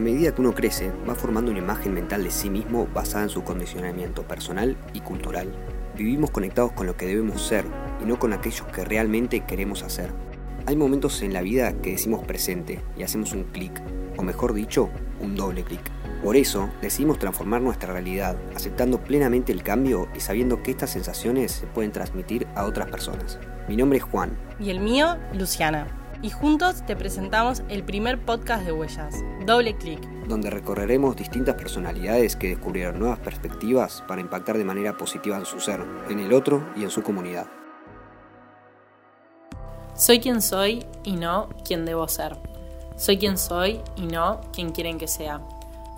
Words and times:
A 0.00 0.02
medida 0.02 0.34
que 0.34 0.40
uno 0.40 0.54
crece, 0.54 0.90
va 1.06 1.14
formando 1.14 1.50
una 1.50 1.60
imagen 1.60 1.92
mental 1.92 2.24
de 2.24 2.30
sí 2.30 2.48
mismo 2.48 2.88
basada 2.94 3.24
en 3.24 3.28
su 3.28 3.44
condicionamiento 3.44 4.22
personal 4.22 4.74
y 4.94 5.00
cultural. 5.00 5.52
Vivimos 5.94 6.30
conectados 6.30 6.72
con 6.72 6.86
lo 6.86 6.96
que 6.96 7.04
debemos 7.04 7.42
ser 7.42 7.66
y 8.02 8.06
no 8.06 8.18
con 8.18 8.32
aquellos 8.32 8.66
que 8.68 8.82
realmente 8.82 9.40
queremos 9.40 9.82
hacer. 9.82 10.10
Hay 10.64 10.74
momentos 10.74 11.20
en 11.20 11.34
la 11.34 11.42
vida 11.42 11.74
que 11.82 11.90
decimos 11.90 12.24
presente 12.24 12.80
y 12.96 13.02
hacemos 13.02 13.34
un 13.34 13.44
clic, 13.44 13.78
o 14.16 14.22
mejor 14.22 14.54
dicho, 14.54 14.88
un 15.20 15.36
doble 15.36 15.64
clic. 15.64 15.82
Por 16.24 16.34
eso 16.34 16.70
decidimos 16.80 17.18
transformar 17.18 17.60
nuestra 17.60 17.92
realidad, 17.92 18.38
aceptando 18.56 19.04
plenamente 19.04 19.52
el 19.52 19.62
cambio 19.62 20.08
y 20.16 20.20
sabiendo 20.20 20.62
que 20.62 20.70
estas 20.70 20.88
sensaciones 20.88 21.52
se 21.52 21.66
pueden 21.66 21.92
transmitir 21.92 22.46
a 22.54 22.64
otras 22.64 22.90
personas. 22.90 23.38
Mi 23.68 23.76
nombre 23.76 23.98
es 23.98 24.04
Juan. 24.04 24.30
Y 24.58 24.70
el 24.70 24.80
mío, 24.80 25.18
Luciana. 25.34 25.99
Y 26.22 26.30
juntos 26.30 26.84
te 26.86 26.96
presentamos 26.96 27.62
el 27.68 27.82
primer 27.82 28.24
podcast 28.24 28.64
de 28.64 28.72
Huellas, 28.72 29.14
Doble 29.46 29.76
Clic. 29.76 30.00
Donde 30.26 30.50
recorreremos 30.50 31.16
distintas 31.16 31.54
personalidades 31.54 32.36
que 32.36 32.48
descubrieron 32.48 32.98
nuevas 32.98 33.18
perspectivas 33.20 34.02
para 34.06 34.20
impactar 34.20 34.58
de 34.58 34.64
manera 34.64 34.96
positiva 34.96 35.38
en 35.38 35.46
su 35.46 35.60
ser, 35.60 35.84
en 36.10 36.18
el 36.20 36.32
otro 36.32 36.66
y 36.76 36.82
en 36.82 36.90
su 36.90 37.02
comunidad. 37.02 37.46
Soy 39.94 40.20
quien 40.20 40.42
soy 40.42 40.84
y 41.04 41.16
no 41.16 41.48
quien 41.64 41.84
debo 41.84 42.06
ser. 42.06 42.36
Soy 42.96 43.16
quien 43.16 43.38
soy 43.38 43.80
y 43.96 44.06
no 44.06 44.40
quien 44.52 44.72
quieren 44.72 44.98
que 44.98 45.08
sea 45.08 45.40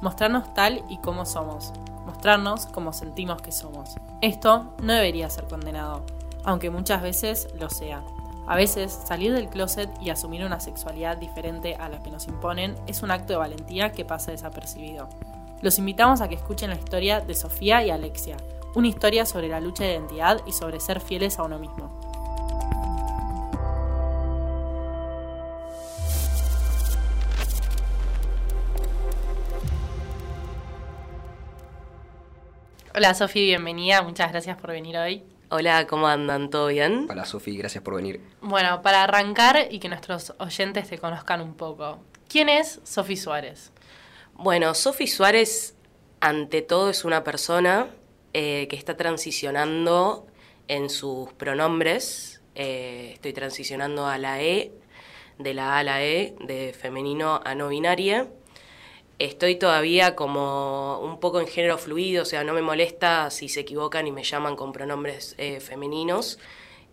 mostrarnos 0.02 0.52
tal 0.52 0.84
y 0.90 0.98
como 0.98 1.24
somos, 1.24 1.72
mostrarnos 2.04 2.66
como 2.66 2.92
sentimos 2.92 3.40
que 3.40 3.52
somos. 3.52 3.94
Esto 4.20 4.74
no 4.82 4.92
debería 4.92 5.30
ser 5.30 5.44
condenado, 5.44 6.04
aunque 6.44 6.68
muchas 6.68 7.00
veces 7.00 7.48
lo 7.58 7.70
sea. 7.70 8.02
A 8.52 8.54
veces 8.54 8.92
salir 8.92 9.32
del 9.32 9.48
closet 9.48 9.88
y 10.02 10.10
asumir 10.10 10.44
una 10.44 10.60
sexualidad 10.60 11.16
diferente 11.16 11.74
a 11.76 11.88
la 11.88 12.02
que 12.02 12.10
nos 12.10 12.28
imponen 12.28 12.74
es 12.86 13.02
un 13.02 13.10
acto 13.10 13.32
de 13.32 13.38
valentía 13.38 13.92
que 13.92 14.04
pasa 14.04 14.30
desapercibido. 14.30 15.08
Los 15.62 15.78
invitamos 15.78 16.20
a 16.20 16.28
que 16.28 16.34
escuchen 16.34 16.68
la 16.68 16.76
historia 16.76 17.22
de 17.22 17.34
Sofía 17.34 17.82
y 17.82 17.88
Alexia, 17.88 18.36
una 18.74 18.88
historia 18.88 19.24
sobre 19.24 19.48
la 19.48 19.58
lucha 19.58 19.84
de 19.84 19.92
identidad 19.92 20.42
y 20.46 20.52
sobre 20.52 20.80
ser 20.80 21.00
fieles 21.00 21.38
a 21.38 21.44
uno 21.44 21.58
mismo. 21.58 21.98
Hola 32.94 33.14
Sofi, 33.14 33.46
bienvenida, 33.46 34.02
muchas 34.02 34.30
gracias 34.30 34.60
por 34.60 34.72
venir 34.72 34.98
hoy. 34.98 35.31
Hola, 35.54 35.86
¿cómo 35.86 36.08
andan? 36.08 36.48
¿Todo 36.48 36.68
bien? 36.68 37.06
Hola 37.10 37.26
Sofi, 37.26 37.54
gracias 37.58 37.84
por 37.84 37.96
venir. 37.96 38.22
Bueno, 38.40 38.80
para 38.80 39.04
arrancar 39.04 39.68
y 39.70 39.80
que 39.80 39.90
nuestros 39.90 40.32
oyentes 40.38 40.88
te 40.88 40.96
conozcan 40.96 41.42
un 41.42 41.52
poco, 41.52 41.98
¿quién 42.26 42.48
es 42.48 42.80
Sofi 42.84 43.18
Suárez? 43.18 43.70
Bueno, 44.32 44.72
Sofi 44.72 45.06
Suárez, 45.06 45.76
ante 46.20 46.62
todo, 46.62 46.88
es 46.88 47.04
una 47.04 47.22
persona 47.22 47.88
eh, 48.32 48.66
que 48.70 48.76
está 48.76 48.96
transicionando 48.96 50.26
en 50.68 50.88
sus 50.88 51.30
pronombres. 51.34 52.40
Eh, 52.54 53.10
estoy 53.12 53.34
transicionando 53.34 54.06
a 54.06 54.16
la 54.16 54.40
E, 54.40 54.72
de 55.38 55.52
la 55.52 55.74
A 55.74 55.78
a 55.80 55.84
la 55.84 56.02
E, 56.02 56.34
de 56.40 56.72
femenino 56.72 57.42
a 57.44 57.54
no 57.54 57.68
binaria 57.68 58.26
estoy 59.18 59.56
todavía 59.56 60.16
como 60.16 61.00
un 61.00 61.20
poco 61.20 61.40
en 61.40 61.46
género 61.46 61.78
fluido, 61.78 62.22
o 62.22 62.26
sea, 62.26 62.44
no 62.44 62.52
me 62.52 62.62
molesta 62.62 63.30
si 63.30 63.48
se 63.48 63.60
equivocan 63.60 64.06
y 64.06 64.12
me 64.12 64.24
llaman 64.24 64.56
con 64.56 64.72
pronombres 64.72 65.34
eh, 65.38 65.60
femeninos. 65.60 66.38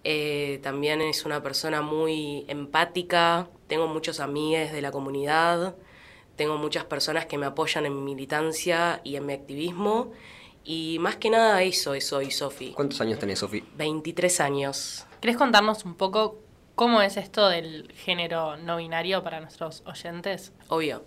Eh, 0.03 0.59
también 0.63 1.01
es 1.01 1.25
una 1.25 1.43
persona 1.43 1.81
muy 1.81 2.45
empática, 2.47 3.49
tengo 3.67 3.87
muchos 3.87 4.19
amigos 4.19 4.71
de 4.71 4.81
la 4.81 4.91
comunidad, 4.91 5.75
tengo 6.35 6.57
muchas 6.57 6.85
personas 6.85 7.25
que 7.25 7.37
me 7.37 7.45
apoyan 7.45 7.85
en 7.85 7.95
mi 7.95 8.01
militancia 8.13 9.01
y 9.03 9.15
en 9.17 9.25
mi 9.25 9.33
activismo. 9.33 10.11
Y 10.63 10.97
más 10.99 11.15
que 11.17 11.29
nada 11.29 11.61
eso 11.63 11.99
soy 11.99 12.31
Sofi. 12.31 12.71
¿Cuántos 12.73 13.01
años 13.01 13.19
tenés, 13.19 13.39
Sofi? 13.39 13.63
23 13.75 14.39
años. 14.39 15.05
¿Querés 15.19 15.35
contarnos 15.35 15.83
un 15.83 15.95
poco 15.95 16.39
cómo 16.75 17.01
es 17.01 17.17
esto 17.17 17.49
del 17.49 17.91
género 17.93 18.55
no 18.55 18.77
binario 18.77 19.23
para 19.23 19.41
nuestros 19.41 19.83
oyentes? 19.85 20.53
Obvio. 20.69 21.03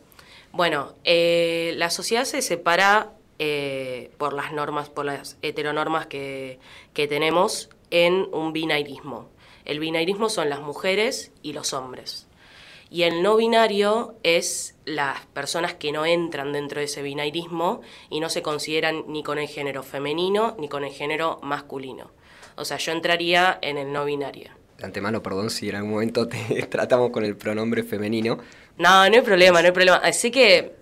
Bueno, 0.52 0.92
eh, 1.04 1.72
la 1.76 1.88
sociedad 1.88 2.24
se 2.24 2.42
separa 2.42 3.12
eh, 3.38 4.10
por 4.18 4.34
las 4.34 4.52
normas, 4.52 4.90
por 4.90 5.06
las 5.06 5.38
heteronormas 5.40 6.06
que, 6.06 6.58
que 6.92 7.08
tenemos 7.08 7.70
en 7.90 8.28
un 8.32 8.52
binairismo. 8.52 9.30
El 9.64 9.80
binairismo 9.80 10.28
son 10.28 10.50
las 10.50 10.60
mujeres 10.60 11.32
y 11.42 11.54
los 11.54 11.72
hombres. 11.72 12.26
Y 12.90 13.04
el 13.04 13.22
no 13.22 13.36
binario 13.36 14.14
es 14.22 14.74
las 14.84 15.24
personas 15.26 15.72
que 15.72 15.92
no 15.92 16.04
entran 16.04 16.52
dentro 16.52 16.80
de 16.80 16.84
ese 16.84 17.00
binairismo 17.00 17.80
y 18.10 18.20
no 18.20 18.28
se 18.28 18.42
consideran 18.42 19.04
ni 19.06 19.22
con 19.22 19.38
el 19.38 19.48
género 19.48 19.82
femenino 19.82 20.54
ni 20.58 20.68
con 20.68 20.84
el 20.84 20.92
género 20.92 21.40
masculino. 21.42 22.10
O 22.56 22.66
sea, 22.66 22.76
yo 22.76 22.92
entraría 22.92 23.58
en 23.62 23.78
el 23.78 23.90
no 23.90 24.04
binario. 24.04 24.61
De 24.82 24.86
antemano, 24.86 25.22
perdón 25.22 25.48
si 25.48 25.68
en 25.68 25.76
algún 25.76 25.92
momento 25.92 26.26
te 26.26 26.66
tratamos 26.70 27.10
con 27.10 27.24
el 27.24 27.36
pronombre 27.36 27.84
femenino, 27.84 28.38
no, 28.78 29.08
no 29.08 29.14
hay 29.14 29.20
problema, 29.20 29.60
no 29.60 29.66
hay 29.66 29.72
problema. 29.72 29.98
Así 29.98 30.32
que 30.32 30.74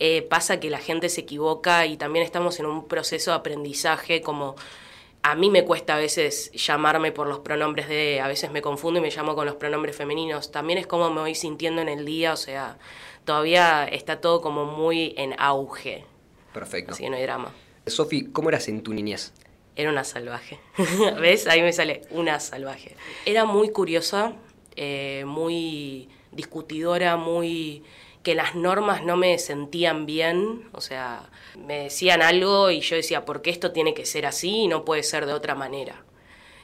eh, 0.00 0.22
pasa 0.22 0.60
que 0.60 0.70
la 0.70 0.78
gente 0.78 1.10
se 1.10 1.20
equivoca 1.20 1.84
y 1.84 1.98
también 1.98 2.24
estamos 2.24 2.58
en 2.58 2.64
un 2.64 2.88
proceso 2.88 3.32
de 3.32 3.36
aprendizaje 3.36 4.22
como 4.22 4.56
a 5.22 5.34
mí 5.34 5.50
me 5.50 5.62
cuesta 5.62 5.96
a 5.96 5.98
veces 5.98 6.52
llamarme 6.52 7.12
por 7.12 7.26
los 7.26 7.40
pronombres 7.40 7.86
de, 7.86 8.22
a 8.22 8.28
veces 8.28 8.50
me 8.50 8.62
confundo 8.62 9.00
y 9.00 9.02
me 9.02 9.10
llamo 9.10 9.34
con 9.34 9.44
los 9.44 9.56
pronombres 9.56 9.94
femeninos. 9.94 10.50
También 10.50 10.78
es 10.78 10.86
como 10.86 11.10
me 11.10 11.20
voy 11.20 11.34
sintiendo 11.34 11.82
en 11.82 11.90
el 11.90 12.06
día, 12.06 12.32
o 12.32 12.38
sea, 12.38 12.78
todavía 13.26 13.84
está 13.84 14.22
todo 14.22 14.40
como 14.40 14.64
muy 14.64 15.14
en 15.18 15.34
auge. 15.38 16.06
Perfecto. 16.54 16.92
Así 16.92 17.02
que 17.02 17.10
no 17.10 17.16
hay 17.16 17.24
drama. 17.24 17.52
Sofi, 17.86 18.24
¿cómo 18.24 18.48
eras 18.48 18.68
en 18.68 18.82
tu 18.82 18.94
niñez? 18.94 19.34
Era 19.76 19.90
una 19.90 20.04
salvaje. 20.04 20.60
¿Ves? 21.20 21.46
Ahí 21.46 21.62
me 21.62 21.72
sale 21.72 22.02
una 22.10 22.38
salvaje. 22.40 22.96
Era 23.26 23.44
muy 23.44 23.70
curiosa, 23.70 24.34
eh, 24.76 25.24
muy 25.26 26.08
discutidora, 26.32 27.16
muy 27.16 27.82
que 28.24 28.34
las 28.34 28.54
normas 28.54 29.04
no 29.04 29.16
me 29.16 29.38
sentían 29.38 30.06
bien, 30.06 30.68
o 30.72 30.80
sea, 30.80 31.30
me 31.58 31.84
decían 31.84 32.22
algo 32.22 32.70
y 32.70 32.80
yo 32.80 32.96
decía, 32.96 33.26
¿por 33.26 33.42
qué 33.42 33.50
esto 33.50 33.70
tiene 33.70 33.92
que 33.92 34.06
ser 34.06 34.24
así 34.24 34.62
y 34.62 34.66
no 34.66 34.84
puede 34.84 35.02
ser 35.02 35.26
de 35.26 35.34
otra 35.34 35.54
manera? 35.54 36.02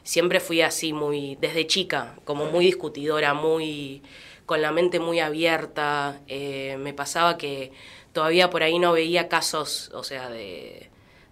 Siempre 0.02 0.40
fui 0.40 0.62
así, 0.62 0.94
muy, 0.94 1.36
desde 1.36 1.66
chica, 1.66 2.16
como 2.24 2.46
muy 2.46 2.64
discutidora, 2.64 3.34
muy, 3.34 4.02
con 4.46 4.62
la 4.62 4.72
mente 4.72 5.00
muy 5.00 5.20
abierta. 5.20 6.22
Eh, 6.28 6.76
me 6.78 6.94
pasaba 6.94 7.36
que 7.36 7.72
todavía 8.14 8.48
por 8.48 8.62
ahí 8.62 8.78
no 8.78 8.92
veía 8.92 9.28
casos, 9.28 9.90
o 9.92 10.02
sea, 10.02 10.30
de, 10.30 10.88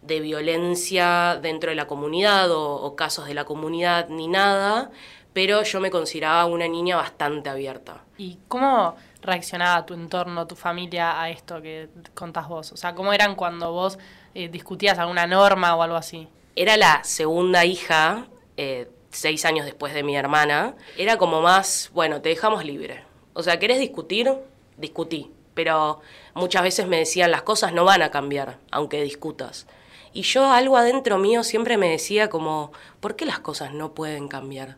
de 0.08 0.20
violencia 0.20 1.38
dentro 1.41 1.70
de 1.70 1.76
la 1.76 1.86
comunidad 1.86 2.50
o, 2.50 2.74
o 2.74 2.96
casos 2.96 3.26
de 3.26 3.34
la 3.34 3.44
comunidad 3.44 4.08
ni 4.08 4.26
nada, 4.26 4.91
pero 5.32 5.62
yo 5.62 5.78
me 5.78 5.91
consideraba 5.91 6.46
una 6.46 6.66
niña 6.66 6.96
bastante 6.96 7.48
abierta. 7.48 8.02
¿Y 8.16 8.38
cómo 8.48 8.97
reaccionaba 9.22 9.86
tu 9.86 9.94
entorno, 9.94 10.47
tu 10.47 10.56
familia 10.56 11.20
a 11.20 11.30
esto 11.30 11.62
que 11.62 11.88
contás 12.14 12.48
vos? 12.48 12.72
O 12.72 12.76
sea, 12.76 12.94
¿cómo 12.94 13.12
eran 13.12 13.36
cuando 13.36 13.70
vos 13.70 13.98
eh, 14.34 14.48
discutías 14.48 14.98
alguna 14.98 15.26
norma 15.26 15.76
o 15.76 15.82
algo 15.82 15.97
así? 15.97 16.26
Era 16.56 16.76
la 16.76 17.04
segunda 17.04 17.64
hija, 17.64 18.26
eh, 18.56 18.91
seis 19.10 19.44
años 19.44 19.64
después 19.64 19.94
de 19.94 20.02
mi 20.02 20.16
hermana. 20.16 20.74
Era 20.97 21.16
como 21.16 21.41
más, 21.41 21.91
bueno, 21.94 22.20
te 22.20 22.30
dejamos 22.30 22.64
libre. 22.64 23.04
O 23.34 23.42
sea, 23.44 23.60
¿querés 23.60 23.78
discutir? 23.78 24.32
Discutí. 24.76 25.30
Pero 25.54 26.00
muchas 26.34 26.62
veces 26.62 26.88
me 26.88 26.98
decían, 26.98 27.30
las 27.30 27.42
cosas 27.42 27.72
no 27.72 27.84
van 27.84 28.02
a 28.02 28.10
cambiar, 28.10 28.58
aunque 28.70 29.02
discutas. 29.02 29.66
Y 30.12 30.22
yo 30.22 30.50
algo 30.50 30.76
adentro 30.76 31.19
mío 31.19 31.44
siempre 31.44 31.76
me 31.76 31.91
decía 31.91 32.28
como, 32.28 32.72
¿por 33.00 33.16
qué 33.16 33.26
las 33.26 33.41
cosas 33.41 33.74
no 33.74 33.94
pueden 33.94 34.28
cambiar? 34.28 34.76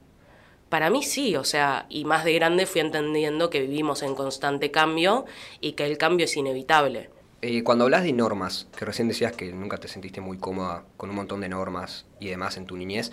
Para 0.68 0.88
mí 0.88 1.02
sí, 1.02 1.34
o 1.36 1.44
sea, 1.44 1.86
y 1.88 2.04
más 2.04 2.24
de 2.24 2.32
grande 2.34 2.64
fui 2.64 2.80
entendiendo 2.80 3.50
que 3.50 3.60
vivimos 3.60 4.02
en 4.02 4.14
constante 4.14 4.70
cambio 4.70 5.24
y 5.60 5.72
que 5.72 5.84
el 5.84 5.98
cambio 5.98 6.26
es 6.26 6.36
inevitable. 6.36 7.10
Eh, 7.42 7.64
cuando 7.64 7.84
hablas 7.84 8.04
de 8.04 8.12
normas, 8.12 8.68
que 8.76 8.84
recién 8.84 9.08
decías 9.08 9.32
que 9.32 9.50
nunca 9.52 9.78
te 9.78 9.88
sentiste 9.88 10.20
muy 10.20 10.38
cómoda 10.38 10.84
con 10.96 11.10
un 11.10 11.16
montón 11.16 11.40
de 11.40 11.48
normas 11.48 12.06
y 12.20 12.28
demás 12.28 12.56
en 12.56 12.66
tu 12.66 12.76
niñez, 12.76 13.10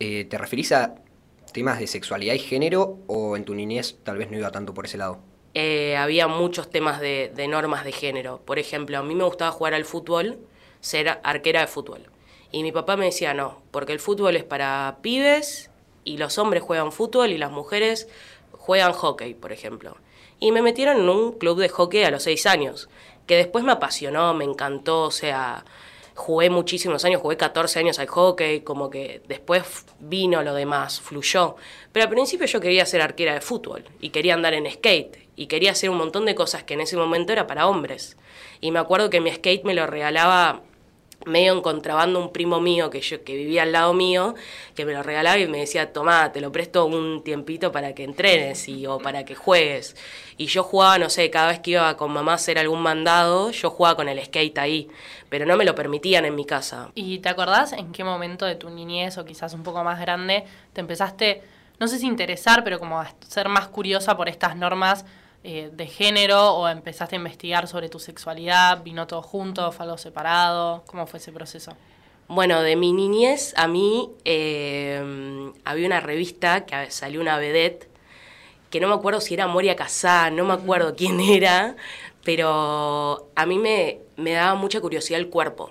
eh, 0.00 0.26
¿te 0.26 0.36
referís 0.36 0.72
a 0.72 0.96
temas 1.52 1.78
de 1.78 1.86
sexualidad 1.86 2.34
y 2.34 2.40
género 2.40 2.98
o 3.06 3.36
en 3.36 3.44
tu 3.44 3.54
niñez 3.54 3.96
tal 4.02 4.18
vez 4.18 4.30
no 4.30 4.36
iba 4.36 4.50
tanto 4.50 4.74
por 4.74 4.84
ese 4.84 4.98
lado? 4.98 5.20
Eh, 5.54 5.96
había 5.96 6.28
muchos 6.28 6.68
temas 6.68 7.00
de, 7.00 7.32
de 7.34 7.48
normas 7.48 7.84
de 7.84 7.92
género. 7.92 8.42
Por 8.44 8.58
ejemplo, 8.58 8.98
a 8.98 9.02
mí 9.02 9.14
me 9.14 9.24
gustaba 9.24 9.52
jugar 9.52 9.72
al 9.72 9.86
fútbol, 9.86 10.38
ser 10.86 11.18
arquera 11.24 11.62
de 11.62 11.66
fútbol. 11.66 12.02
Y 12.52 12.62
mi 12.62 12.70
papá 12.70 12.96
me 12.96 13.06
decía, 13.06 13.34
no, 13.34 13.60
porque 13.72 13.92
el 13.92 13.98
fútbol 13.98 14.36
es 14.36 14.44
para 14.44 14.98
pibes 15.02 15.68
y 16.04 16.16
los 16.16 16.38
hombres 16.38 16.62
juegan 16.62 16.92
fútbol 16.92 17.32
y 17.32 17.38
las 17.38 17.50
mujeres 17.50 18.08
juegan 18.52 18.92
hockey, 18.92 19.34
por 19.34 19.52
ejemplo. 19.52 19.96
Y 20.38 20.52
me 20.52 20.62
metieron 20.62 20.98
en 20.98 21.08
un 21.08 21.32
club 21.32 21.58
de 21.58 21.68
hockey 21.68 22.04
a 22.04 22.12
los 22.12 22.22
seis 22.22 22.46
años, 22.46 22.88
que 23.26 23.36
después 23.36 23.64
me 23.64 23.72
apasionó, 23.72 24.32
me 24.32 24.44
encantó, 24.44 25.02
o 25.02 25.10
sea, 25.10 25.64
jugué 26.14 26.50
muchísimos 26.50 27.04
años, 27.04 27.20
jugué 27.20 27.36
14 27.36 27.80
años 27.80 27.98
al 27.98 28.06
hockey, 28.06 28.60
como 28.60 28.88
que 28.88 29.22
después 29.26 29.86
vino 29.98 30.40
lo 30.44 30.54
demás, 30.54 31.00
fluyó. 31.00 31.56
Pero 31.90 32.04
al 32.04 32.10
principio 32.10 32.46
yo 32.46 32.60
quería 32.60 32.86
ser 32.86 33.02
arquera 33.02 33.34
de 33.34 33.40
fútbol 33.40 33.84
y 34.00 34.10
quería 34.10 34.34
andar 34.34 34.54
en 34.54 34.70
skate. 34.70 35.26
y 35.38 35.48
quería 35.48 35.72
hacer 35.72 35.90
un 35.90 35.98
montón 35.98 36.24
de 36.24 36.34
cosas 36.34 36.64
que 36.64 36.72
en 36.74 36.80
ese 36.80 36.96
momento 36.96 37.32
era 37.32 37.46
para 37.46 37.66
hombres. 37.66 38.16
Y 38.62 38.70
me 38.70 38.78
acuerdo 38.78 39.10
que 39.10 39.20
mi 39.20 39.30
skate 39.30 39.64
me 39.64 39.74
lo 39.74 39.86
regalaba 39.86 40.62
medio 41.24 41.52
en 41.52 41.60
contrabando 41.60 42.20
un 42.20 42.32
primo 42.32 42.60
mío 42.60 42.90
que 42.90 43.00
yo 43.00 43.24
que 43.24 43.36
vivía 43.36 43.62
al 43.62 43.72
lado 43.72 43.94
mío, 43.94 44.34
que 44.74 44.84
me 44.84 44.92
lo 44.92 45.02
regalaba 45.02 45.38
y 45.38 45.48
me 45.48 45.58
decía, 45.58 45.92
tomá, 45.92 46.32
te 46.32 46.40
lo 46.40 46.52
presto 46.52 46.84
un 46.86 47.22
tiempito 47.24 47.72
para 47.72 47.94
que 47.94 48.04
entrenes 48.04 48.68
y, 48.68 48.86
o 48.86 48.98
para 48.98 49.24
que 49.24 49.34
juegues. 49.34 49.96
Y 50.36 50.46
yo 50.46 50.62
jugaba, 50.62 50.98
no 50.98 51.08
sé, 51.10 51.30
cada 51.30 51.48
vez 51.48 51.60
que 51.60 51.72
iba 51.72 51.96
con 51.96 52.12
mamá 52.12 52.32
a 52.32 52.34
hacer 52.36 52.58
algún 52.58 52.82
mandado, 52.82 53.50
yo 53.50 53.70
jugaba 53.70 53.96
con 53.96 54.08
el 54.08 54.22
skate 54.24 54.58
ahí, 54.58 54.88
pero 55.28 55.46
no 55.46 55.56
me 55.56 55.64
lo 55.64 55.74
permitían 55.74 56.24
en 56.24 56.34
mi 56.34 56.44
casa. 56.44 56.90
¿Y 56.94 57.18
te 57.18 57.28
acordás 57.28 57.72
en 57.72 57.92
qué 57.92 58.04
momento 58.04 58.44
de 58.44 58.54
tu 58.54 58.70
niñez 58.70 59.18
o 59.18 59.24
quizás 59.24 59.54
un 59.54 59.62
poco 59.62 59.82
más 59.82 59.98
grande 60.00 60.44
te 60.72 60.80
empezaste, 60.80 61.42
no 61.80 61.88
sé 61.88 61.98
si 61.98 62.06
interesar, 62.06 62.62
pero 62.62 62.78
como 62.78 63.00
a 63.00 63.12
ser 63.26 63.48
más 63.48 63.68
curiosa 63.68 64.16
por 64.16 64.28
estas 64.28 64.56
normas? 64.56 65.04
Eh, 65.44 65.70
de 65.72 65.86
género 65.86 66.54
o 66.54 66.68
empezaste 66.68 67.14
a 67.14 67.18
investigar 67.18 67.68
sobre 67.68 67.88
tu 67.88 67.98
sexualidad? 67.98 68.82
¿Vino 68.82 69.06
todo 69.06 69.22
junto? 69.22 69.70
¿Fue 69.70 69.84
algo 69.84 69.98
separado? 69.98 70.82
¿Cómo 70.86 71.06
fue 71.06 71.18
ese 71.18 71.30
proceso? 71.30 71.72
Bueno, 72.28 72.62
de 72.62 72.74
mi 72.74 72.92
niñez 72.92 73.54
a 73.56 73.68
mí 73.68 74.10
eh, 74.24 75.52
había 75.64 75.86
una 75.86 76.00
revista 76.00 76.66
que 76.66 76.90
salió 76.90 77.20
una 77.20 77.38
vedette, 77.38 77.88
que 78.70 78.80
no 78.80 78.88
me 78.88 78.94
acuerdo 78.94 79.20
si 79.20 79.34
era 79.34 79.46
Moria 79.46 79.76
Casá, 79.76 80.30
no 80.30 80.44
me 80.44 80.54
acuerdo 80.54 80.96
quién 80.96 81.20
era, 81.20 81.76
pero 82.24 83.30
a 83.36 83.46
mí 83.46 83.58
me, 83.58 84.00
me 84.16 84.32
daba 84.32 84.56
mucha 84.56 84.80
curiosidad 84.80 85.20
el 85.20 85.28
cuerpo. 85.28 85.70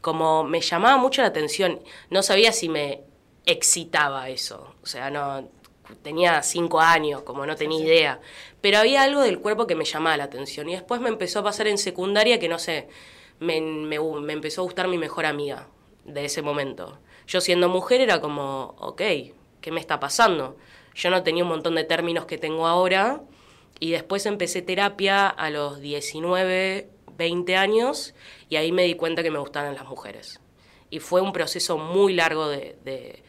Como 0.00 0.42
me 0.42 0.60
llamaba 0.60 0.96
mucho 0.96 1.22
la 1.22 1.28
atención, 1.28 1.80
no 2.10 2.24
sabía 2.24 2.50
si 2.50 2.68
me 2.68 3.02
excitaba 3.46 4.28
eso. 4.28 4.74
O 4.82 4.86
sea, 4.86 5.10
no 5.10 5.48
tenía 6.02 6.42
cinco 6.42 6.80
años, 6.80 7.22
como 7.22 7.46
no 7.46 7.56
tenía 7.56 7.80
idea. 7.80 8.20
Pero 8.60 8.78
había 8.78 9.02
algo 9.02 9.20
del 9.20 9.40
cuerpo 9.40 9.66
que 9.66 9.74
me 9.74 9.84
llamaba 9.84 10.16
la 10.16 10.24
atención. 10.24 10.68
Y 10.68 10.72
después 10.72 11.00
me 11.00 11.08
empezó 11.08 11.40
a 11.40 11.44
pasar 11.44 11.66
en 11.68 11.78
secundaria 11.78 12.38
que 12.38 12.48
no 12.48 12.58
sé, 12.58 12.88
me, 13.40 13.60
me, 13.60 13.96
empezó 14.32 14.62
a 14.62 14.64
gustar 14.64 14.88
mi 14.88 14.98
mejor 14.98 15.26
amiga 15.26 15.68
de 16.04 16.24
ese 16.24 16.42
momento. 16.42 16.98
Yo 17.26 17.40
siendo 17.40 17.68
mujer 17.68 18.00
era 18.00 18.20
como, 18.20 18.74
ok, 18.78 19.02
¿qué 19.60 19.70
me 19.70 19.80
está 19.80 20.00
pasando? 20.00 20.56
Yo 20.94 21.10
no 21.10 21.22
tenía 21.22 21.42
un 21.42 21.50
montón 21.50 21.74
de 21.74 21.84
términos 21.84 22.26
que 22.26 22.38
tengo 22.38 22.66
ahora. 22.66 23.22
Y 23.80 23.90
después 23.90 24.26
empecé 24.26 24.62
terapia 24.62 25.28
a 25.28 25.50
los 25.50 25.80
19, 25.80 26.88
20 27.16 27.56
años 27.56 28.14
y 28.48 28.56
ahí 28.56 28.70
me 28.70 28.84
di 28.84 28.94
cuenta 28.94 29.22
que 29.22 29.30
me 29.30 29.38
gustaban 29.38 29.74
las 29.74 29.86
mujeres. 29.86 30.40
Y 30.90 31.00
fue 31.00 31.20
un 31.20 31.32
proceso 31.32 31.78
muy 31.78 32.12
largo 32.12 32.48
de 32.48 32.76
de 32.84 33.22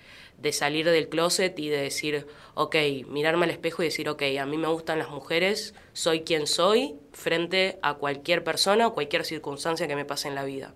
salir 0.52 0.90
del 0.90 1.10
closet 1.10 1.58
y 1.58 1.70
de 1.70 1.78
decir, 1.78 2.28
ok, 2.56 2.76
mirarme 3.08 3.46
al 3.46 3.52
espejo 3.52 3.82
y 3.82 3.86
decir, 3.86 4.10
ok, 4.10 4.24
a 4.40 4.46
mí 4.46 4.58
me 4.58 4.68
gustan 4.68 5.00
las 5.00 5.10
mujeres, 5.10 5.74
soy 5.94 6.22
quien 6.22 6.48
soy 6.48 6.96
frente 7.12 7.80
a 7.82 7.96
cualquier 7.96 8.44
persona 8.44 8.88
o 8.88 8.94
cualquier 8.94 9.26
circunstancia 9.26 9.88
que 9.88 9.96
me 9.96 10.06
pase 10.06 10.28
en 10.28 10.36
la 10.36 10.44
vida. 10.44 10.74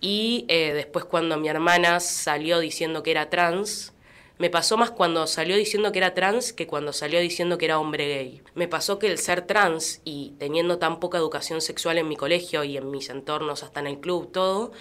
Y 0.00 0.44
eh, 0.48 0.72
después 0.74 1.04
cuando 1.04 1.36
mi 1.36 1.48
hermana 1.48 2.00
salió 2.00 2.58
diciendo 2.58 3.02
que 3.02 3.10
era 3.10 3.30
trans, 3.30 3.92
me 4.38 4.50
pasó 4.50 4.76
más 4.76 4.90
cuando 4.90 5.26
salió 5.26 5.56
diciendo 5.56 5.92
que 5.92 5.98
era 5.98 6.12
trans 6.12 6.52
que 6.52 6.66
cuando 6.66 6.92
salió 6.92 7.20
diciendo 7.20 7.56
que 7.56 7.64
era 7.64 7.78
hombre 7.78 8.06
gay. 8.06 8.42
Me 8.54 8.68
pasó 8.68 8.98
que 8.98 9.06
el 9.06 9.18
ser 9.18 9.46
trans 9.46 10.02
y 10.04 10.34
teniendo 10.38 10.78
tan 10.78 11.00
poca 11.00 11.16
educación 11.16 11.62
sexual 11.62 11.96
en 11.96 12.08
mi 12.08 12.16
colegio 12.16 12.62
y 12.62 12.76
en 12.76 12.90
mis 12.90 13.08
entornos, 13.08 13.62
hasta 13.62 13.80
en 13.80 13.86
el 13.86 14.00
club, 14.00 14.30
todo, 14.32 14.72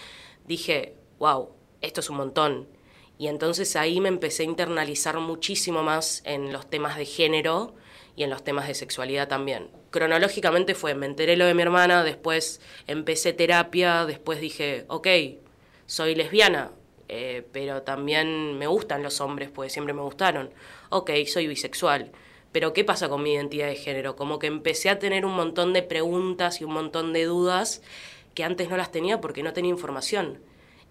dije, 0.46 0.96
wow, 1.20 1.52
esto 1.82 2.02
es 2.02 2.10
un 2.10 2.18
montón 2.18 2.75
y 3.18 3.28
entonces 3.28 3.76
ahí 3.76 4.02
me 4.02 4.10
empecé 4.10 4.44
a 4.44 4.48
internalizar 4.48 5.20
muchísimo 5.20 5.84
más 5.84 6.22
en 6.26 6.52
los 6.52 6.70
temas 6.70 6.98
de 6.98 7.06
género 7.06 7.74
y 8.16 8.24
en 8.24 8.30
los 8.30 8.44
temas 8.44 8.68
de 8.68 8.74
sexualidad 8.74 9.28
también. 9.28 9.70
Cronológicamente 9.92 10.76
fue, 10.76 10.96
me 10.96 11.06
enteré 11.06 11.38
lo 11.38 11.46
de 11.46 11.54
mi 11.54 11.62
hermana, 11.62 12.04
después 12.04 12.62
empecé 12.88 13.34
terapia, 13.34 14.06
después 14.06 14.42
dije, 14.42 14.86
ok, 14.88 15.08
soy 15.86 16.16
lesbiana, 16.16 16.72
eh, 17.08 17.46
pero 17.52 17.84
también 17.84 18.58
me 18.58 18.68
gustan 18.68 19.04
los 19.04 19.22
hombres, 19.22 19.50
pues 19.50 19.72
siempre 19.72 19.94
me 19.94 20.02
gustaron. 20.02 20.50
Ok, 20.90 21.12
soy 21.28 21.48
bisexual. 21.48 22.12
Pero 22.52 22.74
¿qué 22.74 22.84
pasa 22.86 23.10
con 23.10 23.22
mi 23.22 23.34
identidad 23.34 23.68
de 23.68 23.76
género? 23.76 24.16
Como 24.16 24.40
que 24.40 24.48
empecé 24.48 24.90
a 24.90 25.00
tener 25.00 25.26
un 25.26 25.34
montón 25.34 25.74
de 25.74 25.84
preguntas 25.84 26.62
y 26.62 26.64
un 26.64 26.74
montón 26.74 27.12
de 27.12 27.26
dudas 27.26 27.82
que 28.34 28.44
antes 28.44 28.70
no 28.70 28.78
las 28.78 28.92
tenía 28.92 29.22
porque 29.22 29.44
no 29.44 29.54
tenía 29.54 29.72
información. 29.72 30.40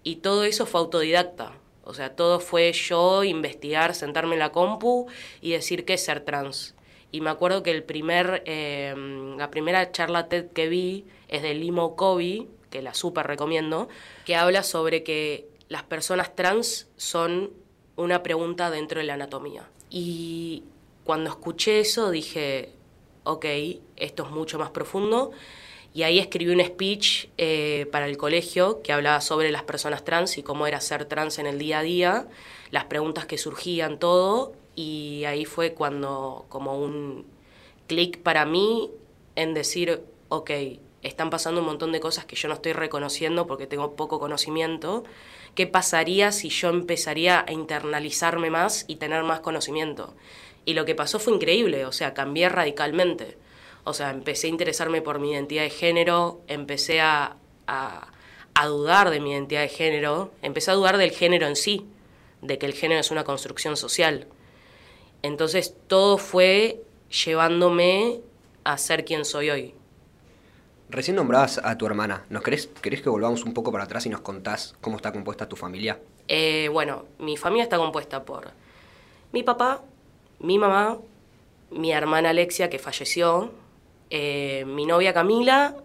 Y 0.03 0.17
todo 0.17 0.43
eso 0.43 0.65
fue 0.67 0.81
autodidacta. 0.81 1.53
O 1.85 1.93
sea, 1.93 2.15
todo 2.15 2.39
fue 2.39 2.73
yo 2.73 3.23
investigar, 3.23 3.95
sentarme 3.95 4.33
en 4.33 4.39
la 4.39 4.51
compu 4.51 5.07
y 5.41 5.51
decir 5.51 5.85
qué 5.85 5.93
es 5.93 6.03
ser 6.03 6.21
trans. 6.21 6.75
Y 7.11 7.21
me 7.21 7.29
acuerdo 7.29 7.63
que 7.63 7.71
el 7.71 7.83
primer, 7.83 8.43
em, 8.45 9.37
la 9.37 9.51
primera 9.51 9.91
charla 9.91 10.27
TED 10.27 10.47
que 10.51 10.67
vi 10.67 11.05
es 11.27 11.43
de 11.43 11.53
Limo 11.53 11.95
Kobe, 11.95 12.47
que 12.69 12.81
la 12.81 12.93
súper 12.93 13.27
recomiendo, 13.27 13.87
que 14.25 14.35
habla 14.35 14.63
sobre 14.63 15.03
que 15.03 15.47
las 15.69 15.83
personas 15.83 16.35
trans 16.35 16.89
son 16.97 17.51
una 17.95 18.23
pregunta 18.23 18.69
dentro 18.69 18.99
de 18.99 19.05
la 19.05 19.13
anatomía. 19.13 19.69
Y 19.89 20.63
cuando 21.03 21.29
escuché 21.29 21.79
eso 21.79 22.09
dije, 22.09 22.73
ok, 23.23 23.45
esto 23.95 24.23
es 24.23 24.31
mucho 24.31 24.59
más 24.59 24.71
profundo 24.71 25.31
y 25.95 26.03
ahí 26.03 26.19
escribí 26.19 26.51
un 26.51 26.61
speech 26.61 27.29
eh, 27.37 27.87
para 27.89 28.05
el 28.05 28.17
colegio 28.17 28.81
que 28.81 28.91
hablaba 28.91 29.21
sobre 29.21 29.49
las 29.49 29.63
personas 29.63 30.03
trans 30.03 30.37
y 30.37 30.43
cómo 30.43 30.67
era 30.67 30.81
ser 30.81 31.05
trans 31.05 31.39
en 31.39 31.47
el 31.47 31.57
día 31.57 31.79
a 31.79 31.83
día, 31.83 32.27
las 32.69 32.83
preguntas 32.83 33.25
que 33.25 33.37
surgían, 33.37 33.97
todo. 33.97 34.51
Y 34.75 35.23
ahí 35.23 35.45
fue 35.45 35.73
cuando 35.73 36.47
como 36.49 36.77
un 36.77 37.25
clic 37.87 38.19
para 38.19 38.45
mí 38.45 38.91
en 39.37 39.53
decir, 39.53 40.03
ok, 40.27 40.51
están 41.01 41.29
pasando 41.29 41.61
un 41.61 41.67
montón 41.67 41.93
de 41.93 42.01
cosas 42.01 42.25
que 42.25 42.35
yo 42.35 42.49
no 42.49 42.55
estoy 42.55 42.73
reconociendo 42.73 43.47
porque 43.47 43.65
tengo 43.65 43.95
poco 43.95 44.19
conocimiento. 44.19 45.05
¿Qué 45.55 45.65
pasaría 45.65 46.33
si 46.33 46.49
yo 46.49 46.67
empezaría 46.67 47.45
a 47.47 47.53
internalizarme 47.53 48.49
más 48.49 48.83
y 48.89 48.97
tener 48.97 49.23
más 49.23 49.39
conocimiento? 49.39 50.13
Y 50.65 50.73
lo 50.73 50.83
que 50.83 50.93
pasó 50.93 51.19
fue 51.19 51.35
increíble, 51.35 51.85
o 51.85 51.93
sea, 51.93 52.13
cambié 52.13 52.49
radicalmente. 52.49 53.37
O 53.85 53.93
sea, 53.93 54.09
empecé 54.09 54.47
a 54.47 54.49
interesarme 54.49 55.01
por 55.01 55.19
mi 55.19 55.31
identidad 55.31 55.63
de 55.63 55.69
género, 55.69 56.41
empecé 56.47 57.01
a, 57.01 57.37
a, 57.67 58.65
dudar 58.65 59.11
de 59.11 59.19
mi 59.19 59.31
identidad 59.31 59.61
de 59.61 59.69
género, 59.69 60.31
empecé 60.41 60.71
a 60.71 60.73
dudar 60.73 60.97
del 60.97 61.11
género 61.11 61.47
en 61.47 61.55
sí, 61.55 61.85
de 62.41 62.57
que 62.57 62.65
el 62.65 62.73
género 62.73 62.99
es 62.99 63.11
una 63.11 63.23
construcción 63.23 63.77
social. 63.77 64.27
Entonces 65.21 65.75
todo 65.87 66.17
fue 66.17 66.81
llevándome 67.25 68.21
a 68.63 68.77
ser 68.77 69.05
quien 69.05 69.23
soy 69.23 69.51
hoy. 69.51 69.75
Recién 70.89 71.15
nombrabas 71.15 71.59
a 71.63 71.77
tu 71.77 71.85
hermana. 71.85 72.25
¿Nos 72.29 72.43
querés, 72.43 72.67
querés 72.81 73.01
que 73.01 73.09
volvamos 73.09 73.43
un 73.43 73.53
poco 73.53 73.71
para 73.71 73.83
atrás 73.83 74.05
y 74.07 74.09
nos 74.09 74.21
contás 74.21 74.75
cómo 74.81 74.97
está 74.97 75.11
compuesta 75.11 75.47
tu 75.47 75.55
familia? 75.55 75.99
Eh, 76.27 76.69
bueno, 76.71 77.05
mi 77.19 77.37
familia 77.37 77.63
está 77.63 77.77
compuesta 77.77 78.23
por 78.23 78.51
mi 79.31 79.43
papá, 79.43 79.81
mi 80.39 80.57
mamá, 80.57 80.97
mi 81.69 81.91
hermana 81.91 82.29
Alexia, 82.29 82.69
que 82.69 82.79
falleció, 82.79 83.51
eh, 84.17 84.63
mi 84.63 84.85
novia 84.85 85.13
Camila, 85.13 85.75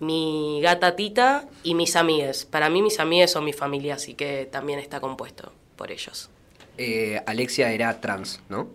mi 0.00 0.60
gata 0.62 0.96
Tita 0.96 1.46
y 1.62 1.74
mis 1.74 1.94
amigas. 1.94 2.46
Para 2.46 2.70
mí 2.70 2.80
mis 2.80 3.00
amigas 3.00 3.32
son 3.32 3.44
mi 3.44 3.52
familia, 3.52 3.96
así 3.96 4.14
que 4.14 4.48
también 4.50 4.78
está 4.78 4.98
compuesto 5.00 5.52
por 5.76 5.90
ellos. 5.90 6.30
Eh, 6.78 7.22
Alexia 7.26 7.70
era 7.70 8.00
trans, 8.00 8.40
¿no? 8.48 8.70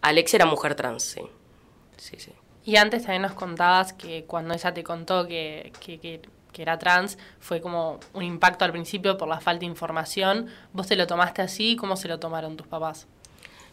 Alexia 0.00 0.38
era 0.38 0.46
mujer 0.46 0.74
trans, 0.74 1.02
sí. 1.02 1.20
Sí, 1.98 2.16
sí. 2.18 2.32
Y 2.64 2.76
antes 2.76 3.02
también 3.02 3.20
nos 3.20 3.34
contabas 3.34 3.92
que 3.92 4.24
cuando 4.24 4.54
ella 4.54 4.72
te 4.72 4.82
contó 4.82 5.26
que, 5.26 5.70
que, 5.78 5.98
que, 6.00 6.22
era 6.62 6.78
trans, 6.78 7.18
fue 7.38 7.60
como 7.60 8.00
un 8.14 8.22
impacto 8.24 8.64
al 8.64 8.72
principio 8.72 9.18
por 9.18 9.28
la 9.28 9.38
falta 9.38 9.60
de 9.60 9.66
información. 9.66 10.46
¿Vos 10.72 10.86
te 10.86 10.96
lo 10.96 11.06
tomaste 11.06 11.42
así? 11.42 11.76
¿Cómo 11.76 11.94
se 11.94 12.08
lo 12.08 12.18
tomaron 12.18 12.56
tus 12.56 12.66
papás? 12.66 13.06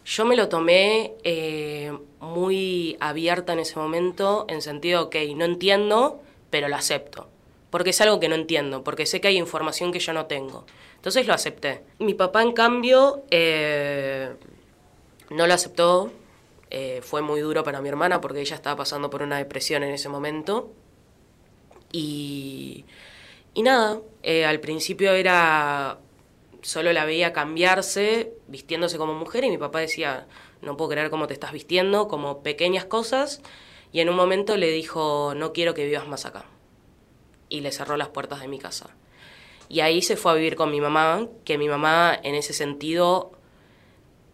Yo 0.06 0.24
me 0.24 0.36
lo 0.36 0.48
tomé 0.48 1.14
eh, 1.24 1.92
muy 2.20 2.96
abierta 3.00 3.54
en 3.54 3.58
ese 3.58 3.76
momento, 3.76 4.46
en 4.48 4.62
sentido, 4.62 5.02
ok, 5.06 5.16
no 5.34 5.44
entiendo, 5.44 6.22
pero 6.48 6.68
lo 6.68 6.76
acepto. 6.76 7.28
Porque 7.70 7.90
es 7.90 8.00
algo 8.00 8.20
que 8.20 8.28
no 8.28 8.36
entiendo, 8.36 8.84
porque 8.84 9.04
sé 9.04 9.20
que 9.20 9.26
hay 9.26 9.36
información 9.36 9.90
que 9.90 9.98
yo 9.98 10.12
no 10.12 10.26
tengo. 10.26 10.64
Entonces 10.94 11.26
lo 11.26 11.34
acepté. 11.34 11.82
Mi 11.98 12.14
papá, 12.14 12.42
en 12.42 12.52
cambio, 12.52 13.24
eh, 13.32 14.30
no 15.30 15.48
lo 15.48 15.52
aceptó. 15.52 16.12
Eh, 16.70 17.00
fue 17.02 17.20
muy 17.20 17.40
duro 17.40 17.64
para 17.64 17.80
mi 17.80 17.88
hermana 17.88 18.20
porque 18.20 18.40
ella 18.40 18.54
estaba 18.54 18.76
pasando 18.76 19.10
por 19.10 19.22
una 19.22 19.38
depresión 19.38 19.82
en 19.82 19.90
ese 19.90 20.08
momento. 20.08 20.70
Y, 21.90 22.84
y 23.54 23.62
nada, 23.62 23.98
al 24.46 24.60
principio 24.60 25.12
era 25.14 25.98
solo 26.66 26.92
la 26.92 27.04
veía 27.04 27.32
cambiarse, 27.32 28.32
vistiéndose 28.48 28.98
como 28.98 29.14
mujer, 29.14 29.44
y 29.44 29.50
mi 29.50 29.56
papá 29.56 29.78
decía, 29.78 30.26
no 30.62 30.76
puedo 30.76 30.90
creer 30.90 31.10
cómo 31.10 31.28
te 31.28 31.32
estás 31.32 31.52
vistiendo, 31.52 32.08
como 32.08 32.42
pequeñas 32.42 32.84
cosas, 32.84 33.40
y 33.92 34.00
en 34.00 34.08
un 34.08 34.16
momento 34.16 34.56
le 34.56 34.72
dijo, 34.72 35.34
no 35.36 35.52
quiero 35.52 35.74
que 35.74 35.86
vivas 35.86 36.08
más 36.08 36.26
acá. 36.26 36.44
Y 37.48 37.60
le 37.60 37.70
cerró 37.70 37.96
las 37.96 38.08
puertas 38.08 38.40
de 38.40 38.48
mi 38.48 38.58
casa. 38.58 38.90
Y 39.68 39.78
ahí 39.78 40.02
se 40.02 40.16
fue 40.16 40.32
a 40.32 40.34
vivir 40.34 40.56
con 40.56 40.72
mi 40.72 40.80
mamá, 40.80 41.28
que 41.44 41.56
mi 41.56 41.68
mamá 41.68 42.18
en 42.20 42.34
ese 42.34 42.52
sentido, 42.52 43.30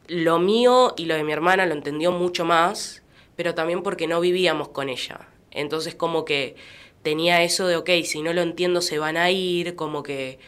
lo 0.06 0.38
mío 0.38 0.94
y 0.96 1.04
lo 1.04 1.14
de 1.14 1.24
mi 1.24 1.32
hermana 1.32 1.66
lo 1.66 1.74
entendió 1.74 2.12
mucho 2.12 2.46
más, 2.46 3.02
pero 3.36 3.54
también 3.54 3.82
porque 3.82 4.06
no 4.06 4.20
vivíamos 4.20 4.68
con 4.68 4.88
ella. 4.88 5.28
Entonces 5.50 5.94
como 5.94 6.24
que 6.24 6.56
tenía 7.02 7.42
eso 7.42 7.66
de, 7.66 7.76
ok, 7.76 7.90
si 8.04 8.22
no 8.22 8.32
lo 8.32 8.40
entiendo 8.40 8.80
se 8.80 8.98
van 8.98 9.18
a 9.18 9.30
ir, 9.30 9.76
como 9.76 10.02
que 10.02 10.38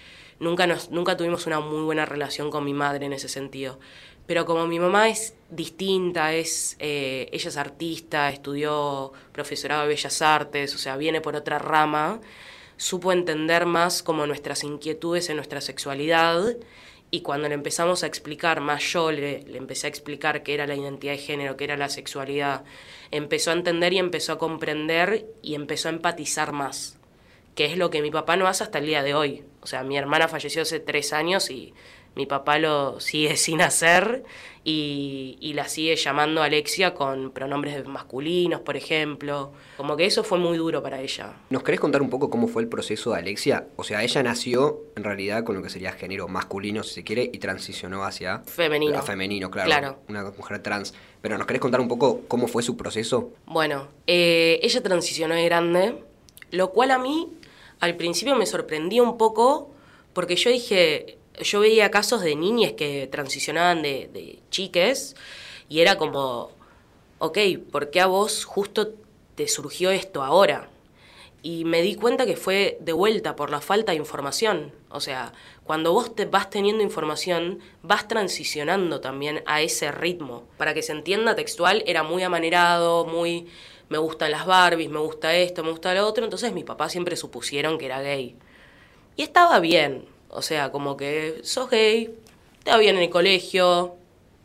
nunca, 0.45 0.67
nunca 0.91 1.17
tuvimos 1.17 1.47
una 1.47 1.59
muy 1.59 1.83
buena 1.83 2.05
relación 2.05 2.51
con 2.51 2.65
mi 2.65 2.75
madre 2.75 3.07
en 3.07 3.13
ese 3.13 3.29
sentido. 3.29 3.81
Pero 4.27 4.47
como 4.47 4.67
mi 4.67 4.79
mamá 4.79 5.09
es 5.09 5.35
distinta, 5.51 6.33
es, 6.33 6.77
eh, 6.79 7.29
ella 7.33 7.49
es 7.49 7.57
artista, 7.57 8.31
estudió 8.31 9.13
profesorado 9.33 9.83
de 9.83 9.89
Bellas 9.89 10.23
Artes, 10.23 10.75
o 10.75 10.79
sea, 10.79 10.97
viene 10.97 11.21
por 11.21 11.37
otra 11.37 11.59
rama, 11.59 12.21
supo 12.77 13.13
entender 13.13 13.67
más 13.67 14.03
como 14.03 14.27
nuestras 14.27 14.65
inquietudes 14.65 15.29
en 15.29 15.37
nuestra 15.37 15.61
sexualidad 15.61 16.57
y 17.11 17.21
cuando 17.21 17.49
le 17.49 17.55
empezamos 17.55 18.03
a 18.03 18.07
explicar, 18.07 18.61
más 18.61 18.83
yo 18.93 19.13
le, 19.13 19.43
le, 19.43 19.59
empecé 19.59 19.87
a 19.87 19.91
explicar 19.91 20.43
qué 20.43 20.55
era 20.55 20.67
la 20.67 20.75
identidad 20.75 21.13
de 21.13 21.19
género, 21.19 21.57
qué 21.57 21.65
era 21.65 21.77
la 21.77 21.89
sexualidad, 21.89 22.65
empezó 23.11 23.51
a 23.51 23.55
entender 23.55 23.93
y 23.93 23.99
empezó 23.99 24.33
a 24.33 24.39
comprender 24.39 25.27
y 25.43 25.55
empezó 25.55 25.89
a 25.89 25.93
empatizar 25.93 26.53
más, 26.53 26.99
que 27.55 27.67
es 27.67 27.77
lo 27.77 27.91
que 27.91 28.03
mi 28.03 28.11
papá 28.11 28.37
no 28.37 28.47
hace 28.47 28.65
hasta 28.65 28.79
el 28.79 28.87
día 28.87 29.03
de 29.03 29.15
hoy. 29.15 29.45
O 29.61 29.67
sea, 29.67 29.83
mi 29.83 29.97
hermana 29.97 30.29
falleció 30.29 30.63
hace 30.63 30.81
tres 30.81 31.13
años 31.13 31.51
y 31.51 31.75
mi 32.17 32.27
papá 32.27 32.59
lo 32.59 33.01
sigue 33.01 33.37
sin 33.37 33.61
hacer 33.61 34.25
y, 34.67 35.37
y, 35.41 35.53
la 35.53 35.69
sigue 35.69 35.95
llamando 35.95 36.43
Alexia 36.43 36.95
con 36.95 37.33
pronombres 37.33 37.87
masculinos, 37.87 38.63
por 38.63 38.79
ejemplo. 38.79 39.53
Como 39.77 39.95
que 39.95 40.07
eso 40.07 40.25
fue 40.25 40.39
muy 40.39 40.57
duro 40.57 40.83
para 40.83 41.03
ella. 41.03 41.35
¿Nos 41.51 41.63
querés 41.63 41.81
contar 41.81 42.01
un 42.01 42.09
poco 42.09 42.31
cómo 42.31 42.49
fue 42.49 42.63
el 42.63 42.69
proceso 42.69 43.13
de 43.13 43.19
Alexia? 43.19 43.67
O 43.77 43.85
sea, 43.85 44.03
ella 44.03 44.23
nació 44.23 44.81
en 44.97 45.05
realidad 45.05 45.45
con 45.45 45.55
lo 45.55 45.63
que 45.63 45.69
sería 45.69 45.93
género 45.93 46.29
masculino, 46.29 46.83
si 46.83 46.95
se 46.95 47.05
quiere, 47.05 47.29
y 47.31 47.39
transicionó 47.41 48.05
hacia... 48.05 48.39
Femenino. 48.47 48.99
A 48.99 49.03
femenino, 49.03 49.51
claro. 49.51 49.69
Claro. 49.69 49.99
Una 50.09 50.25
mujer 50.31 50.61
trans. 50.61 50.95
Pero 51.21 51.37
¿nos 51.37 51.47
querés 51.47 51.61
contar 51.61 51.83
un 51.83 51.89
poco 51.89 52.23
cómo 52.27 52.49
fue 52.49 52.63
su 52.63 52.75
proceso? 52.75 53.35
Bueno, 53.45 53.89
eh, 54.07 54.61
ella 54.63 54.83
transicionó 54.83 55.35
de 55.35 55.45
grande, 55.45 56.03
lo 56.53 56.71
cual 56.71 56.91
a 56.91 56.99
mí 56.99 57.29
al 57.85 57.97
principio 57.97 58.35
me 58.35 58.47
sorprendía 58.47 59.03
un 59.03 59.19
poco 59.19 59.71
porque 60.13 60.37
yo 60.37 60.51
dije, 60.51 61.19
yo 61.41 61.61
veía 61.61 61.91
casos 61.91 62.23
de 62.23 62.35
niñas 62.35 62.73
que 62.73 63.09
transicionaban 63.11 63.83
de, 63.83 64.09
de 64.13 64.39
chiques 64.51 65.17
y 65.69 65.81
era 65.81 65.97
como, 65.97 66.51
ok, 67.19 67.39
¿por 67.71 67.91
qué 67.91 68.01
a 68.01 68.07
vos 68.07 68.45
justo 68.45 68.95
te 69.35 69.49
surgió 69.49 69.91
esto 69.91 70.23
ahora? 70.23 70.71
Y 71.43 71.67
me 71.67 71.83
di 71.83 71.95
cuenta 71.95 72.25
que 72.25 72.37
fue 72.37 72.79
de 72.81 72.95
vuelta 72.95 73.37
por 73.37 73.51
la 73.51 73.61
falta 73.61 73.93
de 73.93 73.99
información. 73.99 74.73
O 74.89 75.01
sea, 75.01 75.35
cuando 75.65 75.93
vos 75.93 76.15
te 76.15 76.25
vas 76.25 76.49
teniendo 76.49 76.83
información, 76.83 77.59
vas 77.83 78.09
transicionando 78.09 79.01
también 79.01 79.43
a 79.45 79.61
ese 79.61 79.93
ritmo. 79.93 80.45
Para 80.57 80.73
que 80.73 80.83
se 80.83 80.93
entienda 80.93 81.35
textual, 81.35 81.85
era 81.87 82.03
muy 82.03 82.23
amanerado, 82.23 83.05
muy 83.05 83.47
me 83.89 83.99
gustan 83.99 84.31
las 84.31 84.47
Barbies, 84.47 84.91
me 84.91 84.99
gusta 84.99 85.35
esto, 85.35 85.63
me 85.63 85.71
gusta 85.71 85.95
lo 85.95 86.07
otro. 86.07 86.25
Entonces 86.25 86.53
mis 86.53 86.65
papás 86.65 86.93
siempre 86.93 87.17
supusieron 87.17 87.79
que 87.79 87.87
era 87.87 88.01
gay. 88.01 88.37
Y 89.17 89.23
estaba 89.23 89.61
bien, 89.61 90.07
o 90.29 90.43
sea, 90.43 90.73
como 90.73 90.97
que 90.97 91.41
sos 91.45 91.71
gay, 91.71 92.15
te 92.65 92.71
va 92.71 92.79
bien 92.79 92.97
en 92.97 93.03
el 93.03 93.11
colegio, 93.11 93.97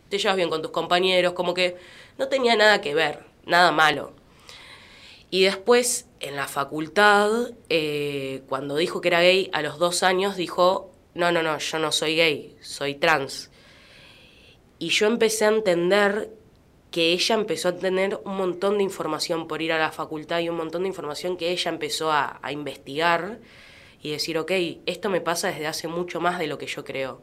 te 0.10 0.17
llevas 0.17 0.38
bien 0.38 0.50
con 0.50 0.62
tus 0.62 0.72
compañeros, 0.72 1.34
como 1.34 1.53
que 1.53 1.77
no 2.17 2.27
tenía 2.27 2.55
nada 2.55 2.81
que 2.81 2.93
ver, 2.93 3.24
nada 3.46 3.72
malo. 3.72 4.13
Y 5.31 5.43
después, 5.43 6.08
en 6.19 6.36
la 6.36 6.48
facultad, 6.48 7.51
eh, 7.69 8.43
cuando 8.50 8.75
dijo 8.75 9.01
que 9.01 9.10
era 9.10 9.22
gay, 9.22 9.50
a 9.53 9.62
los 9.62 9.77
dos 9.77 10.03
años 10.03 10.36
dijo, 10.36 10.91
no, 11.13 11.31
no, 11.31 11.43
no, 11.43 11.58
yo 11.58 11.79
no 11.79 11.91
soy 11.91 12.15
gay, 12.15 12.58
soy 12.62 12.96
trans. 12.96 13.51
Y 14.79 14.89
yo 14.89 15.08
empecé 15.08 15.46
a 15.46 15.50
entender 15.50 16.29
que 16.91 17.12
ella 17.13 17.36
empezó 17.36 17.69
a 17.69 17.75
tener 17.75 18.19
un 18.25 18.36
montón 18.36 18.77
de 18.77 18.84
información 18.84 19.48
por 19.48 19.62
ir 19.62 19.72
a 19.72 19.77
la 19.77 19.91
facultad 19.91 20.39
y 20.39 20.50
un 20.50 20.58
montón 20.58 20.84
de 20.84 20.88
información 20.88 21.38
que 21.38 21.51
ella 21.51 21.69
empezó 21.69 22.12
a, 22.12 22.39
investigar 22.51 23.39
y 24.01 24.12
decir, 24.12 24.38
ok, 24.38 24.51
esto 24.86 25.10
me 25.10 25.22
pasa 25.22 25.50
desde 25.50 25.67
hace 25.67 25.88
mucho 25.88 26.19
más 26.19 26.39
de 26.39 26.48
lo 26.48 26.58
que 26.58 26.67
yo 26.67 26.84
creo. 26.84 27.22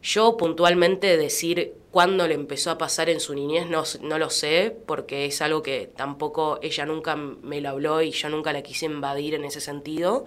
Yo 0.00 0.36
puntualmente 0.36 1.16
decir 1.16 1.74
cuándo 1.90 2.28
le 2.28 2.34
empezó 2.34 2.70
a 2.70 2.78
pasar 2.78 3.10
en 3.10 3.18
su 3.18 3.34
niñez 3.34 3.68
no, 3.68 3.82
no, 4.00 4.18
lo 4.18 4.30
sé, 4.30 4.76
porque 4.86 5.26
es 5.26 5.42
algo 5.42 5.62
que 5.62 5.90
tampoco 5.94 6.60
ella 6.62 6.86
nunca 6.86 7.16
me 7.16 7.60
lo 7.60 7.70
habló 7.70 8.00
y 8.00 8.12
yo 8.12 8.28
nunca 8.28 8.52
la 8.52 8.62
quise 8.62 8.86
invadir 8.86 9.34
en 9.34 9.44
ese 9.44 9.60
sentido, 9.60 10.24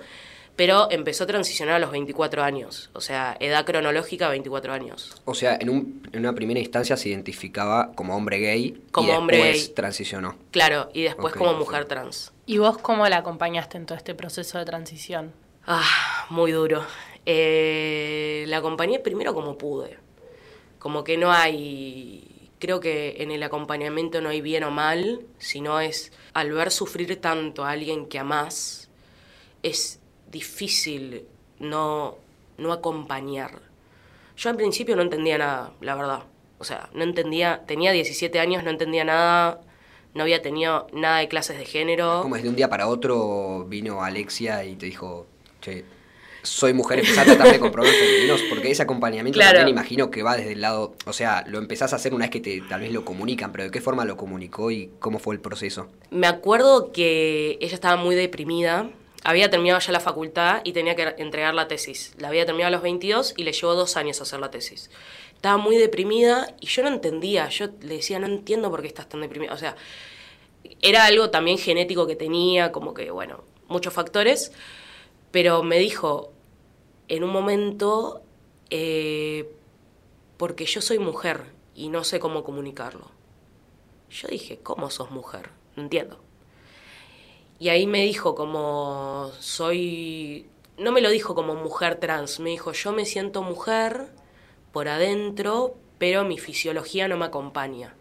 pero 0.56 0.90
empezó 0.92 1.24
a 1.24 1.28
transicionar 1.28 1.76
a 1.76 1.80
los 1.80 1.92
24 1.92 2.44
años, 2.44 2.90
o 2.94 3.02
sea, 3.02 3.38
edad 3.40 3.66
cronológica 3.66 4.30
24 4.30 4.74
años. 4.74 5.16
O 5.26 5.34
sea, 5.34 5.58
en, 5.60 5.70
un, 5.70 6.08
en 6.12 6.20
una 6.20 6.34
primera 6.34 6.60
instancia 6.60 6.98
se 6.98 7.10
identificaba 7.10 7.94
como 7.94 8.16
hombre 8.16 8.40
gay 8.40 8.84
como 8.92 9.10
y 9.10 9.12
hombre 9.12 9.38
después 9.38 9.66
gay. 9.68 9.76
transicionó. 9.76 10.36
Claro, 10.52 10.90
y 10.94 11.04
después 11.04 11.34
como 11.34 11.54
mujer 11.54 11.86
trans. 11.86 12.32
¿Y 12.46 12.58
vos 12.58 12.78
cómo 12.78 13.08
la 13.08 13.18
acompañaste 13.18 13.78
en 13.78 13.86
todo 13.86 13.98
este 13.98 14.14
proceso 14.14 14.58
de 14.58 14.66
transición? 14.66 15.32
Ah, 15.66 16.28
muy 16.30 16.52
duro. 16.52 16.84
Eh, 17.26 18.46
la 18.48 18.58
acompañé 18.58 19.00
primero 19.00 19.34
como 19.34 19.58
pude. 19.58 19.98
Como 20.80 21.04
que 21.04 21.18
no 21.18 21.32
hay. 21.32 22.50
Creo 22.60 22.80
que 22.80 23.16
en 23.20 23.32
el 23.32 23.42
acompañamiento 23.44 24.22
no 24.22 24.30
hay 24.30 24.42
bien 24.42 24.64
o 24.64 24.72
mal, 24.72 25.22
sino 25.40 25.80
es 25.80 26.12
al 26.34 26.52
ver 26.52 26.72
sufrir 26.72 27.20
tanto 27.20 27.64
a 27.64 27.72
alguien 27.72 28.06
que 28.06 28.20
amás, 28.20 28.90
es 29.64 30.01
difícil 30.32 31.26
no, 31.60 32.16
no 32.58 32.74
acompañar. 32.74 33.60
Yo 34.38 34.50
al 34.50 34.56
principio 34.56 34.96
no 34.96 35.02
entendía 35.02 35.38
nada, 35.38 35.74
la 35.82 35.96
verdad. 35.96 36.24
O 36.58 36.64
sea, 36.64 36.90
no 36.94 37.04
entendía, 37.04 37.64
tenía 37.68 37.92
17 37.92 38.40
años, 38.40 38.64
no 38.64 38.70
entendía 38.70 39.04
nada, 39.04 39.62
no 40.14 40.24
había 40.24 40.42
tenido 40.42 40.88
nada 40.94 41.20
de 41.20 41.28
clases 41.28 41.58
de 41.58 41.66
género. 41.66 42.22
Como 42.22 42.36
desde 42.36 42.50
un 42.50 42.56
día 42.56 42.70
para 42.70 42.88
otro 42.88 43.66
vino 43.68 44.04
Alexia 44.04 44.64
y 44.64 44.76
te 44.76 44.86
dijo, 44.86 45.26
che, 45.60 45.86
soy 46.44 46.74
mujer, 46.74 47.00
empezá 47.00 47.22
a 47.22 47.60
con 47.60 47.72
problemas 47.72 48.00
femeninos, 48.00 48.42
porque 48.50 48.72
ese 48.72 48.84
acompañamiento 48.84 49.38
Claro. 49.38 49.60
también 49.60 49.76
imagino 49.78 50.10
que 50.10 50.24
va 50.24 50.38
desde 50.38 50.54
el 50.54 50.62
lado, 50.62 50.96
o 51.06 51.14
sea, 51.14 51.44
lo 51.48 51.60
empezás 51.60 51.94
a 51.94 51.98
hacer 51.98 52.14
una 52.14 52.26
vez 52.26 52.32
que 52.32 52.40
te, 52.40 52.62
tal 52.62 52.82
vez 52.82 52.92
lo 52.92 53.06
comunican, 53.06 53.52
pero 53.52 53.66
¿de 53.66 53.72
qué 53.72 53.82
forma 53.82 54.06
lo 54.06 54.18
comunicó 54.18 54.72
y 54.72 54.90
cómo 55.00 55.20
fue 55.20 55.36
el 55.36 55.42
proceso? 55.42 55.88
Me 56.10 56.28
acuerdo 56.28 56.92
que 56.92 57.58
ella 57.62 57.76
estaba 57.76 57.96
muy 57.96 58.16
deprimida. 58.16 58.90
Había 59.24 59.50
terminado 59.50 59.80
ya 59.80 59.92
la 59.92 60.00
facultad 60.00 60.62
y 60.64 60.74
tenía 60.74 60.96
que 60.96 61.14
entregar 61.18 61.54
la 61.54 61.68
tesis. 61.68 62.14
La 62.18 62.30
había 62.30 62.46
terminado 62.46 62.70
a 62.70 62.72
los 62.72 62.82
22 62.82 63.36
y 63.38 63.44
le 63.44 63.54
llevó 63.54 63.76
dos 63.76 63.96
años 63.96 64.20
hacer 64.20 64.40
la 64.40 64.50
tesis. 64.50 64.90
Estaba 65.36 65.58
muy 65.58 65.78
deprimida 65.78 66.56
y 66.60 66.68
yo 66.68 66.82
no 66.82 66.90
entendía. 66.90 67.48
Yo 67.50 67.68
le 67.82 67.98
decía, 67.98 68.20
no 68.20 68.26
entiendo 68.26 68.72
por 68.72 68.82
qué 68.82 68.88
estás 68.88 69.08
tan 69.08 69.22
deprimida. 69.22 69.54
O 69.54 69.58
sea, 69.58 69.76
era 70.82 71.06
algo 71.06 71.30
también 71.30 71.60
genético 71.60 72.08
que 72.08 72.16
tenía, 72.16 72.72
como 72.72 72.94
que, 72.94 73.12
bueno, 73.12 73.44
muchos 73.68 73.94
factores. 73.94 74.52
Pero 75.30 75.62
me 75.62 75.78
dijo, 75.78 76.32
en 77.08 77.24
un 77.24 77.30
momento, 77.30 78.24
eh, 78.72 79.54
porque 80.38 80.66
yo 80.66 80.82
soy 80.82 80.98
mujer 80.98 81.44
y 81.76 81.90
no 81.90 82.04
sé 82.04 82.20
cómo 82.20 82.44
comunicarlo. 82.44 83.12
Yo 84.10 84.28
dije, 84.28 84.60
¿cómo 84.62 84.90
sos 84.90 85.12
mujer? 85.12 85.52
No 85.76 85.84
entiendo. 85.84 86.20
Y 87.62 87.70
ahí 87.70 87.86
me 87.86 88.02
dijo 88.02 88.34
como 88.34 89.32
soy, 89.40 90.48
no 90.80 90.92
me 90.92 91.00
lo 91.00 91.12
dijo 91.12 91.36
como 91.36 91.54
mujer 91.54 91.98
trans, 91.98 92.40
me 92.40 92.50
dijo 92.50 92.72
yo 92.72 92.92
me 92.92 93.06
siento 93.06 93.44
mujer 93.44 94.08
por 94.72 94.88
adentro, 94.88 95.76
pero 96.00 96.24
mi 96.24 96.40
fisiología 96.40 97.08
no 97.08 97.18
me 97.18 97.26
acompaña. 97.26 97.94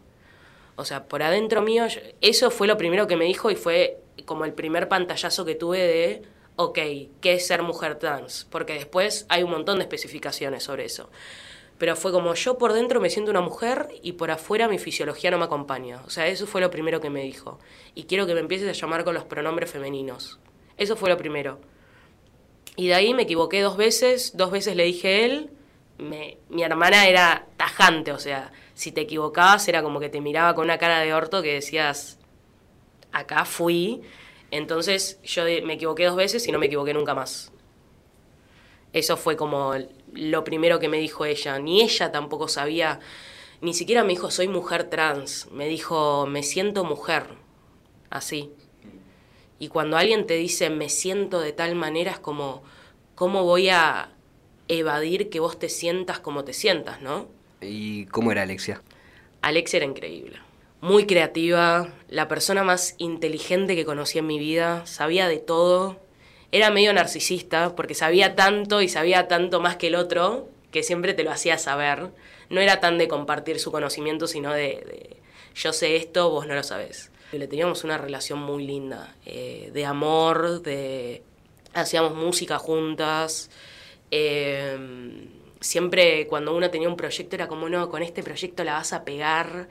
O 0.77 0.87
sea, 0.87 1.05
por 1.05 1.23
adentro 1.23 1.61
mío, 1.61 1.85
eso 2.23 2.51
fue 2.51 2.69
lo 2.69 2.79
primero 2.79 3.07
que 3.07 3.17
me 3.17 3.27
dijo 3.27 3.51
y 3.51 3.55
fue 3.55 3.99
como 4.25 4.47
el 4.47 4.55
primer 4.55 4.89
pantallazo 4.89 5.45
que 5.45 5.57
tuve 5.57 5.81
de, 5.81 6.23
ok, 6.57 6.79
¿qué 7.21 7.35
es 7.35 7.47
ser 7.47 7.63
mujer 7.63 7.97
trans? 7.97 8.47
Porque 8.51 8.73
después 8.73 9.27
hay 9.29 9.43
un 9.43 9.51
montón 9.51 9.77
de 9.77 9.83
especificaciones 9.83 10.63
sobre 10.63 10.87
eso. 10.87 11.11
Pero 11.81 11.97
fue 11.97 12.13
como 12.13 12.35
yo 12.35 12.59
por 12.59 12.75
dentro 12.75 13.01
me 13.01 13.09
siento 13.09 13.31
una 13.31 13.41
mujer 13.41 13.89
y 14.03 14.13
por 14.13 14.31
afuera 14.31 14.69
mi 14.69 14.79
fisiología 14.79 15.31
no 15.31 15.39
me 15.39 15.47
acompaña. 15.47 16.03
O 16.05 16.11
sea, 16.11 16.27
eso 16.27 16.47
fue 16.47 16.61
lo 16.61 16.71
primero 16.71 17.01
que 17.01 17.09
me 17.09 17.23
dijo. 17.23 17.59
Y 17.95 18.05
quiero 18.05 18.27
que 18.27 18.35
me 18.35 18.41
empieces 18.41 18.69
a 18.69 18.79
llamar 18.79 19.03
con 19.03 19.15
los 19.15 19.25
pronombres 19.25 19.71
femeninos. 19.71 20.39
Eso 20.77 20.95
fue 20.95 21.09
lo 21.09 21.17
primero. 21.17 21.59
Y 22.77 22.89
de 22.89 22.95
ahí 22.95 23.15
me 23.15 23.23
equivoqué 23.23 23.63
dos 23.63 23.79
veces, 23.79 24.37
dos 24.37 24.51
veces 24.51 24.77
le 24.77 24.85
dije 24.85 25.25
él, 25.25 25.53
mi 25.97 26.63
hermana 26.63 27.09
era 27.09 27.47
tajante, 27.57 28.13
o 28.13 28.19
sea, 28.19 28.53
si 28.75 28.93
te 28.93 29.01
equivocabas 29.01 29.67
era 29.67 29.83
como 29.83 30.01
que 30.01 30.11
te 30.11 30.21
miraba 30.21 30.55
con 30.55 30.65
una 30.65 30.77
cara 30.77 31.01
de 31.01 31.15
orto 31.15 31.41
que 31.41 31.55
decías, 31.55 32.19
acá 33.11 33.47
fui. 33.47 34.03
Entonces 34.51 35.19
yo 35.25 35.45
me 35.65 35.75
equivoqué 35.75 36.05
dos 36.05 36.17
veces 36.17 36.47
y 36.47 36.53
no 36.53 36.59
me 36.59 36.67
equivoqué 36.67 36.93
nunca 36.93 37.15
más. 37.15 37.53
Eso 38.93 39.17
fue 39.17 39.37
como 39.37 39.73
lo 40.15 40.45
primero 40.45 40.79
que 40.79 40.89
me 40.89 40.99
dijo 40.99 41.25
ella. 41.25 41.59
Ni 41.59 41.83
ella 41.83 42.13
tampoco 42.13 42.49
sabía, 42.49 43.01
ni 43.61 43.75
siquiera 43.75 44.03
me 44.05 44.11
dijo 44.11 44.31
soy 44.31 44.49
mujer 44.49 44.85
trans, 44.91 45.49
me 45.53 45.69
dijo 45.69 46.27
me 46.27 46.43
siento 46.43 46.85
mujer, 46.85 47.25
así. 48.11 48.51
Y 49.59 49.69
cuando 49.69 49.97
alguien 49.97 50.27
te 50.27 50.35
dice 50.35 50.71
me 50.71 50.89
siento 50.89 51.41
de 51.41 51.53
tal 51.53 51.75
manera 51.75 52.13
es 52.13 52.19
como, 52.19 52.63
¿cómo 53.15 53.45
voy 53.45 53.69
a 53.69 54.11
evadir 54.69 55.31
que 55.31 55.41
vos 55.41 55.59
te 55.59 55.69
sientas 55.69 56.21
como 56.21 56.45
te 56.45 56.53
sientas, 56.53 57.03
no? 57.03 57.29
¿Y 57.61 58.07
cómo 58.07 58.33
era 58.33 58.43
Alexia? 58.43 58.83
Alex 59.43 59.75
era 59.75 59.85
increíble. 59.85 60.39
muy 60.81 61.07
creativa, 61.07 61.93
la 62.09 62.27
persona 62.29 62.65
más 62.65 62.95
inteligente 62.99 63.77
que 63.77 63.85
conocí 63.85 64.19
en 64.19 64.27
mi 64.27 64.39
vida, 64.39 64.87
sabía 64.87 65.29
de 65.29 65.39
todo. 65.39 66.01
Era 66.53 66.71
medio 66.71 66.93
narcisista 66.93 67.75
porque 67.77 67.95
sabía 67.95 68.35
tanto 68.35 68.83
y 68.83 68.89
sabía 68.89 69.29
tanto 69.29 69.61
más 69.61 69.77
que 69.77 69.89
el 69.89 69.95
otro 69.95 70.49
que 70.71 70.83
siempre 70.83 71.15
te 71.15 71.25
lo 71.25 71.31
hacía 71.31 71.59
saber. 71.59 72.11
No 72.49 72.61
era 72.61 72.81
tan 72.81 72.99
de 72.99 73.09
compartir 73.09 73.61
su 73.61 73.71
conocimiento, 73.71 74.27
sino 74.27 74.53
de, 74.53 75.17
yo 75.55 75.73
sé 75.73 75.97
esto, 75.97 76.31
vos 76.31 76.47
no 76.47 76.55
lo 76.55 76.63
sabés. 76.63 77.11
Le 77.33 77.47
teníamos 77.47 77.85
una 77.85 77.97
relación 77.97 78.41
muy 78.41 78.67
linda, 78.67 79.15
eh, 79.25 79.71
de 79.73 79.85
amor, 79.85 80.63
de 80.63 81.23
hacíamos 81.75 82.15
música 82.15 82.59
juntas. 82.59 83.51
Eh, 84.11 84.77
siempre 85.61 86.27
cuando 86.27 86.57
uno 86.57 86.71
tenía 86.71 86.89
un 86.89 86.97
proyecto 86.97 87.37
era 87.37 87.47
como, 87.47 87.69
no, 87.69 87.89
con 87.89 88.03
este 88.03 88.23
proyecto 88.23 88.65
la 88.65 88.75
vas 88.75 88.93
a 88.93 89.05
pegar 89.05 89.69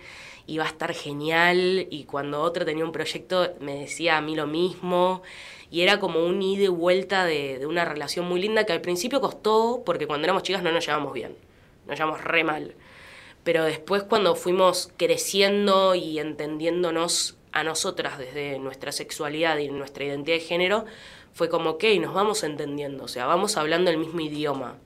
y 0.50 0.58
va 0.58 0.66
a 0.66 0.68
estar 0.68 0.94
genial. 0.94 1.88
Y 1.92 2.06
cuando 2.06 2.42
otro 2.42 2.66
tenía 2.66 2.84
un 2.84 2.92
proyecto 2.92 3.54
me 3.60 3.76
decía 3.76 4.18
a 4.18 4.22
mí 4.22 4.36
lo 4.36 4.48
mismo. 4.48 5.22
Y 5.70 5.82
era 5.82 6.00
como 6.00 6.26
un 6.26 6.42
ida 6.42 6.64
y 6.64 6.68
vuelta 6.70 7.26
de, 7.26 7.60
de 7.60 7.68
una 7.68 7.86
relación 7.86 8.26
muy 8.28 8.42
linda 8.42 8.66
que 8.66 8.74
al 8.74 8.82
principio 8.82 9.22
costó 9.22 9.84
porque 9.86 10.08
cuando 10.08 10.26
éramos 10.26 10.42
chicas 10.42 10.64
no 10.64 10.72
nos 10.72 10.84
llevábamos 10.84 11.14
bien, 11.14 11.36
nos 11.86 12.00
llevamos 12.00 12.24
re 12.24 12.44
mal. 12.44 12.74
Pero 13.44 13.64
después 13.64 14.02
cuando 14.02 14.36
fuimos 14.36 14.92
creciendo 14.98 15.94
y 15.94 16.18
entendiéndonos 16.18 17.38
a 17.52 17.64
nosotras 17.64 18.18
desde 18.18 18.58
nuestra 18.58 18.92
sexualidad 18.92 19.60
y 19.60 19.70
nuestra 19.70 20.06
identidad 20.06 20.38
de 20.38 20.42
género, 20.42 20.86
fue 21.34 21.48
como, 21.48 21.72
ok, 21.72 21.84
nos 22.02 22.16
vamos 22.16 22.44
entendiendo, 22.44 23.04
o 23.04 23.08
sea, 23.08 23.28
vamos 23.28 23.56
hablando 23.56 23.92
el 23.92 23.98
mismo 23.98 24.20
idioma 24.20 24.78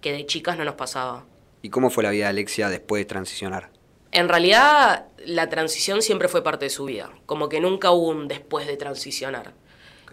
que 0.00 0.12
de 0.12 0.24
chicas 0.24 0.56
no 0.56 0.64
nos 0.64 0.74
pasaba. 0.74 1.26
¿Y 1.60 1.68
cómo 1.68 1.90
fue 1.90 2.02
la 2.02 2.10
vida 2.10 2.24
de 2.24 2.30
Alexia 2.30 2.70
después 2.70 3.00
de 3.00 3.04
transicionar? 3.04 3.70
En 4.12 4.28
realidad, 4.28 5.06
la 5.24 5.48
transición 5.48 6.02
siempre 6.02 6.28
fue 6.28 6.44
parte 6.44 6.66
de 6.66 6.70
su 6.70 6.84
vida, 6.84 7.10
como 7.24 7.48
que 7.48 7.60
nunca 7.60 7.90
hubo 7.90 8.08
un 8.08 8.28
después 8.28 8.66
de 8.66 8.76
transicionar. 8.76 9.54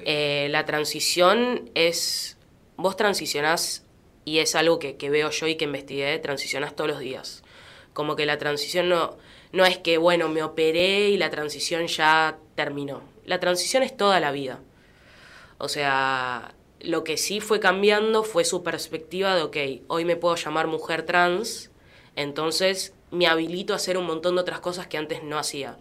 Eh, 0.05 0.47
la 0.51 0.65
transición 0.65 1.69
es, 1.75 2.37
vos 2.77 2.95
transicionás, 2.95 3.85
y 4.23 4.39
es 4.39 4.55
algo 4.55 4.79
que, 4.79 4.95
que, 4.95 5.09
veo 5.09 5.29
yo 5.31 5.47
y 5.47 5.55
que 5.55 5.65
investigué, 5.65 6.17
transicionás 6.19 6.75
todos 6.75 6.89
los 6.89 6.99
días. 6.99 7.43
Como 7.91 8.15
que 8.15 8.25
la 8.25 8.37
transición 8.37 8.87
no, 8.87 9.17
no 9.51 9.65
es 9.65 9.77
que, 9.77 9.97
bueno, 9.97 10.29
me 10.29 10.43
operé 10.43 11.09
y 11.09 11.17
la 11.17 11.29
transición 11.29 11.87
ya 11.87 12.37
terminó. 12.55 13.01
La 13.25 13.39
transición 13.41 13.83
es 13.83 13.97
toda 13.97 14.21
la 14.21 14.31
vida. 14.31 14.61
O 15.57 15.67
sea, 15.67 16.53
lo 16.79 17.03
que 17.03 17.17
sí 17.17 17.41
fue 17.41 17.59
cambiando 17.59 18.23
fue 18.23 18.45
su 18.45 18.63
perspectiva 18.63 19.35
de, 19.35 19.41
ok, 19.41 19.57
hoy 19.87 20.05
me 20.05 20.15
puedo 20.15 20.35
llamar 20.35 20.67
mujer 20.67 21.03
trans, 21.03 21.71
entonces 22.15 22.93
me 23.11 23.27
habilito 23.27 23.73
a 23.73 23.77
hacer 23.77 23.97
un 23.97 24.05
montón 24.05 24.35
de 24.35 24.41
otras 24.41 24.59
cosas 24.59 24.87
que 24.87 24.97
antes 24.97 25.23
no 25.23 25.37
hacía. 25.37 25.77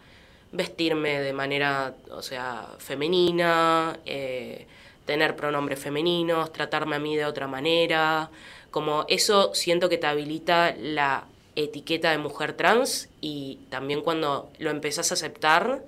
Vestirme 0.53 1.21
de 1.21 1.33
manera, 1.33 1.95
o 2.11 2.23
sea, 2.23 2.69
femenina, 2.79 3.99
eh, 4.07 4.67
tener 5.05 5.37
pronombres 5.37 5.79
femeninos, 5.79 6.53
tratarme 6.53 6.97
a 6.97 6.99
mí 6.99 7.17
de 7.17 7.25
otra 7.25 7.47
manera, 7.47 8.31
como 8.71 9.05
eso 9.09 9.55
siento 9.55 9.89
que 9.89 9.99
te 9.99 10.07
habilita 10.07 10.75
la 10.79 11.25
etiqueta 11.57 12.11
de 12.11 12.19
mujer 12.19 12.53
trans 12.53 13.09
y 13.21 13.59
también 13.71 14.03
cuando 14.03 14.51
lo 14.59 14.71
empezás 14.71 15.11
a 15.11 15.15
aceptar 15.15 15.83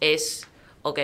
es, 0.00 0.46
ok, 0.82 1.00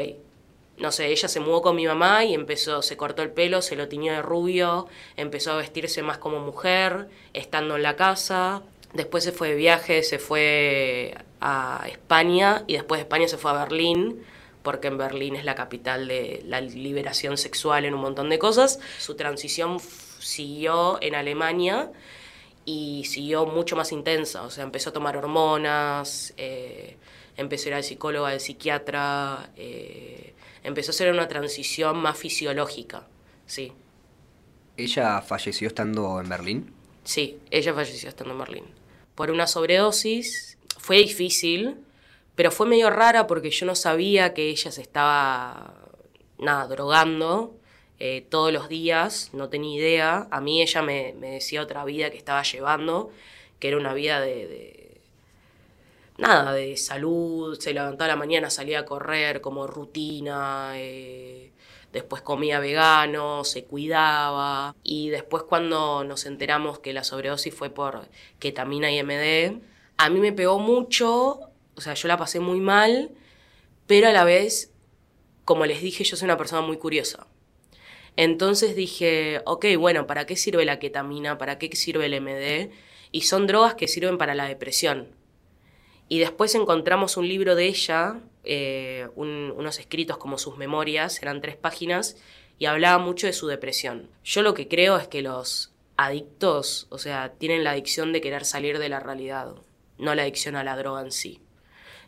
no 0.78 0.92
sé, 0.92 1.08
ella 1.08 1.28
se 1.28 1.40
mudó 1.40 1.62
con 1.62 1.76
mi 1.76 1.86
mamá 1.86 2.24
y 2.24 2.34
empezó, 2.34 2.82
se 2.82 2.96
cortó 2.96 3.22
el 3.22 3.30
pelo, 3.30 3.62
se 3.62 3.76
lo 3.76 3.88
tiñó 3.88 4.12
de 4.12 4.22
rubio, 4.22 4.86
empezó 5.16 5.52
a 5.52 5.56
vestirse 5.56 6.02
más 6.02 6.18
como 6.18 6.40
mujer, 6.40 7.08
estando 7.32 7.76
en 7.76 7.82
la 7.82 7.96
casa. 7.96 8.62
Después 8.96 9.24
se 9.24 9.32
fue 9.32 9.50
de 9.50 9.54
viaje, 9.56 10.02
se 10.02 10.18
fue 10.18 11.14
a 11.40 11.84
España 11.86 12.64
y 12.66 12.74
después 12.74 12.98
de 12.98 13.02
España 13.02 13.28
se 13.28 13.36
fue 13.36 13.50
a 13.50 13.54
Berlín, 13.64 14.22
porque 14.62 14.88
en 14.88 14.96
Berlín 14.96 15.36
es 15.36 15.44
la 15.44 15.54
capital 15.54 16.08
de 16.08 16.42
la 16.46 16.62
liberación 16.62 17.36
sexual 17.36 17.84
en 17.84 17.92
un 17.92 18.00
montón 18.00 18.30
de 18.30 18.38
cosas. 18.38 18.80
Su 18.98 19.14
transición 19.14 19.78
siguió 20.18 20.98
en 21.02 21.14
Alemania 21.14 21.92
y 22.64 23.04
siguió 23.04 23.44
mucho 23.44 23.76
más 23.76 23.92
intensa, 23.92 24.42
o 24.42 24.50
sea, 24.50 24.64
empezó 24.64 24.90
a 24.90 24.92
tomar 24.94 25.16
hormonas, 25.16 26.32
eh, 26.38 26.96
empezó 27.36 27.66
a 27.66 27.68
ir 27.68 27.74
al 27.74 27.84
psicólogo, 27.84 28.26
al 28.26 28.40
psiquiatra. 28.40 29.50
Eh, 29.56 30.34
empezó 30.64 30.90
a 30.90 30.94
ser 30.94 31.12
una 31.12 31.28
transición 31.28 31.98
más 31.98 32.16
fisiológica, 32.16 33.06
sí. 33.44 33.72
¿Ella 34.78 35.20
falleció 35.20 35.68
estando 35.68 36.18
en 36.20 36.28
Berlín? 36.28 36.74
Sí, 37.04 37.38
ella 37.50 37.72
falleció 37.72 38.08
estando 38.08 38.32
en 38.32 38.38
Berlín. 38.40 38.64
Por 39.16 39.32
una 39.32 39.48
sobredosis, 39.48 40.58
fue 40.78 40.98
difícil, 40.98 41.78
pero 42.36 42.52
fue 42.52 42.68
medio 42.68 42.90
rara 42.90 43.26
porque 43.26 43.50
yo 43.50 43.66
no 43.66 43.74
sabía 43.74 44.34
que 44.34 44.50
ella 44.50 44.70
se 44.70 44.82
estaba, 44.82 45.74
nada, 46.38 46.68
drogando 46.68 47.56
eh, 47.98 48.24
todos 48.30 48.52
los 48.52 48.68
días, 48.68 49.30
no 49.32 49.48
tenía 49.48 49.76
idea. 49.76 50.28
A 50.30 50.40
mí 50.40 50.62
ella 50.62 50.82
me, 50.82 51.14
decía 51.14 51.62
otra 51.62 51.84
vida 51.84 52.10
que 52.10 52.18
estaba 52.18 52.44
llevando, 52.44 53.10
que 53.58 53.68
era 53.68 53.78
una 53.78 53.94
vida 53.94 54.20
de 54.20 54.86
nada, 56.18 56.52
de 56.52 56.76
salud, 56.76 57.58
se 57.58 57.72
levantaba 57.74 58.06
a 58.06 58.14
la 58.14 58.16
mañana, 58.16 58.50
salía 58.50 58.80
a 58.80 58.84
correr 58.84 59.40
como 59.40 59.66
rutina, 59.66 60.72
eh, 60.74 61.50
después 61.96 62.20
comía 62.20 62.60
vegano, 62.60 63.42
se 63.42 63.64
cuidaba 63.64 64.76
y 64.82 65.08
después 65.08 65.44
cuando 65.44 66.04
nos 66.04 66.26
enteramos 66.26 66.78
que 66.78 66.92
la 66.92 67.04
sobredosis 67.04 67.54
fue 67.54 67.70
por 67.70 68.10
ketamina 68.38 68.92
y 68.92 69.02
MD, 69.02 69.62
a 69.96 70.10
mí 70.10 70.20
me 70.20 70.34
pegó 70.34 70.58
mucho, 70.58 71.40
o 71.74 71.80
sea, 71.80 71.94
yo 71.94 72.06
la 72.06 72.18
pasé 72.18 72.38
muy 72.38 72.60
mal, 72.60 73.12
pero 73.86 74.08
a 74.08 74.12
la 74.12 74.24
vez, 74.24 74.74
como 75.46 75.64
les 75.64 75.80
dije, 75.80 76.04
yo 76.04 76.18
soy 76.18 76.26
una 76.26 76.36
persona 76.36 76.60
muy 76.60 76.76
curiosa. 76.76 77.28
Entonces 78.16 78.76
dije, 78.76 79.40
ok, 79.46 79.64
bueno, 79.78 80.06
¿para 80.06 80.26
qué 80.26 80.36
sirve 80.36 80.66
la 80.66 80.78
ketamina? 80.78 81.38
¿Para 81.38 81.56
qué 81.56 81.74
sirve 81.74 82.04
el 82.04 82.20
MD? 82.20 82.72
Y 83.10 83.22
son 83.22 83.46
drogas 83.46 83.74
que 83.74 83.88
sirven 83.88 84.18
para 84.18 84.34
la 84.34 84.44
depresión. 84.44 85.15
Y 86.08 86.20
después 86.20 86.54
encontramos 86.54 87.16
un 87.16 87.28
libro 87.28 87.54
de 87.54 87.66
ella, 87.66 88.20
eh, 88.44 89.08
unos 89.16 89.78
escritos 89.78 90.18
como 90.18 90.38
sus 90.38 90.56
memorias, 90.56 91.20
eran 91.22 91.40
tres 91.40 91.56
páginas, 91.56 92.16
y 92.58 92.66
hablaba 92.66 92.98
mucho 92.98 93.26
de 93.26 93.32
su 93.32 93.48
depresión. 93.48 94.08
Yo 94.24 94.42
lo 94.42 94.54
que 94.54 94.68
creo 94.68 94.96
es 94.96 95.08
que 95.08 95.22
los 95.22 95.72
adictos, 95.96 96.86
o 96.90 96.98
sea, 96.98 97.32
tienen 97.38 97.64
la 97.64 97.72
adicción 97.72 98.12
de 98.12 98.20
querer 98.20 98.44
salir 98.44 98.78
de 98.78 98.88
la 98.88 99.00
realidad, 99.00 99.54
no 99.98 100.14
la 100.14 100.22
adicción 100.22 100.56
a 100.56 100.64
la 100.64 100.76
droga 100.76 101.02
en 101.02 101.10
sí. 101.10 101.40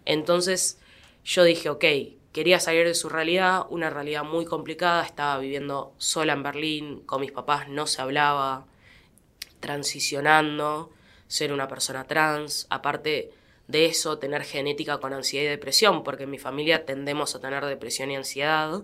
Entonces 0.04 0.78
yo 1.24 1.42
dije, 1.44 1.68
ok, 1.68 1.84
quería 2.32 2.60
salir 2.60 2.86
de 2.86 2.94
su 2.94 3.08
realidad, 3.08 3.66
una 3.70 3.90
realidad 3.90 4.24
muy 4.24 4.44
complicada, 4.44 5.04
estaba 5.04 5.38
viviendo 5.38 5.92
sola 5.98 6.34
en 6.34 6.42
Berlín, 6.42 7.00
con 7.00 7.20
mis 7.20 7.32
papás 7.32 7.68
no 7.68 7.86
se 7.86 8.00
hablaba, 8.00 8.66
transicionando, 9.60 10.90
ser 11.26 11.52
una 11.52 11.68
persona 11.68 12.04
trans, 12.04 12.66
aparte 12.70 13.32
de 13.68 13.86
eso, 13.86 14.18
tener 14.18 14.42
genética 14.42 14.98
con 14.98 15.12
ansiedad 15.12 15.44
y 15.44 15.48
depresión, 15.48 16.02
porque 16.02 16.24
en 16.24 16.30
mi 16.30 16.38
familia 16.38 16.84
tendemos 16.84 17.34
a 17.34 17.40
tener 17.40 17.64
depresión 17.66 18.10
y 18.10 18.16
ansiedad. 18.16 18.82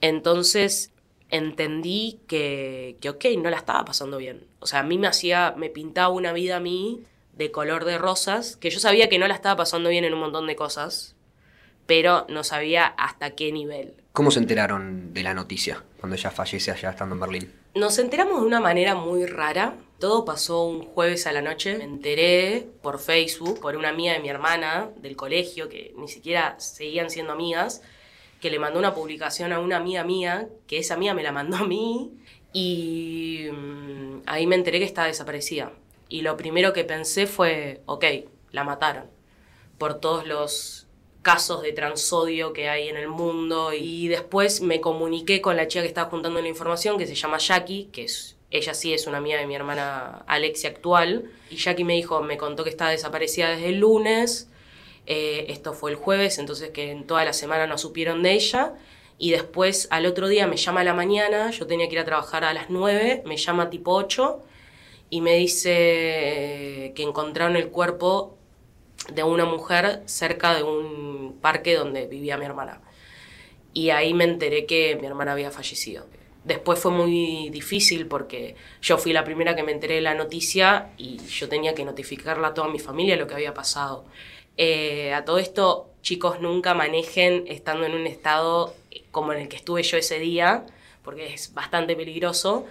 Entonces 0.00 0.92
entendí 1.28 2.20
que, 2.28 2.96
que, 3.00 3.10
ok, 3.10 3.24
no 3.38 3.50
la 3.50 3.56
estaba 3.56 3.84
pasando 3.84 4.18
bien. 4.18 4.46
O 4.60 4.66
sea, 4.66 4.80
a 4.80 4.82
mí 4.82 4.98
me 4.98 5.08
hacía, 5.08 5.54
me 5.56 5.68
pintaba 5.68 6.08
una 6.08 6.32
vida 6.32 6.56
a 6.56 6.60
mí 6.60 7.02
de 7.32 7.50
color 7.50 7.84
de 7.84 7.98
rosas, 7.98 8.56
que 8.56 8.70
yo 8.70 8.78
sabía 8.78 9.08
que 9.08 9.18
no 9.18 9.26
la 9.26 9.34
estaba 9.34 9.56
pasando 9.56 9.88
bien 9.88 10.04
en 10.04 10.14
un 10.14 10.20
montón 10.20 10.46
de 10.46 10.54
cosas, 10.54 11.16
pero 11.86 12.26
no 12.28 12.44
sabía 12.44 12.86
hasta 12.86 13.30
qué 13.30 13.50
nivel. 13.50 13.94
¿Cómo 14.12 14.30
se 14.30 14.38
enteraron 14.38 15.12
de 15.12 15.22
la 15.22 15.34
noticia 15.34 15.82
cuando 15.98 16.16
ella 16.16 16.30
fallece 16.30 16.70
allá 16.70 16.90
estando 16.90 17.14
en 17.14 17.20
Berlín? 17.20 17.61
Nos 17.74 17.98
enteramos 17.98 18.42
de 18.42 18.46
una 18.46 18.60
manera 18.60 18.94
muy 18.94 19.24
rara. 19.24 19.78
Todo 19.98 20.26
pasó 20.26 20.64
un 20.64 20.84
jueves 20.84 21.26
a 21.26 21.32
la 21.32 21.40
noche. 21.40 21.78
Me 21.78 21.84
enteré 21.84 22.68
por 22.82 22.98
Facebook, 22.98 23.60
por 23.60 23.76
una 23.76 23.88
amiga 23.88 24.12
de 24.12 24.20
mi 24.20 24.28
hermana 24.28 24.90
del 24.98 25.16
colegio, 25.16 25.70
que 25.70 25.94
ni 25.96 26.06
siquiera 26.06 26.60
seguían 26.60 27.08
siendo 27.08 27.32
amigas, 27.32 27.80
que 28.42 28.50
le 28.50 28.58
mandó 28.58 28.78
una 28.78 28.94
publicación 28.94 29.54
a 29.54 29.58
una 29.60 29.78
amiga 29.78 30.04
mía, 30.04 30.50
que 30.66 30.78
esa 30.78 30.94
amiga 30.94 31.14
me 31.14 31.22
la 31.22 31.32
mandó 31.32 31.56
a 31.56 31.66
mí, 31.66 32.12
y 32.52 33.46
mm, 33.50 34.22
ahí 34.26 34.46
me 34.46 34.56
enteré 34.56 34.78
que 34.78 34.84
estaba 34.84 35.06
desaparecida. 35.06 35.72
Y 36.10 36.20
lo 36.20 36.36
primero 36.36 36.74
que 36.74 36.84
pensé 36.84 37.26
fue, 37.26 37.80
ok, 37.86 38.04
la 38.50 38.64
mataron. 38.64 39.06
Por 39.78 39.98
todos 39.98 40.26
los 40.26 40.81
casos 41.22 41.62
de 41.62 41.72
transodio 41.72 42.52
que 42.52 42.68
hay 42.68 42.88
en 42.88 42.96
el 42.96 43.08
mundo. 43.08 43.72
Y 43.72 44.08
después 44.08 44.60
me 44.60 44.80
comuniqué 44.80 45.40
con 45.40 45.56
la 45.56 45.68
chica 45.68 45.82
que 45.82 45.88
estaba 45.88 46.10
juntando 46.10 46.42
la 46.42 46.48
información 46.48 46.98
que 46.98 47.06
se 47.06 47.14
llama 47.14 47.38
Jackie, 47.38 47.88
que 47.92 48.04
es 48.04 48.36
ella 48.52 48.74
sí 48.74 48.92
es 48.92 49.06
una 49.06 49.16
amiga 49.16 49.38
de 49.38 49.46
mi 49.46 49.54
hermana 49.54 50.24
Alexia 50.26 50.70
actual. 50.70 51.30
Y 51.50 51.56
Jackie 51.56 51.84
me 51.84 51.94
dijo, 51.94 52.20
me 52.20 52.36
contó 52.36 52.64
que 52.64 52.70
estaba 52.70 52.90
desaparecida 52.90 53.48
desde 53.48 53.70
el 53.70 53.78
lunes, 53.78 54.50
eh, 55.06 55.46
esto 55.48 55.72
fue 55.72 55.90
el 55.90 55.96
jueves, 55.96 56.38
entonces 56.38 56.70
que 56.70 56.90
en 56.90 57.06
toda 57.06 57.24
la 57.24 57.32
semana 57.32 57.66
no 57.66 57.78
supieron 57.78 58.22
de 58.22 58.32
ella. 58.32 58.74
Y 59.18 59.30
después 59.30 59.88
al 59.90 60.04
otro 60.04 60.28
día 60.28 60.46
me 60.46 60.56
llama 60.56 60.82
a 60.82 60.84
la 60.84 60.94
mañana, 60.94 61.50
yo 61.50 61.66
tenía 61.66 61.88
que 61.88 61.94
ir 61.94 62.00
a 62.00 62.04
trabajar 62.04 62.44
a 62.44 62.52
las 62.52 62.68
9, 62.68 63.22
me 63.24 63.36
llama 63.36 63.70
tipo 63.70 63.92
8 63.92 64.42
y 65.08 65.20
me 65.20 65.36
dice 65.36 66.92
que 66.94 67.02
encontraron 67.02 67.56
el 67.56 67.68
cuerpo 67.68 68.36
de 69.12 69.22
una 69.22 69.44
mujer 69.44 70.02
cerca 70.06 70.54
de 70.54 70.62
un 70.62 71.11
parque 71.30 71.74
donde 71.74 72.06
vivía 72.06 72.36
mi 72.36 72.44
hermana. 72.44 72.80
Y 73.74 73.90
ahí 73.90 74.14
me 74.14 74.24
enteré 74.24 74.66
que 74.66 74.96
mi 75.00 75.06
hermana 75.06 75.32
había 75.32 75.50
fallecido. 75.50 76.06
Después 76.44 76.78
fue 76.78 76.90
muy 76.90 77.50
difícil 77.50 78.06
porque 78.06 78.56
yo 78.80 78.98
fui 78.98 79.12
la 79.12 79.24
primera 79.24 79.54
que 79.54 79.62
me 79.62 79.72
enteré 79.72 79.96
de 79.96 80.00
la 80.00 80.14
noticia 80.14 80.90
y 80.98 81.18
yo 81.18 81.48
tenía 81.48 81.74
que 81.74 81.84
notificarla 81.84 82.48
a 82.48 82.54
toda 82.54 82.68
mi 82.68 82.80
familia 82.80 83.16
lo 83.16 83.28
que 83.28 83.34
había 83.34 83.54
pasado. 83.54 84.04
Eh, 84.56 85.14
a 85.14 85.24
todo 85.24 85.38
esto, 85.38 85.90
chicos, 86.02 86.40
nunca 86.40 86.74
manejen 86.74 87.44
estando 87.46 87.86
en 87.86 87.94
un 87.94 88.06
estado 88.06 88.74
como 89.12 89.32
en 89.32 89.42
el 89.42 89.48
que 89.48 89.56
estuve 89.56 89.82
yo 89.82 89.96
ese 89.96 90.18
día, 90.18 90.66
porque 91.04 91.32
es 91.32 91.54
bastante 91.54 91.94
peligroso. 91.94 92.66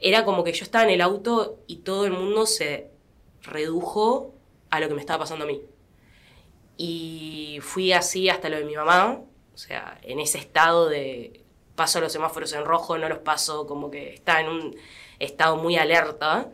Era 0.00 0.24
como 0.24 0.44
que 0.44 0.52
yo 0.52 0.64
estaba 0.64 0.84
en 0.84 0.90
el 0.90 1.00
auto 1.00 1.60
y 1.66 1.76
todo 1.76 2.04
el 2.04 2.12
mundo 2.12 2.44
se 2.46 2.88
redujo 3.42 4.34
a 4.70 4.80
lo 4.80 4.88
que 4.88 4.94
me 4.94 5.00
estaba 5.00 5.20
pasando 5.20 5.44
a 5.44 5.48
mí. 5.48 5.62
Y 6.76 7.58
fui 7.62 7.92
así 7.92 8.28
hasta 8.28 8.48
lo 8.48 8.56
de 8.56 8.64
mi 8.64 8.74
mamá, 8.74 9.20
o 9.54 9.56
sea, 9.58 9.98
en 10.02 10.18
ese 10.18 10.38
estado 10.38 10.88
de 10.88 11.44
paso 11.74 12.00
los 12.00 12.12
semáforos 12.12 12.52
en 12.52 12.64
rojo, 12.64 12.98
no 12.98 13.08
los 13.08 13.18
paso, 13.18 13.66
como 13.66 13.90
que 13.90 14.14
está 14.14 14.40
en 14.40 14.48
un 14.48 14.76
estado 15.18 15.56
muy 15.56 15.76
alerta. 15.76 16.50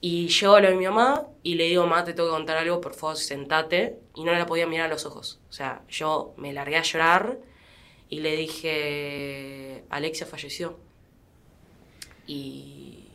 Y 0.00 0.28
llego 0.28 0.56
a 0.56 0.60
lo 0.60 0.68
de 0.68 0.74
mi 0.74 0.84
mamá 0.84 1.26
y 1.42 1.54
le 1.54 1.64
digo, 1.64 1.84
mamá, 1.84 2.04
te 2.04 2.12
tengo 2.12 2.28
que 2.28 2.34
contar 2.34 2.58
algo, 2.58 2.80
por 2.80 2.94
favor, 2.94 3.16
sentate. 3.16 3.98
Y 4.14 4.24
no 4.24 4.32
la 4.32 4.46
podía 4.46 4.66
mirar 4.66 4.86
a 4.86 4.90
los 4.90 5.06
ojos. 5.06 5.40
O 5.48 5.52
sea, 5.52 5.82
yo 5.88 6.34
me 6.36 6.52
largué 6.52 6.76
a 6.76 6.82
llorar 6.82 7.38
y 8.08 8.20
le 8.20 8.36
dije, 8.36 9.84
Alexia 9.90 10.26
falleció. 10.26 10.78
Y, 12.26 13.08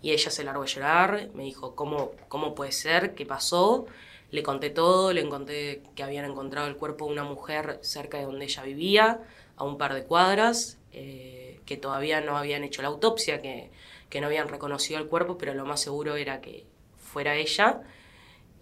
y 0.00 0.10
ella 0.12 0.30
se 0.30 0.44
largó 0.44 0.62
a 0.62 0.66
llorar, 0.66 1.30
me 1.34 1.44
dijo, 1.44 1.74
¿cómo, 1.74 2.12
¿cómo 2.28 2.54
puede 2.54 2.72
ser? 2.72 3.14
¿Qué 3.14 3.26
pasó? 3.26 3.86
Le 4.32 4.42
conté 4.42 4.70
todo, 4.70 5.12
le 5.12 5.28
conté 5.28 5.82
que 5.94 6.02
habían 6.02 6.24
encontrado 6.24 6.66
el 6.66 6.76
cuerpo 6.76 7.06
de 7.06 7.12
una 7.12 7.22
mujer 7.24 7.78
cerca 7.82 8.18
de 8.18 8.24
donde 8.24 8.46
ella 8.46 8.62
vivía, 8.64 9.20
a 9.56 9.64
un 9.64 9.78
par 9.78 9.94
de 9.94 10.04
cuadras, 10.04 10.78
eh, 10.92 11.60
que 11.66 11.76
todavía 11.76 12.20
no 12.20 12.36
habían 12.36 12.64
hecho 12.64 12.82
la 12.82 12.88
autopsia, 12.88 13.40
que, 13.40 13.70
que, 14.08 14.20
no 14.20 14.26
habían 14.26 14.48
reconocido 14.48 14.98
el 14.98 15.06
cuerpo, 15.06 15.38
pero 15.38 15.54
lo 15.54 15.64
más 15.64 15.80
seguro 15.80 16.16
era 16.16 16.40
que 16.40 16.66
fuera 16.98 17.36
ella, 17.36 17.82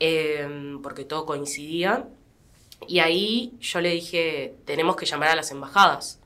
eh, 0.01 0.77
porque 0.83 1.05
todo 1.05 1.25
coincidía. 1.25 2.09
Y 2.87 2.99
ahí 2.99 3.53
yo 3.61 3.81
le 3.81 3.91
dije, 3.91 4.55
tenemos 4.65 4.97
que 4.97 5.07
llamar 5.07 5.29
a 5.29 5.37
las 5.37 5.51
embajadas, 5.51 6.21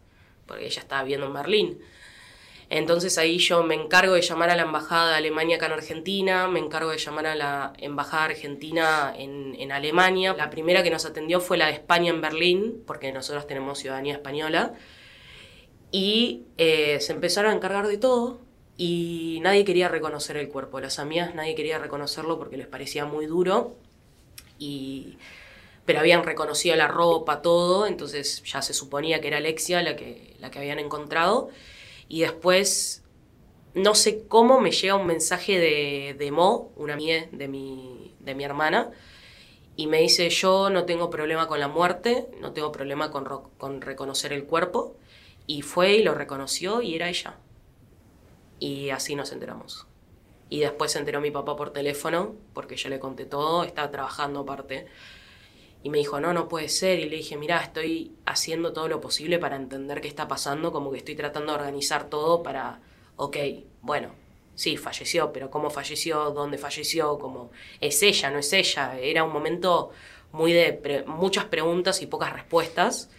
porque 0.46 0.66
ella 0.66 0.80
estaba 0.80 1.04
viendo 1.04 1.26
en 1.26 1.34
Berlín. 1.34 1.78
Entonces 2.70 3.18
ahí 3.18 3.38
yo 3.38 3.62
me 3.62 3.74
encargo 3.74 4.14
de 4.14 4.22
llamar 4.22 4.50
a 4.50 4.56
la 4.56 4.62
embajada 4.62 5.10
de 5.10 5.16
Alemania 5.16 5.56
acá 5.56 5.66
en 5.66 5.72
Argentina, 5.72 6.48
me 6.48 6.60
encargo 6.60 6.90
de 6.90 6.98
llamar 6.98 7.26
a 7.26 7.34
la 7.34 7.72
embajada 7.78 8.24
argentina 8.24 9.14
en, 9.16 9.54
en, 9.58 9.70
Alemania. 9.70 10.34
La 10.34 10.50
primera 10.50 10.82
que 10.82 10.90
nos 10.90 11.04
atendió 11.04 11.40
fue 11.40 11.56
la 11.56 11.66
de 11.66 11.72
España 11.72 12.10
en 12.10 12.20
Berlín, 12.20 12.82
porque 12.86 13.12
nosotros 13.12 13.46
tenemos 13.46 13.78
ciudadanía 13.78 14.14
española. 14.14 14.74
Y 15.90 16.46
eh, 16.58 16.98
se 17.00 17.12
empezaron 17.12 17.52
a 17.52 17.54
encargar 17.54 17.86
de 17.86 17.98
todo 17.98 18.40
y 18.76 19.38
nadie 19.42 19.64
quería 19.64 19.88
reconocer 19.88 20.36
el 20.36 20.48
cuerpo. 20.48 20.80
Las 20.80 20.98
amigas 20.98 21.34
nadie 21.34 21.54
quería 21.54 21.78
reconocerlo 21.78 22.38
porque 22.38 22.56
les 22.56 22.66
parecía 22.66 23.04
muy 23.04 23.26
duro. 23.26 23.76
Y, 24.58 25.18
pero 25.84 26.00
habían 26.00 26.24
reconocido 26.24 26.74
la 26.76 26.88
ropa, 26.88 27.42
todo, 27.42 27.86
entonces 27.86 28.42
ya 28.44 28.62
se 28.62 28.72
suponía 28.74 29.20
que 29.20 29.28
era 29.28 29.36
Alexia 29.36 29.82
la 29.82 29.96
que, 29.96 30.34
la 30.40 30.50
que 30.50 30.58
habían 30.58 30.78
encontrado. 30.78 31.50
Y 32.08 32.20
después, 32.20 33.04
no 33.74 33.94
sé 33.94 34.26
cómo, 34.28 34.60
me 34.60 34.70
llega 34.70 34.94
un 34.94 35.06
mensaje 35.06 35.58
de, 35.58 36.14
de 36.18 36.30
Mo, 36.30 36.72
una 36.76 36.94
amiga 36.94 37.26
de 37.32 37.48
mi, 37.48 38.14
de 38.20 38.34
mi 38.34 38.44
hermana, 38.44 38.90
y 39.76 39.86
me 39.88 40.00
dice, 40.00 40.30
yo 40.30 40.70
no 40.70 40.84
tengo 40.84 41.10
problema 41.10 41.48
con 41.48 41.58
la 41.58 41.68
muerte, 41.68 42.28
no 42.40 42.52
tengo 42.52 42.70
problema 42.70 43.10
con, 43.10 43.26
con 43.58 43.80
reconocer 43.80 44.32
el 44.32 44.44
cuerpo. 44.44 44.96
Y 45.46 45.62
fue 45.62 45.96
y 45.96 46.02
lo 46.02 46.14
reconoció 46.14 46.80
y 46.80 46.94
era 46.94 47.08
ella. 47.08 47.36
Y 48.60 48.90
así 48.90 49.14
nos 49.16 49.32
enteramos. 49.32 49.86
Y 50.48 50.60
después 50.60 50.92
se 50.92 50.98
enteró 50.98 51.20
mi 51.20 51.30
papá 51.30 51.56
por 51.56 51.72
teléfono, 51.72 52.34
porque 52.52 52.76
yo 52.76 52.88
le 52.88 53.00
conté 53.00 53.24
todo, 53.24 53.64
estaba 53.64 53.90
trabajando 53.90 54.40
aparte. 54.40 54.86
Y 55.84 55.90
me 55.90 55.98
dijo, 55.98 56.18
no, 56.18 56.32
no 56.32 56.48
puede 56.48 56.70
ser. 56.70 56.98
Y 56.98 57.10
le 57.10 57.16
dije, 57.16 57.36
mira, 57.36 57.60
estoy 57.60 58.16
haciendo 58.24 58.72
todo 58.72 58.88
lo 58.88 59.02
posible 59.02 59.38
para 59.38 59.56
entender 59.56 60.00
qué 60.00 60.08
está 60.08 60.26
pasando, 60.26 60.72
como 60.72 60.90
que 60.90 60.96
estoy 60.96 61.14
tratando 61.14 61.52
de 61.52 61.58
organizar 61.58 62.08
todo 62.08 62.42
para, 62.42 62.80
ok, 63.16 63.36
bueno, 63.82 64.14
sí, 64.54 64.78
falleció, 64.78 65.30
pero 65.30 65.50
cómo 65.50 65.68
falleció, 65.68 66.30
dónde 66.30 66.56
falleció, 66.56 67.18
como 67.18 67.50
es 67.82 68.02
ella, 68.02 68.30
no 68.30 68.38
es 68.38 68.50
ella. 68.54 68.98
Era 68.98 69.24
un 69.24 69.32
momento 69.32 69.90
muy 70.32 70.54
de 70.54 71.04
muchas 71.06 71.44
preguntas 71.44 72.00
y 72.00 72.06
pocas 72.06 72.32
respuestas. 72.32 73.10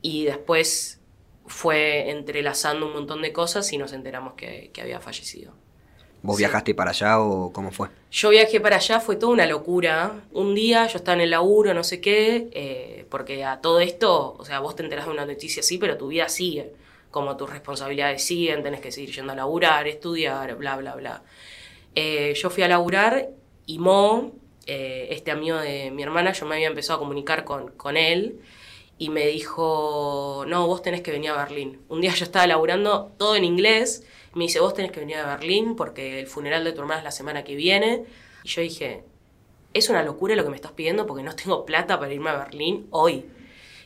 Y 0.00 0.24
después 0.24 1.02
fue 1.46 2.10
entrelazando 2.10 2.86
un 2.86 2.94
montón 2.94 3.20
de 3.20 3.34
cosas 3.34 3.70
y 3.74 3.76
nos 3.76 3.92
enteramos 3.92 4.32
que 4.32 4.72
había 4.80 5.00
fallecido. 5.00 5.52
¿Vos 6.28 6.36
viajaste 6.36 6.74
para 6.74 6.90
allá 6.90 7.20
o 7.20 7.50
cómo 7.54 7.70
fue? 7.70 7.88
Yo 8.10 8.28
viajé 8.28 8.60
para 8.60 8.76
allá, 8.76 9.00
fue 9.00 9.16
toda 9.16 9.32
una 9.32 9.46
locura. 9.46 10.12
Un 10.32 10.54
día 10.54 10.86
yo 10.86 10.98
estaba 10.98 11.14
en 11.14 11.22
el 11.22 11.30
laburo, 11.30 11.72
no 11.72 11.82
sé 11.82 12.02
qué, 12.02 12.50
eh, 12.52 13.06
porque 13.08 13.46
a 13.46 13.62
todo 13.62 13.80
esto, 13.80 14.36
o 14.38 14.44
sea, 14.44 14.60
vos 14.60 14.76
te 14.76 14.82
enterás 14.82 15.06
de 15.06 15.12
una 15.12 15.24
noticia 15.24 15.60
así, 15.60 15.78
pero 15.78 15.96
tu 15.96 16.08
vida 16.08 16.28
sigue. 16.28 16.74
Como 17.10 17.38
tus 17.38 17.48
responsabilidades 17.48 18.22
siguen, 18.22 18.62
tenés 18.62 18.82
que 18.82 18.92
seguir 18.92 19.10
yendo 19.14 19.32
a 19.32 19.36
laburar, 19.36 19.88
estudiar, 19.88 20.54
bla, 20.56 20.76
bla, 20.76 20.96
bla. 20.96 21.22
Eh, 21.94 22.34
yo 22.36 22.50
fui 22.50 22.62
a 22.62 22.68
laburar 22.68 23.30
y 23.64 23.78
Mo, 23.78 24.32
eh, 24.66 25.08
este 25.10 25.30
amigo 25.30 25.56
de 25.56 25.90
mi 25.90 26.02
hermana, 26.02 26.32
yo 26.34 26.44
me 26.44 26.56
había 26.56 26.66
empezado 26.66 26.98
a 26.98 27.00
comunicar 27.00 27.44
con, 27.44 27.68
con 27.68 27.96
él 27.96 28.38
y 28.98 29.08
me 29.08 29.26
dijo, 29.28 30.44
no, 30.46 30.66
vos 30.66 30.82
tenés 30.82 31.00
que 31.00 31.10
venir 31.10 31.30
a 31.30 31.36
Berlín. 31.36 31.80
Un 31.88 32.02
día 32.02 32.12
yo 32.12 32.24
estaba 32.24 32.46
laburando 32.46 33.12
todo 33.16 33.34
en 33.34 33.44
inglés, 33.44 34.04
me 34.34 34.44
dice, 34.44 34.60
vos 34.60 34.74
tenés 34.74 34.92
que 34.92 35.00
venir 35.00 35.16
a 35.16 35.36
Berlín 35.36 35.74
porque 35.76 36.20
el 36.20 36.26
funeral 36.26 36.64
de 36.64 36.72
tu 36.72 36.80
hermana 36.80 36.98
es 36.98 37.04
la 37.04 37.10
semana 37.10 37.44
que 37.44 37.54
viene. 37.54 38.04
Y 38.44 38.48
yo 38.48 38.62
dije, 38.62 39.04
es 39.74 39.88
una 39.88 40.02
locura 40.02 40.36
lo 40.36 40.44
que 40.44 40.50
me 40.50 40.56
estás 40.56 40.72
pidiendo 40.72 41.06
porque 41.06 41.22
no 41.22 41.34
tengo 41.34 41.64
plata 41.64 41.98
para 41.98 42.12
irme 42.12 42.30
a 42.30 42.38
Berlín 42.38 42.86
hoy. 42.90 43.26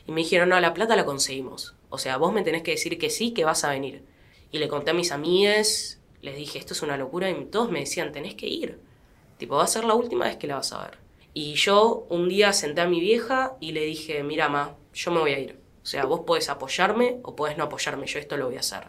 Y 0.07 0.12
me 0.12 0.22
dijeron, 0.22 0.48
no, 0.48 0.59
la 0.61 0.74
plata 0.74 0.96
la 0.96 1.05
conseguimos. 1.05 1.74
O 1.88 1.98
sea, 1.98 2.16
vos 2.16 2.33
me 2.33 2.42
tenés 2.42 2.62
que 2.62 2.72
decir 2.72 2.98
que 2.98 3.11
sí, 3.11 3.33
que 3.33 3.44
vas 3.44 3.64
a 3.64 3.70
venir. 3.70 4.05
Y 4.50 4.59
le 4.59 4.68
conté 4.68 4.90
a 4.90 4.94
mis 4.94 5.12
amigas, 5.12 6.00
les 6.20 6.37
dije, 6.37 6.59
esto 6.59 6.74
es 6.74 6.83
una 6.83 6.96
locura, 6.96 7.31
y 7.31 7.44
todos 7.46 7.70
me 7.70 7.81
decían, 7.81 8.12
tenés 8.12 8.35
que 8.35 8.46
ir. 8.46 8.81
Tipo, 9.38 9.57
va 9.57 9.64
a 9.64 9.68
ser 9.68 9.85
la 9.85 9.94
última 9.94 10.24
vez 10.24 10.37
que 10.37 10.46
la 10.46 10.57
vas 10.57 10.72
a 10.72 10.85
ver. 10.85 10.98
Y 11.35 11.55
yo 11.55 12.07
un 12.11 12.28
día 12.28 12.52
senté 12.52 12.81
a 12.81 12.87
mi 12.87 13.00
vieja 13.00 13.57
y 13.61 13.72
le 13.72 13.85
dije, 13.85 14.22
mira, 14.22 14.48
ma, 14.48 14.76
yo 14.92 15.11
me 15.11 15.20
voy 15.20 15.33
a 15.33 15.38
ir. 15.38 15.59
O 15.83 15.87
sea, 15.87 16.05
vos 16.05 16.20
podés 16.20 16.48
apoyarme 16.48 17.18
o 17.22 17.35
podés 17.35 17.57
no 17.57 17.64
apoyarme, 17.64 18.07
yo 18.07 18.18
esto 18.18 18.37
lo 18.37 18.46
voy 18.46 18.57
a 18.57 18.61
hacer. 18.61 18.88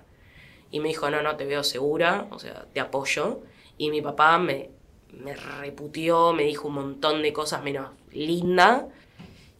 Y 0.74 0.80
me 0.80 0.88
dijo, 0.90 1.08
no, 1.12 1.22
no, 1.22 1.38
te 1.38 1.46
veo 1.46 1.64
segura, 1.64 2.26
o 2.32 2.40
sea, 2.40 2.66
te 2.74 2.80
apoyo. 2.80 3.42
Y 3.78 3.92
mi 3.92 4.02
papá 4.02 4.40
me, 4.40 4.72
me 5.12 5.36
reputió, 5.36 6.34
me 6.34 6.46
dijo 6.46 6.68
un 6.68 6.74
montón 6.74 7.22
de 7.22 7.32
cosas 7.32 7.64
menos 7.64 7.92
linda. 8.12 8.88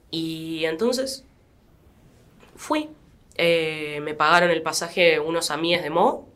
Y 0.10 0.66
entonces 0.66 1.24
fui. 2.56 2.90
Eh, 3.36 4.00
me 4.02 4.16
pagaron 4.16 4.50
el 4.50 4.64
pasaje 4.64 5.20
unos 5.20 5.52
amigos 5.52 5.84
de 5.84 5.92
Mo, 5.92 6.28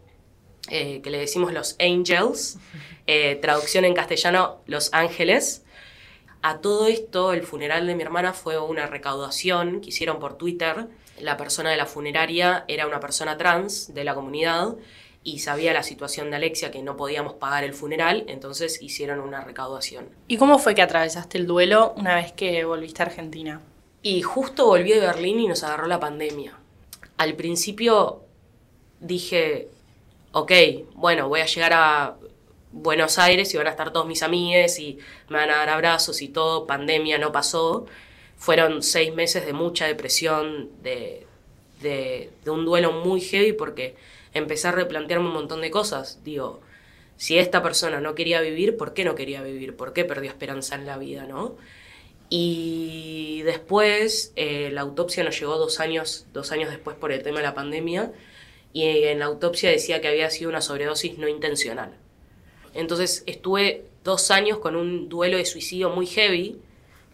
eh, 0.69 1.01
que 1.01 1.09
le 1.09 1.17
decimos 1.17 1.53
los 1.53 1.75
Angels, 1.79 2.59
eh, 3.07 3.35
traducción 3.41 3.83
en 3.83 3.95
castellano, 3.95 4.61
Los 4.67 4.93
Ángeles. 4.93 5.63
A 6.43 6.59
todo 6.59 6.85
esto, 6.85 7.33
el 7.33 7.41
funeral 7.41 7.87
de 7.87 7.95
mi 7.95 8.03
hermana 8.03 8.33
fue 8.33 8.59
una 8.59 8.85
recaudación 8.85 9.81
que 9.81 9.89
hicieron 9.89 10.19
por 10.19 10.37
Twitter. 10.37 10.87
La 11.19 11.37
persona 11.37 11.71
de 11.71 11.77
la 11.77 11.85
funeraria 11.85 12.65
era 12.67 12.87
una 12.87 12.99
persona 12.99 13.37
trans 13.37 13.93
de 13.93 14.03
la 14.03 14.15
comunidad 14.15 14.75
y 15.23 15.39
sabía 15.39 15.73
la 15.73 15.83
situación 15.83 16.29
de 16.29 16.37
Alexia 16.37 16.71
que 16.71 16.81
no 16.81 16.95
podíamos 16.95 17.33
pagar 17.33 17.63
el 17.63 17.73
funeral, 17.73 18.23
entonces 18.27 18.81
hicieron 18.81 19.19
una 19.19 19.41
recaudación. 19.41 20.07
¿Y 20.27 20.37
cómo 20.37 20.57
fue 20.57 20.73
que 20.73 20.81
atravesaste 20.81 21.37
el 21.37 21.47
duelo 21.47 21.93
una 21.97 22.15
vez 22.15 22.31
que 22.31 22.63
volviste 22.63 23.03
a 23.03 23.07
Argentina? 23.07 23.61
Y 24.01 24.21
justo 24.21 24.67
volví 24.67 24.91
de 24.91 25.01
Berlín 25.01 25.39
y 25.39 25.47
nos 25.47 25.63
agarró 25.63 25.87
la 25.87 25.99
pandemia. 25.99 26.53
Al 27.17 27.35
principio 27.35 28.21
dije, 29.01 29.67
ok, 30.31 30.51
bueno, 30.93 31.27
voy 31.27 31.41
a 31.41 31.45
llegar 31.45 31.73
a 31.73 32.15
Buenos 32.71 33.17
Aires 33.17 33.53
y 33.53 33.57
van 33.57 33.67
a 33.67 33.71
estar 33.71 33.91
todos 33.91 34.05
mis 34.05 34.23
amigues 34.23 34.79
y 34.79 34.97
me 35.29 35.37
van 35.39 35.49
a 35.49 35.57
dar 35.57 35.69
abrazos 35.69 36.21
y 36.21 36.29
todo, 36.29 36.67
pandemia 36.67 37.17
no 37.17 37.31
pasó. 37.31 37.85
Fueron 38.37 38.83
seis 38.83 39.13
meses 39.13 39.45
de 39.45 39.53
mucha 39.53 39.87
depresión, 39.87 40.69
de, 40.83 41.25
de, 41.81 42.29
un 42.45 42.65
duelo 42.65 42.91
muy 42.91 43.21
heavy 43.21 43.53
porque 43.53 43.95
empecé 44.33 44.67
a 44.67 44.71
replantearme 44.71 45.27
un 45.27 45.33
montón 45.33 45.61
de 45.61 45.71
cosas. 45.71 46.19
Digo, 46.23 46.61
si 47.17 47.37
esta 47.37 47.63
persona 47.63 47.99
no 47.99 48.15
quería 48.15 48.41
vivir, 48.41 48.77
¿por 48.77 48.93
qué 48.93 49.03
no 49.03 49.15
quería 49.15 49.41
vivir? 49.41 49.75
¿Por 49.75 49.93
qué 49.93 50.05
perdió 50.05 50.29
esperanza 50.29 50.75
en 50.75 50.85
la 50.85 50.97
vida, 50.97 51.25
no? 51.25 51.55
Y 52.29 53.41
después, 53.43 54.33
eh, 54.35 54.69
la 54.71 54.81
autopsia 54.81 55.23
nos 55.23 55.39
llegó 55.39 55.57
dos 55.57 55.79
años, 55.79 56.25
dos 56.33 56.51
años 56.51 56.69
después 56.69 56.97
por 56.97 57.11
el 57.11 57.23
tema 57.23 57.37
de 57.37 57.43
la 57.43 57.53
pandemia, 57.53 58.11
y 58.73 58.83
en 58.83 59.19
la 59.19 59.25
autopsia 59.25 59.69
decía 59.71 60.01
que 60.01 60.09
había 60.09 60.29
sido 60.29 60.49
una 60.49 60.61
sobredosis 60.61 61.17
no 61.17 61.27
intencional. 61.27 61.95
Entonces 62.73 63.23
estuve 63.25 63.85
dos 64.03 64.29
años 64.29 64.59
con 64.59 64.75
un 64.75 65.09
duelo 65.09 65.37
de 65.37 65.45
suicidio 65.45 65.89
muy 65.89 66.05
heavy, 66.05 66.57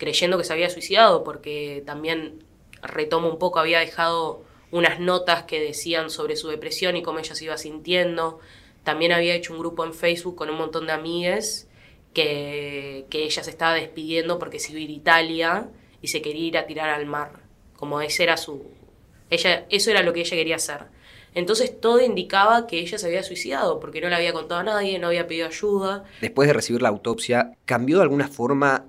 creyendo 0.03 0.37
que 0.37 0.43
se 0.43 0.53
había 0.53 0.69
suicidado, 0.69 1.23
porque 1.23 1.81
también 1.85 2.43
retomo 2.81 3.29
un 3.29 3.39
poco, 3.39 3.59
había 3.59 3.79
dejado 3.79 4.43
unas 4.71 4.99
notas 4.99 5.43
que 5.43 5.61
decían 5.61 6.09
sobre 6.09 6.35
su 6.35 6.49
depresión 6.49 6.97
y 6.97 7.03
cómo 7.03 7.19
ella 7.19 7.35
se 7.35 7.45
iba 7.45 7.57
sintiendo. 7.57 8.39
También 8.83 9.13
había 9.13 9.33
hecho 9.33 9.53
un 9.53 9.59
grupo 9.59 9.85
en 9.85 9.93
Facebook 9.93 10.35
con 10.35 10.49
un 10.49 10.57
montón 10.57 10.87
de 10.87 10.93
amigas 10.93 11.67
que, 12.13 13.05
que 13.09 13.23
ella 13.23 13.43
se 13.43 13.49
estaba 13.49 13.75
despidiendo 13.75 14.39
porque 14.39 14.59
se 14.59 14.71
iba 14.71 14.79
a 14.79 14.83
ir 14.83 14.89
a 14.89 14.93
Italia 14.93 15.69
y 16.01 16.07
se 16.07 16.21
quería 16.21 16.47
ir 16.47 16.57
a 16.57 16.65
tirar 16.65 16.89
al 16.89 17.05
mar. 17.05 17.43
Como 17.77 18.01
ese 18.01 18.23
era 18.23 18.35
su. 18.35 18.63
Ella, 19.29 19.65
eso 19.69 19.89
era 19.89 20.03
lo 20.03 20.11
que 20.11 20.21
ella 20.21 20.35
quería 20.35 20.57
hacer. 20.57 20.85
Entonces 21.35 21.79
todo 21.79 22.01
indicaba 22.01 22.67
que 22.67 22.79
ella 22.79 22.97
se 22.97 23.07
había 23.07 23.23
suicidado 23.23 23.79
porque 23.79 24.01
no 24.01 24.09
le 24.09 24.15
había 24.15 24.33
contado 24.33 24.61
a 24.61 24.63
nadie, 24.63 24.99
no 24.99 25.07
había 25.07 25.27
pedido 25.27 25.47
ayuda. 25.47 26.03
Después 26.21 26.47
de 26.47 26.53
recibir 26.53 26.81
la 26.81 26.89
autopsia, 26.89 27.53
¿cambió 27.65 27.97
de 27.97 28.03
alguna 28.03 28.27
forma 28.27 28.85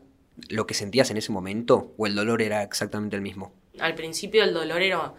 lo 0.49 0.67
que 0.67 0.75
sentías 0.75 1.11
en 1.11 1.17
ese 1.17 1.33
momento 1.33 1.93
o 1.97 2.07
el 2.07 2.15
dolor 2.15 2.43
era 2.43 2.63
exactamente 2.63 3.17
el 3.17 3.23
mismo? 3.23 3.53
Al 3.79 3.95
principio 3.95 4.45
el 4.45 4.55
dolor 4.55 4.83
era 4.83 5.15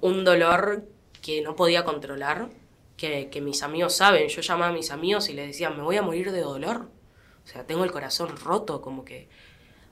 un 0.00 0.24
dolor 0.24 0.86
que 1.22 1.42
no 1.42 1.56
podía 1.56 1.84
controlar, 1.84 2.48
que, 2.96 3.40
mis 3.42 3.62
amigos 3.62 3.94
saben. 3.94 4.28
Yo 4.28 4.42
llamaba 4.42 4.68
a 4.68 4.74
mis 4.74 4.90
amigos 4.90 5.28
y 5.28 5.32
les 5.32 5.48
decía, 5.48 5.70
me 5.70 5.82
voy 5.82 5.96
a 5.96 6.02
morir 6.02 6.32
de 6.32 6.40
dolor. 6.40 6.90
O 7.44 7.46
sea, 7.46 7.66
tengo 7.66 7.84
el 7.84 7.92
corazón 7.92 8.36
roto, 8.36 8.82
como 8.82 9.04
que 9.04 9.28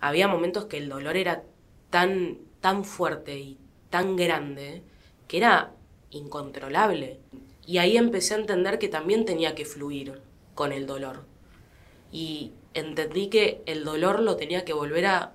había 0.00 0.28
momentos 0.28 0.66
que 0.66 0.76
el 0.76 0.88
dolor 0.88 1.16
era 1.16 1.42
tan, 1.90 2.38
tan 2.60 2.84
fuerte 2.84 3.38
y 3.38 3.58
tan 3.90 4.16
grande 4.16 4.82
que 5.26 5.38
era 5.38 5.72
incontrolable. 6.10 7.18
Y 7.66 7.78
ahí 7.78 7.96
empecé 7.96 8.34
a 8.34 8.38
entender 8.38 8.78
que 8.78 8.88
también 8.88 9.24
tenía 9.24 9.54
que 9.54 9.64
fluir 9.64 10.20
con 10.54 10.72
el 10.72 10.86
dolor. 10.86 11.24
Y 12.12 12.52
entendí 12.74 13.28
que 13.28 13.62
el 13.66 13.84
dolor 13.84 14.20
lo 14.20 14.36
tenía 14.36 14.64
que 14.64 14.72
volver 14.72 15.06
a 15.06 15.32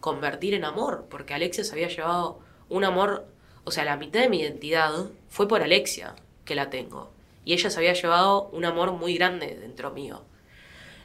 convertir 0.00 0.54
en 0.54 0.64
amor, 0.64 1.06
porque 1.10 1.34
Alexia 1.34 1.64
se 1.64 1.72
había 1.72 1.88
llevado 1.88 2.40
un 2.68 2.84
amor 2.84 3.26
o 3.66 3.72
sea, 3.72 3.84
la 3.84 3.96
mitad 3.96 4.20
de 4.20 4.28
mi 4.28 4.40
identidad 4.40 4.92
fue 5.28 5.48
por 5.48 5.60
Alexia, 5.60 6.14
que 6.44 6.54
la 6.54 6.70
tengo. 6.70 7.10
Y 7.44 7.52
ella 7.52 7.68
se 7.68 7.76
había 7.76 7.94
llevado 7.94 8.48
un 8.52 8.64
amor 8.64 8.92
muy 8.92 9.14
grande 9.14 9.56
dentro 9.56 9.90
mío. 9.90 10.22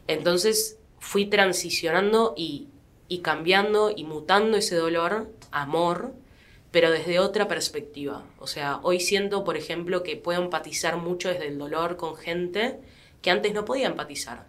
Entonces 0.05 0.77
fui 0.99 1.25
transicionando 1.25 2.35
y, 2.37 2.69
y 3.07 3.21
cambiando 3.21 3.89
y 3.89 4.03
mutando 4.03 4.57
ese 4.57 4.75
dolor 4.75 5.31
amor, 5.49 6.13
pero 6.69 6.91
desde 6.91 7.17
otra 7.17 7.47
perspectiva. 7.47 8.23
O 8.37 8.45
sea, 8.45 8.79
hoy 8.83 8.99
siento, 8.99 9.43
por 9.43 9.57
ejemplo, 9.57 10.03
que 10.03 10.15
puedo 10.15 10.39
empatizar 10.39 10.97
mucho 10.97 11.29
desde 11.29 11.47
el 11.47 11.57
dolor 11.57 11.97
con 11.97 12.15
gente 12.15 12.79
que 13.23 13.31
antes 13.31 13.55
no 13.55 13.65
podía 13.65 13.87
empatizar. 13.87 14.45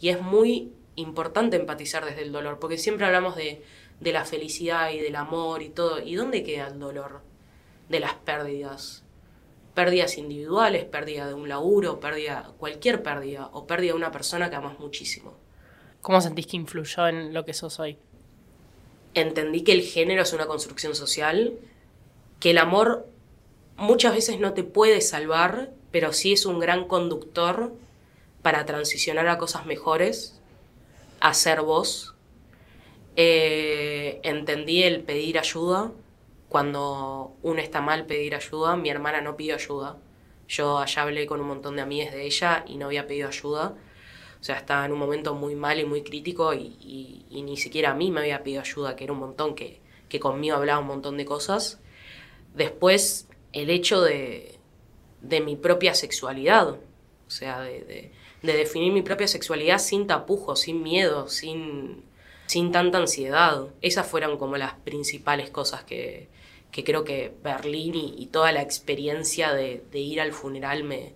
Y 0.00 0.08
es 0.08 0.20
muy 0.20 0.72
importante 0.96 1.56
empatizar 1.56 2.04
desde 2.04 2.22
el 2.22 2.32
dolor, 2.32 2.58
porque 2.58 2.78
siempre 2.78 3.06
hablamos 3.06 3.36
de, 3.36 3.62
de 4.00 4.12
la 4.12 4.24
felicidad 4.24 4.90
y 4.90 4.98
del 4.98 5.16
amor 5.16 5.62
y 5.62 5.68
todo. 5.68 6.00
¿Y 6.00 6.14
dónde 6.14 6.42
queda 6.42 6.68
el 6.68 6.78
dolor? 6.78 7.22
de 7.90 8.00
las 8.00 8.14
pérdidas. 8.14 9.02
Pérdidas 9.74 10.16
individuales, 10.16 10.84
pérdida 10.84 11.26
de 11.26 11.34
un 11.34 11.48
laburo, 11.48 12.00
pérdida, 12.00 12.52
cualquier 12.56 13.02
pérdida, 13.02 13.50
o 13.52 13.66
pérdida 13.66 13.92
de 13.92 13.98
una 13.98 14.12
persona 14.12 14.48
que 14.48 14.56
amas 14.56 14.78
muchísimo. 14.78 15.34
¿Cómo 16.00 16.20
sentís 16.20 16.46
que 16.46 16.56
influyó 16.56 17.08
en 17.08 17.34
lo 17.34 17.44
que 17.44 17.52
sos 17.52 17.78
hoy? 17.78 17.98
Entendí 19.12 19.62
que 19.62 19.72
el 19.72 19.82
género 19.82 20.22
es 20.22 20.32
una 20.32 20.46
construcción 20.46 20.94
social, 20.94 21.54
que 22.38 22.50
el 22.50 22.58
amor 22.58 23.06
muchas 23.76 24.14
veces 24.14 24.40
no 24.40 24.54
te 24.54 24.62
puede 24.62 25.00
salvar, 25.00 25.72
pero 25.90 26.12
sí 26.12 26.32
es 26.32 26.46
un 26.46 26.58
gran 26.60 26.86
conductor 26.86 27.72
para 28.42 28.64
transicionar 28.66 29.28
a 29.28 29.38
cosas 29.38 29.66
mejores, 29.66 30.40
a 31.20 31.34
ser 31.34 31.62
vos. 31.62 32.14
Eh, 33.16 34.20
entendí 34.22 34.82
el 34.82 35.02
pedir 35.02 35.38
ayuda, 35.38 35.92
cuando 36.48 37.36
uno 37.42 37.60
está 37.60 37.80
mal 37.80 38.06
pedir 38.06 38.34
ayuda, 38.34 38.76
mi 38.76 38.90
hermana 38.90 39.20
no 39.20 39.36
pidió 39.36 39.54
ayuda. 39.54 39.98
Yo 40.48 40.78
allá 40.78 41.02
hablé 41.02 41.26
con 41.26 41.40
un 41.40 41.46
montón 41.46 41.76
de 41.76 41.82
amigas 41.82 42.12
de 42.12 42.26
ella 42.26 42.64
y 42.66 42.76
no 42.76 42.86
había 42.86 43.06
pedido 43.06 43.28
ayuda. 43.28 43.76
O 44.40 44.42
sea, 44.42 44.56
estaba 44.56 44.84
en 44.84 44.92
un 44.92 44.98
momento 44.98 45.34
muy 45.34 45.54
mal 45.54 45.78
y 45.78 45.84
muy 45.84 46.02
crítico 46.02 46.52
y, 46.52 47.24
ni 47.30 47.56
siquiera 47.56 47.92
a 47.92 47.94
mí 47.94 48.10
me 48.10 48.20
había 48.20 48.42
pedido 48.42 48.62
ayuda, 48.62 48.96
que 48.96 49.04
era 49.04 49.12
un 49.12 49.20
montón, 49.20 49.54
que, 49.54 49.80
que 50.08 50.18
conmigo 50.18 50.56
hablaba 50.56 50.80
un 50.80 50.88
montón 50.88 51.16
de 51.18 51.24
cosas. 51.24 51.80
Después, 52.54 53.28
el 53.52 53.70
hecho 53.70 54.00
de, 54.00 54.58
de 55.20 55.40
mi 55.40 55.54
propia 55.54 55.94
sexualidad, 55.94 56.68
o 56.70 57.30
sea, 57.30 57.60
de, 57.60 57.84
de, 57.84 58.12
definir 58.42 58.92
mi 58.92 59.02
propia 59.02 59.28
sexualidad 59.28 59.78
sin 59.78 60.06
tapujos, 60.06 60.60
sin 60.60 60.82
miedo, 60.82 61.28
sin, 61.28 62.04
sin 62.46 62.72
tanta 62.72 62.98
ansiedad. 62.98 63.66
Esas 63.82 64.06
fueron 64.06 64.38
como 64.38 64.56
las 64.56 64.74
principales 64.74 65.50
cosas 65.50 65.84
que, 65.84 66.28
que 66.70 66.84
creo 66.84 67.04
que 67.04 67.34
Berlín 67.42 67.94
y, 67.94 68.26
toda 68.26 68.52
la 68.52 68.62
experiencia 68.62 69.52
de, 69.52 69.82
ir 69.92 70.20
al 70.20 70.32
funeral 70.32 70.84
me, 70.84 71.14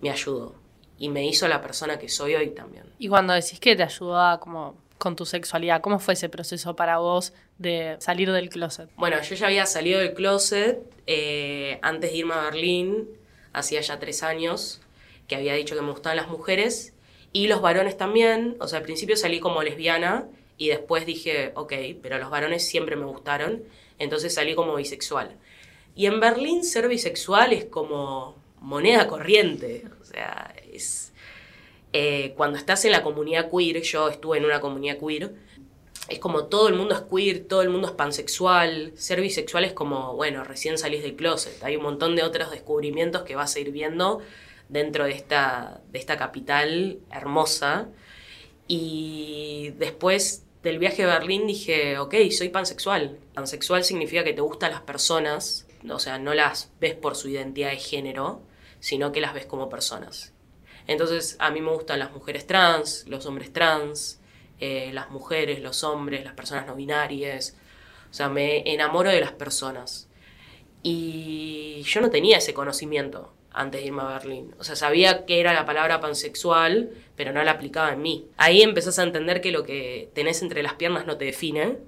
me 0.00 0.10
ayudó. 0.10 0.54
Y 0.98 1.08
me 1.08 1.26
hizo 1.26 1.46
la 1.48 1.60
persona 1.60 1.98
que 1.98 2.08
soy 2.08 2.34
hoy 2.34 2.50
también. 2.50 2.84
Y 2.98 3.08
cuando 3.08 3.34
decís 3.34 3.60
que 3.60 3.76
te 3.76 3.82
ayudó 3.82 4.40
como 4.40 4.76
con 4.98 5.14
tu 5.14 5.26
sexualidad, 5.26 5.82
¿cómo 5.82 5.98
fue 5.98 6.14
ese 6.14 6.28
proceso 6.30 6.74
para 6.74 6.98
vos 6.98 7.34
de 7.58 7.96
salir 8.00 8.32
del 8.32 8.48
closet? 8.48 8.88
Bueno, 8.96 9.20
yo 9.20 9.34
ya 9.34 9.46
había 9.46 9.66
salido 9.66 10.00
del 10.00 10.14
closet 10.14 10.80
eh, 11.06 11.78
antes 11.82 12.12
de 12.12 12.16
irme 12.16 12.34
a 12.34 12.44
Berlín, 12.44 13.08
hacía 13.52 13.82
ya 13.82 13.98
tres 13.98 14.22
años, 14.22 14.80
que 15.28 15.36
había 15.36 15.54
dicho 15.54 15.74
que 15.74 15.82
me 15.82 15.90
gustaban 15.90 16.16
las 16.16 16.28
mujeres 16.28 16.94
y 17.32 17.48
los 17.48 17.60
varones 17.60 17.96
también. 17.96 18.56
O 18.60 18.68
sea, 18.68 18.78
al 18.78 18.84
principio 18.84 19.16
salí 19.16 19.40
como 19.40 19.62
lesbiana 19.62 20.28
y 20.56 20.68
después 20.68 21.06
dije, 21.06 21.52
ok, 21.54 21.72
pero 22.02 22.18
los 22.18 22.30
varones 22.30 22.66
siempre 22.66 22.96
me 22.96 23.04
gustaron 23.04 23.62
entonces 23.98 24.34
salí 24.34 24.54
como 24.54 24.74
bisexual. 24.76 25.36
Y 25.94 26.06
en 26.06 26.20
Berlín 26.20 26.64
ser 26.64 26.88
bisexual 26.88 27.52
es 27.52 27.64
como 27.64 28.36
moneda 28.60 29.06
corriente, 29.06 29.84
o 30.00 30.04
sea, 30.04 30.54
es... 30.72 31.12
Eh, 31.92 32.34
cuando 32.36 32.58
estás 32.58 32.84
en 32.84 32.92
la 32.92 33.02
comunidad 33.02 33.50
queer, 33.50 33.80
yo 33.80 34.10
estuve 34.10 34.36
en 34.36 34.44
una 34.44 34.60
comunidad 34.60 34.98
queer, 34.98 35.34
es 36.08 36.18
como 36.18 36.44
todo 36.44 36.68
el 36.68 36.74
mundo 36.74 36.94
es 36.94 37.00
queer, 37.00 37.44
todo 37.44 37.62
el 37.62 37.70
mundo 37.70 37.88
es 37.88 37.94
pansexual, 37.94 38.92
ser 38.96 39.20
bisexual 39.22 39.64
es 39.64 39.72
como, 39.72 40.14
bueno, 40.14 40.44
recién 40.44 40.76
salís 40.76 41.02
del 41.02 41.16
closet, 41.16 41.62
hay 41.64 41.76
un 41.76 41.84
montón 41.84 42.14
de 42.14 42.22
otros 42.22 42.50
descubrimientos 42.50 43.22
que 43.22 43.34
vas 43.34 43.56
a 43.56 43.60
ir 43.60 43.70
viendo 43.70 44.20
dentro 44.68 45.04
de 45.04 45.12
esta, 45.12 45.80
de 45.90 45.98
esta 45.98 46.16
capital 46.16 46.98
hermosa. 47.10 47.88
Y 48.68 49.72
después 49.78 50.44
del 50.62 50.78
viaje 50.78 51.04
a 51.04 51.18
Berlín 51.18 51.46
dije, 51.46 51.98
ok, 51.98 52.14
soy 52.30 52.48
pansexual. 52.48 53.18
Pansexual 53.34 53.84
significa 53.84 54.24
que 54.24 54.32
te 54.32 54.40
gustan 54.40 54.72
las 54.72 54.82
personas, 54.82 55.66
o 55.88 55.98
sea, 55.98 56.18
no 56.18 56.34
las 56.34 56.72
ves 56.80 56.94
por 56.94 57.14
su 57.14 57.28
identidad 57.28 57.70
de 57.70 57.76
género, 57.76 58.42
sino 58.80 59.12
que 59.12 59.20
las 59.20 59.34
ves 59.34 59.46
como 59.46 59.68
personas. 59.68 60.32
Entonces, 60.88 61.36
a 61.38 61.50
mí 61.50 61.60
me 61.60 61.72
gustan 61.72 61.98
las 61.98 62.12
mujeres 62.12 62.46
trans, 62.46 63.04
los 63.08 63.26
hombres 63.26 63.52
trans, 63.52 64.20
eh, 64.60 64.90
las 64.92 65.10
mujeres, 65.10 65.60
los 65.60 65.84
hombres, 65.84 66.24
las 66.24 66.34
personas 66.34 66.66
no 66.66 66.74
binarias. 66.74 67.56
O 68.10 68.14
sea, 68.14 68.28
me 68.28 68.72
enamoro 68.72 69.10
de 69.10 69.20
las 69.20 69.32
personas. 69.32 70.08
Y 70.82 71.82
yo 71.84 72.00
no 72.00 72.10
tenía 72.10 72.38
ese 72.38 72.54
conocimiento 72.54 73.35
antes 73.56 73.80
de 73.80 73.86
irme 73.88 74.02
a 74.02 74.06
Berlín. 74.06 74.54
O 74.58 74.64
sea, 74.64 74.76
sabía 74.76 75.24
que 75.26 75.40
era 75.40 75.52
la 75.52 75.66
palabra 75.66 76.00
pansexual, 76.00 76.90
pero 77.16 77.32
no 77.32 77.42
la 77.42 77.52
aplicaba 77.52 77.92
en 77.92 78.02
mí. 78.02 78.28
Ahí 78.36 78.62
empezás 78.62 78.98
a 78.98 79.02
entender 79.02 79.40
que 79.40 79.50
lo 79.50 79.64
que 79.64 80.10
tenés 80.14 80.42
entre 80.42 80.62
las 80.62 80.74
piernas 80.74 81.06
no 81.06 81.16
te 81.16 81.24
define, 81.24 81.78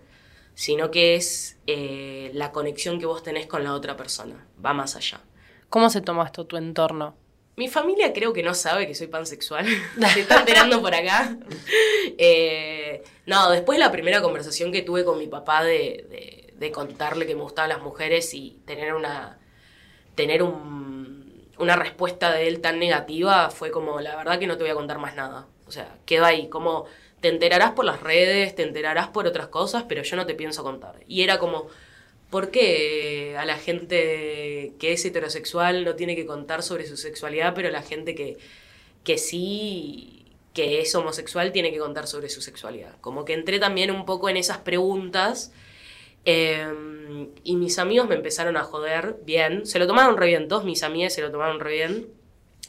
sino 0.55 0.91
que 0.91 1.15
es 1.15 1.59
eh, 1.67 2.31
la 2.35 2.51
conexión 2.51 2.99
que 2.99 3.07
vos 3.07 3.23
tenés 3.23 3.47
con 3.47 3.63
la 3.63 3.75
otra 3.75 3.97
persona. 3.97 4.47
Va 4.65 4.73
más 4.73 4.97
allá. 4.97 5.21
¿Cómo 5.69 5.91
se 5.91 6.01
toma 6.01 6.25
esto 6.25 6.47
tu 6.47 6.57
entorno? 6.57 7.15
Mi 7.57 7.69
familia 7.69 8.13
creo 8.13 8.33
que 8.33 8.43
no 8.43 8.55
sabe 8.55 8.87
que 8.87 8.95
soy 8.95 9.09
pansexual. 9.09 9.67
se 10.15 10.21
está 10.21 10.41
enterando 10.41 10.81
por 10.81 10.95
acá. 10.95 11.37
Eh, 12.17 13.03
no, 13.27 13.51
después 13.51 13.79
la 13.79 13.93
primera 13.93 14.23
conversación 14.23 14.73
que 14.73 14.83
tuve 14.83 15.05
con 15.05 15.19
mi 15.19 15.27
papá 15.27 15.63
de, 15.63 16.49
de 16.59 16.73
contarle 16.73 17.27
que 17.27 17.35
me 17.35 17.43
gustaban 17.43 17.69
las 17.69 17.83
mujeres 17.83 18.33
y 18.35 18.59
tener 18.65 18.95
una. 18.95 19.39
tener 20.15 20.43
un 20.43 20.88
una 21.59 21.77
respuesta 21.77 22.33
de 22.33 22.49
él 22.49 22.61
tan 22.61 22.79
negativa 22.79 23.51
fue 23.51 23.71
como, 23.71 24.01
la 24.01 24.17
verdad 24.17 24.39
que 24.39 24.47
no 24.47 24.57
te 24.57 24.65
voy 24.65 24.71
a 24.71 24.75
contar 24.75 24.99
más 24.99 25.15
nada. 25.15 25.47
O 25.67 25.73
sea, 25.73 25.99
quedó 26.07 26.25
ahí, 26.25 26.49
como 26.49 26.87
te 27.21 27.29
enterarás 27.29 27.73
por 27.73 27.85
las 27.85 28.01
redes, 28.01 28.55
te 28.55 28.63
enterarás 28.63 29.09
por 29.09 29.27
otras 29.27 29.49
cosas, 29.49 29.85
pero 29.89 30.03
yo 30.03 30.17
no 30.17 30.27
te 30.27 30.35
pienso 30.35 30.63
contar. 30.63 31.01
Y 31.09 31.23
era 31.23 31.39
como, 31.39 31.69
¿por 32.31 32.51
qué 32.51 33.37
a 33.39 33.45
la 33.45 33.57
gente 33.57 34.73
que 34.79 34.93
es 34.93 35.05
heterosexual 35.05 35.85
no 35.85 35.95
tiene 35.95 36.17
que 36.17 36.27
contar 36.27 36.63
sobre 36.63 36.87
su 36.87 36.97
sexualidad, 36.97 37.55
pero 37.55 37.71
la 37.71 37.83
gente 37.83 38.15
que, 38.15 38.39
que 39.05 39.19
sí, 39.19 40.27
que 40.55 40.81
es 40.81 40.95
homosexual, 40.95 41.53
tiene 41.53 41.73
que 41.73 41.79
contar 41.79 42.07
sobre 42.07 42.29
su 42.29 42.41
sexualidad? 42.41 42.95
Como 43.01 43.25
que 43.25 43.35
entré 43.35 43.59
también 43.59 43.91
un 43.91 44.07
poco 44.07 44.29
en 44.29 44.37
esas 44.37 44.59
preguntas 44.59 45.53
Y 47.45 47.57
mis 47.57 47.79
amigos 47.79 48.09
me 48.09 48.15
empezaron 48.15 48.57
a 48.57 48.65
joder 48.65 49.17
bien. 49.25 49.67
Se 49.67 49.79
lo 49.79 49.87
tomaron 49.87 50.17
re 50.17 50.27
bien, 50.27 50.49
todos 50.49 50.65
mis 50.65 50.83
amigos 50.83 51.13
se 51.13 51.23
lo 51.23 51.31
tomaron 51.31 51.61
re 51.61 51.73
bien. 51.73 52.09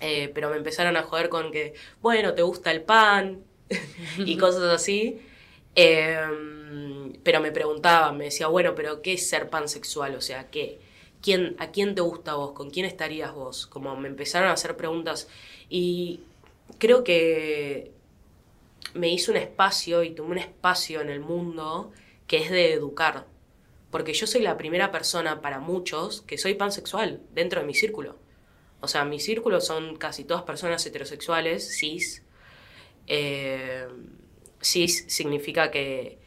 Eh, 0.02 0.32
pero 0.34 0.50
me 0.50 0.58
empezaron 0.58 0.96
a 0.98 1.04
joder 1.04 1.30
con 1.30 1.52
que, 1.52 1.74
bueno, 2.02 2.34
te 2.34 2.42
gusta 2.42 2.72
el 2.72 2.82
pan 2.82 3.44
y 4.18 4.38
cosas 4.38 4.64
así. 4.64 5.20
Em, 5.76 7.14
pero 7.24 7.42
me 7.42 7.52
preguntaba, 7.52 8.12
me 8.12 8.26
decía, 8.26 8.48
bueno, 8.48 8.76
pero 8.76 9.02
¿qué 9.02 9.14
es 9.14 9.30
ser 9.30 9.50
pansexual? 9.50 10.16
O 10.16 10.22
sea, 10.22 10.50
¿qué, 10.50 10.80
quién, 11.22 11.56
¿a 11.60 11.72
quién 11.72 11.96
te 11.96 12.02
gusta 12.02 12.36
vos? 12.36 12.54
¿Con 12.54 12.70
quién 12.70 12.86
estarías 12.86 13.34
vos? 13.34 13.68
Como 13.68 13.96
me 13.96 14.08
empezaron 14.08 14.50
a 14.50 14.54
hacer 14.54 14.78
preguntas 14.78 15.28
y 15.70 16.22
creo 16.78 17.04
que 17.04 17.92
me 18.94 19.10
hizo 19.10 19.32
un 19.32 19.38
espacio 19.38 20.04
y 20.04 20.12
tomé 20.12 20.32
un 20.32 20.38
espacio 20.40 21.02
en 21.02 21.10
el 21.10 21.20
mundo 21.20 21.92
que 22.28 22.38
es 22.38 22.50
de 22.50 22.74
educar. 22.74 23.26
Porque 23.92 24.14
yo 24.14 24.28
soy 24.28 24.42
la 24.42 24.58
primera 24.58 24.92
persona 24.92 25.42
para 25.42 25.60
muchos 25.60 26.22
que 26.22 26.38
soy 26.38 26.54
pansexual 26.54 27.22
dentro 27.34 27.62
de 27.62 27.68
mi 27.68 27.74
círculo. 27.74 28.18
O 28.82 28.88
sea, 28.88 29.04
mi 29.06 29.20
círculo 29.20 29.62
son 29.62 29.98
casi 29.98 30.24
todas 30.24 30.44
personas 30.44 30.86
heterosexuales, 30.86 31.78
cis. 31.78 32.24
Eh, 33.08 33.88
cis 34.62 35.06
significa 35.08 35.72
que 35.72 36.20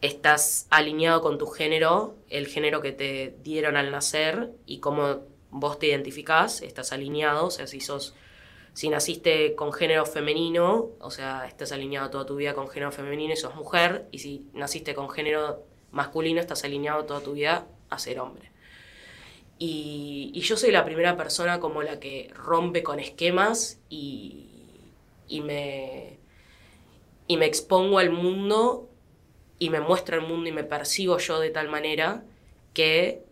estás 0.00 0.66
alineado 0.70 1.20
con 1.20 1.38
tu 1.38 1.46
género, 1.46 2.16
el 2.28 2.46
género 2.46 2.80
que 2.80 2.92
te 2.92 3.36
dieron 3.42 3.76
al 3.76 3.90
nacer 3.90 4.52
y 4.66 4.80
cómo 4.80 5.26
vos 5.50 5.78
te 5.78 5.86
identificás, 5.88 6.62
estás 6.62 6.92
alineado, 6.92 7.46
o 7.46 7.50
sea, 7.50 7.66
si 7.66 7.80
sos 7.80 8.14
si 8.74 8.88
naciste 8.88 9.54
con 9.54 9.72
género 9.72 10.06
femenino, 10.06 10.92
o 10.98 11.10
sea, 11.10 11.46
estás 11.46 11.72
alineado 11.72 12.08
toda 12.10 12.24
tu 12.24 12.36
vida 12.36 12.54
con 12.54 12.68
género 12.68 12.90
femenino 12.90 13.34
y 13.34 13.36
sos 13.36 13.54
mujer, 13.54 14.08
y 14.10 14.20
si 14.20 14.48
naciste 14.54 14.94
con 14.94 15.10
género 15.10 15.66
masculino, 15.92 16.40
estás 16.40 16.64
alineado 16.64 17.04
toda 17.04 17.20
tu 17.20 17.34
vida 17.34 17.66
a 17.90 17.98
ser 17.98 18.18
hombre. 18.18 18.50
Y, 19.58 20.32
yo 20.40 20.56
soy 20.56 20.72
la 20.72 20.84
primera 20.84 21.16
persona 21.16 21.60
como 21.60 21.82
la 21.82 22.00
que 22.00 22.30
rompe 22.34 22.82
con 22.82 22.98
esquemas 22.98 23.78
y, 23.88 24.48
me, 25.44 26.18
y 27.28 27.36
me 27.36 27.46
expongo 27.46 27.98
al 27.98 28.10
mundo 28.10 28.90
y 29.60 29.70
me 29.70 29.80
muestro 29.80 30.16
el 30.16 30.26
mundo 30.26 30.48
y 30.48 30.52
me 30.52 30.64
percibo 30.64 31.18
yo 31.18 31.38
de 31.38 31.50
tal 31.50 31.68
manera 31.68 32.24
que 32.74 33.22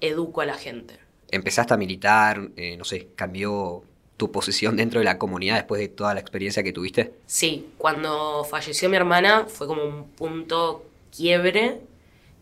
educo 0.00 0.40
a 0.40 0.46
la 0.46 0.54
gente. 0.54 0.98
Empezaste 1.30 1.74
a 1.74 1.76
militar, 1.76 2.50
eh, 2.56 2.76
no 2.78 2.84
sé, 2.84 3.08
cambió 3.14 3.82
tu 4.16 4.32
posición 4.32 4.76
dentro 4.76 5.00
de 5.00 5.04
la 5.04 5.18
comunidad 5.18 5.56
después 5.56 5.80
de 5.80 5.88
toda 5.88 6.14
la 6.14 6.20
experiencia 6.20 6.62
que 6.62 6.72
tuviste? 6.72 7.12
Sí, 7.26 7.68
cuando 7.76 8.44
falleció 8.44 8.88
mi 8.88 8.96
hermana 8.96 9.46
fue 9.46 9.66
como 9.66 9.84
un 9.84 10.08
punto 10.10 10.84
quiebre 11.16 11.80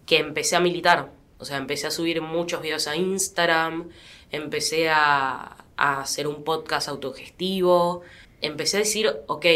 que 0.07 0.19
empecé 0.19 0.57
a 0.57 0.61
militar. 0.61 1.11
O 1.39 1.45
sea, 1.45 1.57
empecé 1.57 1.87
a 1.87 1.91
subir 1.91 2.21
muchos 2.23 2.63
videos 2.63 2.89
a 2.89 2.97
Instagram, 2.97 3.91
empecé 4.31 4.89
a, 4.89 5.57
a 5.77 6.01
hacer 6.01 6.27
un 6.27 6.45
podcast 6.45 6.89
autogestivo, 6.89 8.03
empecé 8.41 8.79
a 8.79 8.81
decir, 8.81 9.15
ok, 9.27 9.47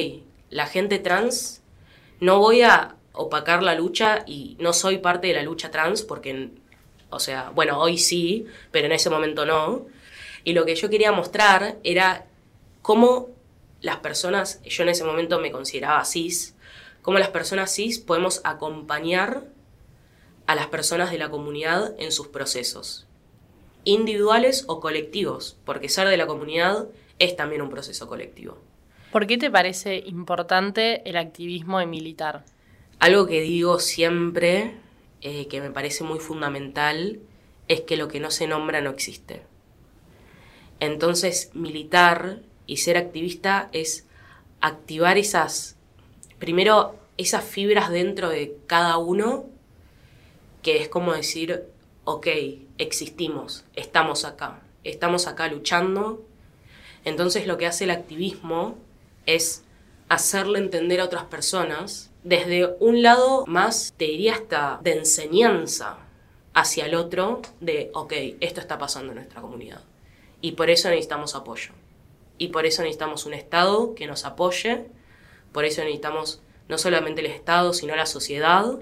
la 0.50 0.66
gente 0.66 0.98
trans, 0.98 1.62
no 2.20 2.38
voy 2.38 2.62
a 2.62 2.96
opacar 3.12 3.62
la 3.62 3.74
lucha 3.74 4.24
y 4.26 4.56
no 4.60 4.72
soy 4.72 4.98
parte 4.98 5.28
de 5.28 5.34
la 5.34 5.42
lucha 5.42 5.70
trans 5.70 6.02
porque, 6.02 6.50
o 7.10 7.18
sea, 7.18 7.50
bueno, 7.54 7.80
hoy 7.80 7.98
sí, 7.98 8.46
pero 8.70 8.86
en 8.86 8.92
ese 8.92 9.10
momento 9.10 9.44
no 9.44 9.86
y 10.44 10.52
lo 10.52 10.64
que 10.64 10.74
yo 10.74 10.88
quería 10.88 11.12
mostrar 11.12 11.76
era 11.84 12.26
cómo 12.82 13.28
las 13.80 13.96
personas, 13.96 14.62
yo 14.64 14.82
en 14.82 14.88
ese 14.88 15.04
momento 15.04 15.38
me 15.38 15.50
consideraba 15.50 16.04
cis, 16.04 16.56
cómo 17.08 17.18
las 17.18 17.30
personas 17.30 17.74
cis 17.74 18.00
podemos 18.00 18.42
acompañar 18.44 19.44
a 20.46 20.54
las 20.54 20.66
personas 20.66 21.10
de 21.10 21.16
la 21.16 21.30
comunidad 21.30 21.94
en 21.98 22.12
sus 22.12 22.28
procesos, 22.28 23.06
individuales 23.84 24.66
o 24.68 24.78
colectivos, 24.78 25.56
porque 25.64 25.88
ser 25.88 26.06
de 26.08 26.18
la 26.18 26.26
comunidad 26.26 26.88
es 27.18 27.34
también 27.34 27.62
un 27.62 27.70
proceso 27.70 28.08
colectivo. 28.08 28.58
¿Por 29.10 29.26
qué 29.26 29.38
te 29.38 29.50
parece 29.50 30.02
importante 30.04 31.00
el 31.08 31.16
activismo 31.16 31.78
militar? 31.86 32.44
Algo 32.98 33.26
que 33.26 33.40
digo 33.40 33.78
siempre, 33.78 34.74
eh, 35.22 35.48
que 35.48 35.62
me 35.62 35.70
parece 35.70 36.04
muy 36.04 36.18
fundamental, 36.18 37.20
es 37.68 37.80
que 37.80 37.96
lo 37.96 38.08
que 38.08 38.20
no 38.20 38.30
se 38.30 38.46
nombra 38.46 38.82
no 38.82 38.90
existe. 38.90 39.44
Entonces, 40.78 41.52
militar 41.54 42.42
y 42.66 42.76
ser 42.76 42.98
activista 42.98 43.70
es 43.72 44.06
activar 44.60 45.16
esas, 45.16 45.78
primero, 46.38 46.97
esas 47.18 47.44
fibras 47.44 47.90
dentro 47.90 48.30
de 48.30 48.56
cada 48.66 48.96
uno, 48.96 49.46
que 50.62 50.78
es 50.78 50.88
como 50.88 51.12
decir, 51.12 51.66
ok, 52.04 52.26
existimos, 52.78 53.64
estamos 53.74 54.24
acá, 54.24 54.62
estamos 54.84 55.26
acá 55.26 55.48
luchando. 55.48 56.24
Entonces 57.04 57.46
lo 57.46 57.58
que 57.58 57.66
hace 57.66 57.84
el 57.84 57.90
activismo 57.90 58.78
es 59.26 59.64
hacerle 60.08 60.58
entender 60.58 61.00
a 61.00 61.04
otras 61.04 61.24
personas 61.24 62.10
desde 62.22 62.74
un 62.80 63.02
lado 63.02 63.44
más, 63.46 63.94
te 63.96 64.06
diría 64.06 64.34
hasta 64.34 64.80
de 64.82 64.92
enseñanza 64.98 65.98
hacia 66.54 66.86
el 66.86 66.94
otro, 66.94 67.42
de, 67.60 67.90
ok, 67.94 68.12
esto 68.40 68.60
está 68.60 68.78
pasando 68.78 69.12
en 69.12 69.16
nuestra 69.16 69.40
comunidad. 69.40 69.82
Y 70.40 70.52
por 70.52 70.70
eso 70.70 70.88
necesitamos 70.88 71.34
apoyo. 71.34 71.72
Y 72.36 72.48
por 72.48 72.66
eso 72.66 72.82
necesitamos 72.82 73.26
un 73.26 73.34
Estado 73.34 73.94
que 73.94 74.06
nos 74.06 74.24
apoye. 74.24 74.86
Por 75.52 75.64
eso 75.64 75.82
necesitamos 75.82 76.42
no 76.68 76.78
solamente 76.78 77.20
el 77.20 77.26
Estado, 77.26 77.72
sino 77.72 77.96
la 77.96 78.06
sociedad. 78.06 78.80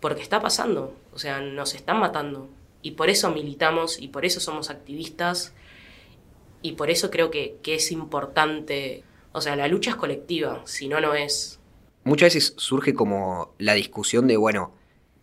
Porque 0.00 0.22
está 0.22 0.40
pasando. 0.40 0.94
O 1.12 1.18
sea, 1.18 1.40
nos 1.40 1.74
están 1.74 2.00
matando. 2.00 2.48
Y 2.82 2.92
por 2.92 3.10
eso 3.10 3.30
militamos 3.30 4.00
y 4.00 4.08
por 4.08 4.24
eso 4.24 4.40
somos 4.40 4.70
activistas. 4.70 5.52
Y 6.62 6.72
por 6.72 6.90
eso 6.90 7.10
creo 7.10 7.30
que, 7.30 7.56
que 7.62 7.74
es 7.74 7.92
importante. 7.92 9.04
O 9.32 9.40
sea, 9.40 9.56
la 9.56 9.68
lucha 9.68 9.90
es 9.90 9.96
colectiva, 9.96 10.62
si 10.64 10.88
no, 10.88 11.00
no 11.00 11.14
es. 11.14 11.60
Muchas 12.04 12.34
veces 12.34 12.54
surge 12.56 12.94
como 12.94 13.54
la 13.58 13.74
discusión 13.74 14.26
de, 14.26 14.36
bueno, 14.36 14.72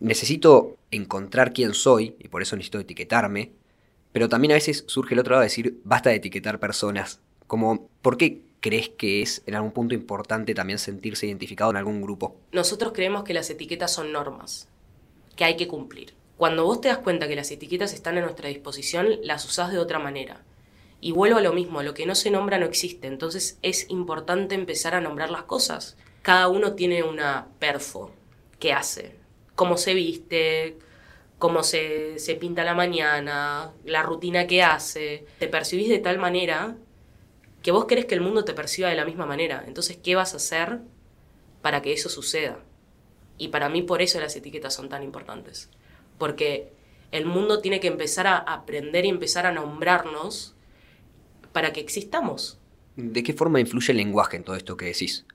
necesito 0.00 0.76
encontrar 0.90 1.52
quién 1.52 1.74
soy 1.74 2.16
y 2.18 2.28
por 2.28 2.42
eso 2.42 2.56
necesito 2.56 2.78
etiquetarme, 2.78 3.52
pero 4.12 4.28
también 4.28 4.52
a 4.52 4.54
veces 4.54 4.84
surge 4.86 5.14
el 5.14 5.20
otro 5.20 5.32
lado 5.32 5.42
de 5.42 5.46
decir, 5.46 5.80
basta 5.84 6.10
de 6.10 6.16
etiquetar 6.16 6.60
personas. 6.60 7.20
Como, 7.46 7.88
¿por 8.00 8.16
qué 8.16 8.42
crees 8.60 8.88
que 8.88 9.22
es 9.22 9.42
en 9.46 9.54
algún 9.54 9.72
punto 9.72 9.94
importante 9.94 10.54
también 10.54 10.78
sentirse 10.78 11.26
identificado 11.26 11.70
en 11.70 11.76
algún 11.76 12.02
grupo? 12.02 12.36
Nosotros 12.52 12.92
creemos 12.92 13.24
que 13.24 13.34
las 13.34 13.50
etiquetas 13.50 13.92
son 13.92 14.12
normas, 14.12 14.68
que 15.36 15.44
hay 15.44 15.56
que 15.56 15.68
cumplir. 15.68 16.14
Cuando 16.36 16.64
vos 16.64 16.80
te 16.80 16.88
das 16.88 16.98
cuenta 16.98 17.28
que 17.28 17.36
las 17.36 17.50
etiquetas 17.50 17.92
están 17.92 18.16
a 18.18 18.20
nuestra 18.20 18.48
disposición, 18.48 19.06
las 19.22 19.44
usás 19.44 19.72
de 19.72 19.78
otra 19.78 19.98
manera. 19.98 20.42
Y 21.00 21.12
vuelvo 21.12 21.38
a 21.38 21.42
lo 21.42 21.52
mismo, 21.52 21.82
lo 21.82 21.94
que 21.94 22.06
no 22.06 22.14
se 22.14 22.30
nombra 22.30 22.58
no 22.58 22.66
existe, 22.66 23.06
entonces 23.06 23.58
es 23.62 23.88
importante 23.90 24.54
empezar 24.54 24.94
a 24.94 25.00
nombrar 25.00 25.30
las 25.30 25.44
cosas. 25.44 25.96
Cada 26.22 26.48
uno 26.48 26.74
tiene 26.74 27.02
una 27.02 27.48
perfo 27.58 28.10
que 28.58 28.72
hace, 28.72 29.14
cómo 29.54 29.76
se 29.76 29.94
viste, 29.94 30.76
cómo 31.38 31.62
se, 31.62 32.16
pinta 32.40 32.64
la 32.64 32.74
mañana, 32.74 33.72
la 33.84 34.02
rutina 34.02 34.46
que 34.46 34.62
hace. 34.62 35.24
Te 35.38 35.48
percibís 35.48 35.88
de 35.88 35.98
tal 35.98 36.18
manera 36.18 36.76
que 37.68 37.72
vos 37.72 37.84
querés 37.84 38.06
que 38.06 38.14
el 38.14 38.22
mundo 38.22 38.46
te 38.46 38.54
perciba 38.54 38.88
de 38.88 38.94
la 38.94 39.04
misma 39.04 39.26
manera. 39.26 39.62
Entonces, 39.66 39.98
¿qué 40.02 40.14
vas 40.14 40.32
a 40.32 40.38
hacer 40.38 40.78
para 41.60 41.82
que 41.82 41.92
eso 41.92 42.08
suceda? 42.08 42.64
Y 43.36 43.48
para 43.48 43.68
mí 43.68 43.82
por 43.82 44.00
eso 44.00 44.18
las 44.18 44.34
etiquetas 44.34 44.72
son 44.72 44.88
tan 44.88 45.02
importantes. 45.02 45.68
Porque 46.16 46.72
el 47.12 47.26
mundo 47.26 47.60
tiene 47.60 47.78
que 47.78 47.88
empezar 47.88 48.26
a 48.26 48.38
aprender 48.38 49.04
y 49.04 49.10
empezar 49.10 49.44
a 49.44 49.52
nombrarnos 49.52 50.54
para 51.52 51.74
que 51.74 51.80
existamos. 51.80 52.58
¿De 52.96 53.22
qué 53.22 53.34
forma 53.34 53.60
influye 53.60 53.90
el 53.90 53.98
lenguaje 53.98 54.38
en 54.38 54.44
todo 54.44 54.56
esto 54.56 54.74
que 54.78 54.86
decís? 54.86 55.26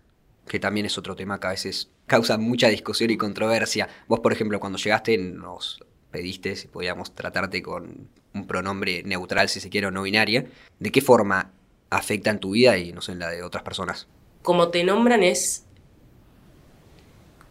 Que 0.48 0.60
también 0.60 0.88
es 0.88 0.98
otro 0.98 1.16
tema 1.16 1.40
que 1.40 1.46
a 1.46 1.52
veces 1.52 1.92
causa 2.08 2.40
mucha 2.40 2.68
discusión 2.68 3.12
y 3.12 3.18
controversia. 3.18 3.90
Vos, 4.08 4.22
por 4.22 4.34
ejemplo, 4.34 4.60
cuando 4.60 4.80
llegaste 4.80 5.20
nos 5.20 5.86
pediste 6.10 6.56
si 6.56 6.68
podíamos 6.68 7.14
tratarte 7.14 7.62
con 7.62 8.10
un 8.34 8.48
pronombre 8.48 9.04
neutral, 9.04 9.50
si 9.50 9.60
se 9.60 9.70
quiere, 9.70 9.86
o 9.86 9.92
no 9.92 10.02
binaria, 10.02 10.48
¿de 10.80 10.92
qué 10.92 11.00
forma 11.02 11.52
afecta 11.98 12.30
en 12.30 12.40
tu 12.40 12.52
vida 12.52 12.78
y 12.78 12.92
no 12.92 13.02
sé, 13.02 13.14
en 13.14 13.20
la 13.20 13.30
de 13.30 13.44
otras 13.44 13.64
personas? 13.64 14.08
Como 14.42 14.70
te 14.70 14.84
nombran 14.84 15.24
es 15.24 15.66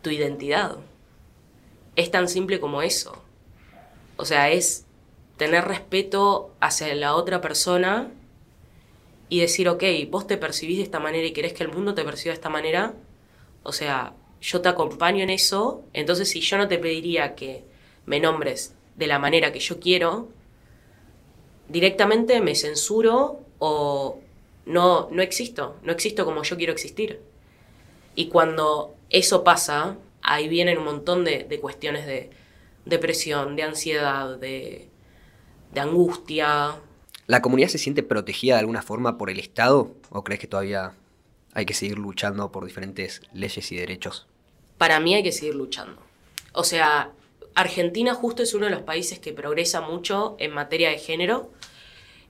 tu 0.02 0.10
identidad. 0.10 0.76
Es 1.96 2.10
tan 2.10 2.28
simple 2.28 2.60
como 2.60 2.82
eso. 2.82 3.22
O 4.16 4.24
sea, 4.24 4.50
es 4.50 4.84
tener 5.36 5.64
respeto 5.64 6.54
hacia 6.60 6.94
la 6.94 7.14
otra 7.14 7.40
persona 7.40 8.10
y 9.28 9.40
decir, 9.40 9.68
ok, 9.68 9.82
vos 10.10 10.26
te 10.26 10.36
percibís 10.36 10.76
de 10.76 10.82
esta 10.84 11.00
manera 11.00 11.26
y 11.26 11.32
querés 11.32 11.54
que 11.54 11.64
el 11.64 11.72
mundo 11.72 11.94
te 11.94 12.04
perciba 12.04 12.32
de 12.32 12.36
esta 12.36 12.50
manera. 12.50 12.94
O 13.62 13.72
sea, 13.72 14.14
yo 14.40 14.60
te 14.60 14.68
acompaño 14.68 15.22
en 15.22 15.30
eso. 15.30 15.82
Entonces, 15.92 16.28
si 16.28 16.40
yo 16.40 16.58
no 16.58 16.68
te 16.68 16.78
pediría 16.78 17.34
que 17.34 17.64
me 18.04 18.20
nombres 18.20 18.74
de 18.96 19.06
la 19.06 19.18
manera 19.18 19.52
que 19.52 19.60
yo 19.60 19.80
quiero, 19.80 20.28
directamente 21.68 22.40
me 22.40 22.54
censuro 22.54 23.40
o 23.58 24.20
no, 24.66 25.08
no 25.10 25.22
existo, 25.22 25.76
no 25.82 25.92
existo 25.92 26.24
como 26.24 26.42
yo 26.42 26.56
quiero 26.56 26.72
existir. 26.72 27.20
Y 28.14 28.28
cuando 28.28 28.94
eso 29.10 29.44
pasa, 29.44 29.96
ahí 30.22 30.48
vienen 30.48 30.78
un 30.78 30.84
montón 30.84 31.24
de, 31.24 31.58
cuestiones 31.60 32.06
de 32.06 32.30
depresión, 32.84 33.56
de 33.56 33.62
ansiedad, 33.62 34.38
de, 34.38 34.88
de 35.72 35.80
angustia. 35.80 36.76
¿La 37.26 37.40
comunidad 37.42 37.68
se 37.68 37.78
siente 37.78 38.02
protegida 38.02 38.54
de 38.54 38.60
alguna 38.60 38.82
forma 38.82 39.18
por 39.18 39.30
el 39.30 39.38
Estado 39.38 39.94
o 40.10 40.24
crees 40.24 40.40
que 40.40 40.46
todavía 40.46 40.94
hay 41.54 41.66
que 41.66 41.74
seguir 41.74 41.98
luchando 41.98 42.50
por 42.50 42.64
diferentes 42.64 43.22
leyes 43.32 43.72
y 43.72 43.76
derechos? 43.76 44.26
para 44.82 44.98
mí 44.98 45.14
hay 45.14 45.22
que 45.22 45.30
seguir 45.30 45.54
luchando. 45.54 46.02
O 46.54 46.64
sea, 46.64 47.12
Argentina 47.54 48.14
justo 48.14 48.42
es 48.42 48.52
uno 48.52 48.64
de 48.64 48.72
los 48.72 48.82
países 48.82 49.20
que 49.20 49.32
progresa 49.32 49.80
mucho 49.80 50.34
en 50.40 50.52
materia 50.52 50.90
de 50.90 50.98
género 50.98 51.52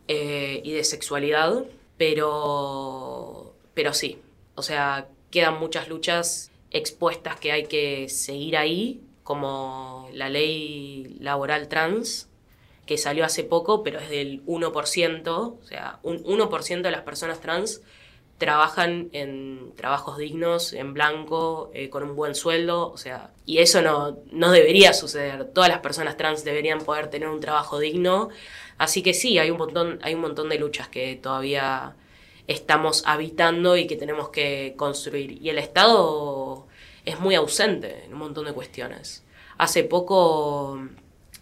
eh, 0.07 0.61
y 0.63 0.73
de 0.73 0.85
sexualidad, 0.85 1.65
pero, 2.03 3.55
pero 3.75 3.95
sí, 3.95 4.21
o 4.57 4.63
sea, 4.63 5.07
quedan 5.31 5.61
muchas 5.61 5.87
luchas 5.87 6.51
expuestas 6.73 7.39
que 7.39 7.53
hay 7.53 7.67
que 7.67 8.09
seguir 8.09 8.57
ahí, 8.57 9.01
como 9.23 10.09
la 10.13 10.29
ley 10.29 11.17
laboral 11.21 11.69
trans, 11.69 12.29
que 12.87 12.99
salió 12.99 13.25
hace 13.25 13.45
poco, 13.45 13.85
pero 13.85 14.01
es 14.01 14.11
del 14.11 14.45
1%, 14.47 15.29
o 15.29 15.61
sea, 15.63 16.01
un 16.03 16.25
1% 16.25 16.83
de 16.83 16.91
las 16.91 17.03
personas 17.03 17.41
trans 17.41 17.83
trabajan 18.39 19.09
en 19.13 19.73
trabajos 19.77 20.19
dignos, 20.19 20.73
en 20.73 20.95
blanco, 20.95 21.71
eh, 21.75 21.91
con 21.91 22.03
un 22.03 22.17
buen 22.17 22.35
sueldo, 22.35 22.91
o 22.91 22.97
sea, 22.97 23.31
y 23.47 23.59
eso 23.59 23.83
no, 23.83 24.19
no 24.33 24.51
debería 24.51 24.93
suceder. 24.93 25.45
Todas 25.53 25.71
las 25.71 25.79
personas 25.81 26.17
trans 26.17 26.45
deberían 26.45 26.81
poder 26.81 27.09
tener 27.09 27.29
un 27.29 27.41
trabajo 27.41 27.79
digno. 27.79 28.31
Así 28.79 29.03
que 29.03 29.15
sí, 29.15 29.39
hay 29.39 29.51
un 29.51 29.59
montón, 29.59 30.01
hay 30.03 30.15
un 30.15 30.21
montón 30.21 30.49
de 30.49 30.59
luchas 30.59 30.89
que 30.89 31.15
todavía 31.17 31.95
estamos 32.47 33.05
habitando 33.07 33.77
y 33.77 33.87
que 33.87 33.97
tenemos 33.97 34.31
que 34.31 34.75
construir. 34.77 35.41
Y 35.41 35.51
el 35.51 35.59
Estado 35.59 36.67
es 37.05 37.21
muy 37.21 37.35
ausente 37.35 38.05
en 38.05 38.13
un 38.13 38.19
montón 38.19 38.45
de 38.47 38.53
cuestiones. 38.53 39.25
Hace 39.59 39.85
poco 39.85 40.81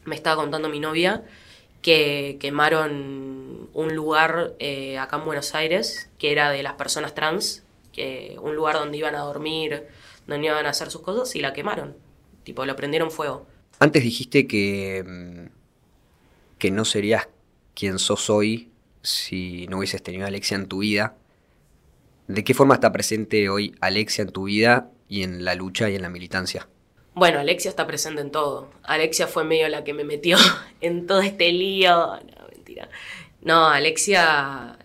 me 0.05 0.14
estaba 0.14 0.43
contando 0.43 0.68
mi 0.68 0.80
novia 0.80 1.24
que 1.82 2.36
quemaron 2.40 3.68
un 3.72 3.94
lugar 3.94 4.54
eh, 4.58 4.98
acá 4.98 5.16
en 5.16 5.24
Buenos 5.24 5.54
Aires, 5.54 6.10
que 6.18 6.32
era 6.32 6.50
de 6.50 6.62
las 6.62 6.74
personas 6.74 7.14
trans, 7.14 7.62
que 7.92 8.36
un 8.40 8.54
lugar 8.54 8.76
donde 8.76 8.98
iban 8.98 9.14
a 9.14 9.20
dormir, 9.20 9.86
donde 10.26 10.46
iban 10.46 10.66
a 10.66 10.70
hacer 10.70 10.90
sus 10.90 11.00
cosas, 11.00 11.34
y 11.36 11.40
la 11.40 11.52
quemaron. 11.52 11.96
Tipo, 12.44 12.64
lo 12.64 12.76
prendieron 12.76 13.10
fuego. 13.10 13.46
Antes 13.78 14.02
dijiste 14.02 14.46
que, 14.46 15.04
mm, 15.06 15.46
que 16.58 16.70
no 16.70 16.84
serías 16.84 17.28
quien 17.74 17.98
sos 17.98 18.28
hoy 18.28 18.70
si 19.02 19.66
no 19.68 19.78
hubieses 19.78 20.02
tenido 20.02 20.24
a 20.24 20.28
Alexia 20.28 20.56
en 20.56 20.66
tu 20.66 20.78
vida. 20.80 21.16
¿De 22.28 22.44
qué 22.44 22.54
forma 22.54 22.74
está 22.74 22.92
presente 22.92 23.48
hoy 23.48 23.74
Alexia 23.80 24.22
en 24.22 24.30
tu 24.30 24.44
vida 24.44 24.90
y 25.08 25.22
en 25.22 25.44
la 25.44 25.54
lucha 25.54 25.90
y 25.90 25.96
en 25.96 26.02
la 26.02 26.10
militancia? 26.10 26.68
Bueno, 27.20 27.38
Alexia 27.38 27.68
está 27.68 27.86
presente 27.86 28.22
en 28.22 28.30
todo. 28.30 28.70
Alexia 28.82 29.26
fue 29.26 29.44
medio 29.44 29.68
la 29.68 29.84
que 29.84 29.92
me 29.92 30.04
metió 30.04 30.38
en 30.80 31.06
todo 31.06 31.20
este 31.20 31.52
lío. 31.52 31.90
No, 31.92 32.48
mentira. 32.50 32.88
No, 33.42 33.66
Alexia 33.66 34.78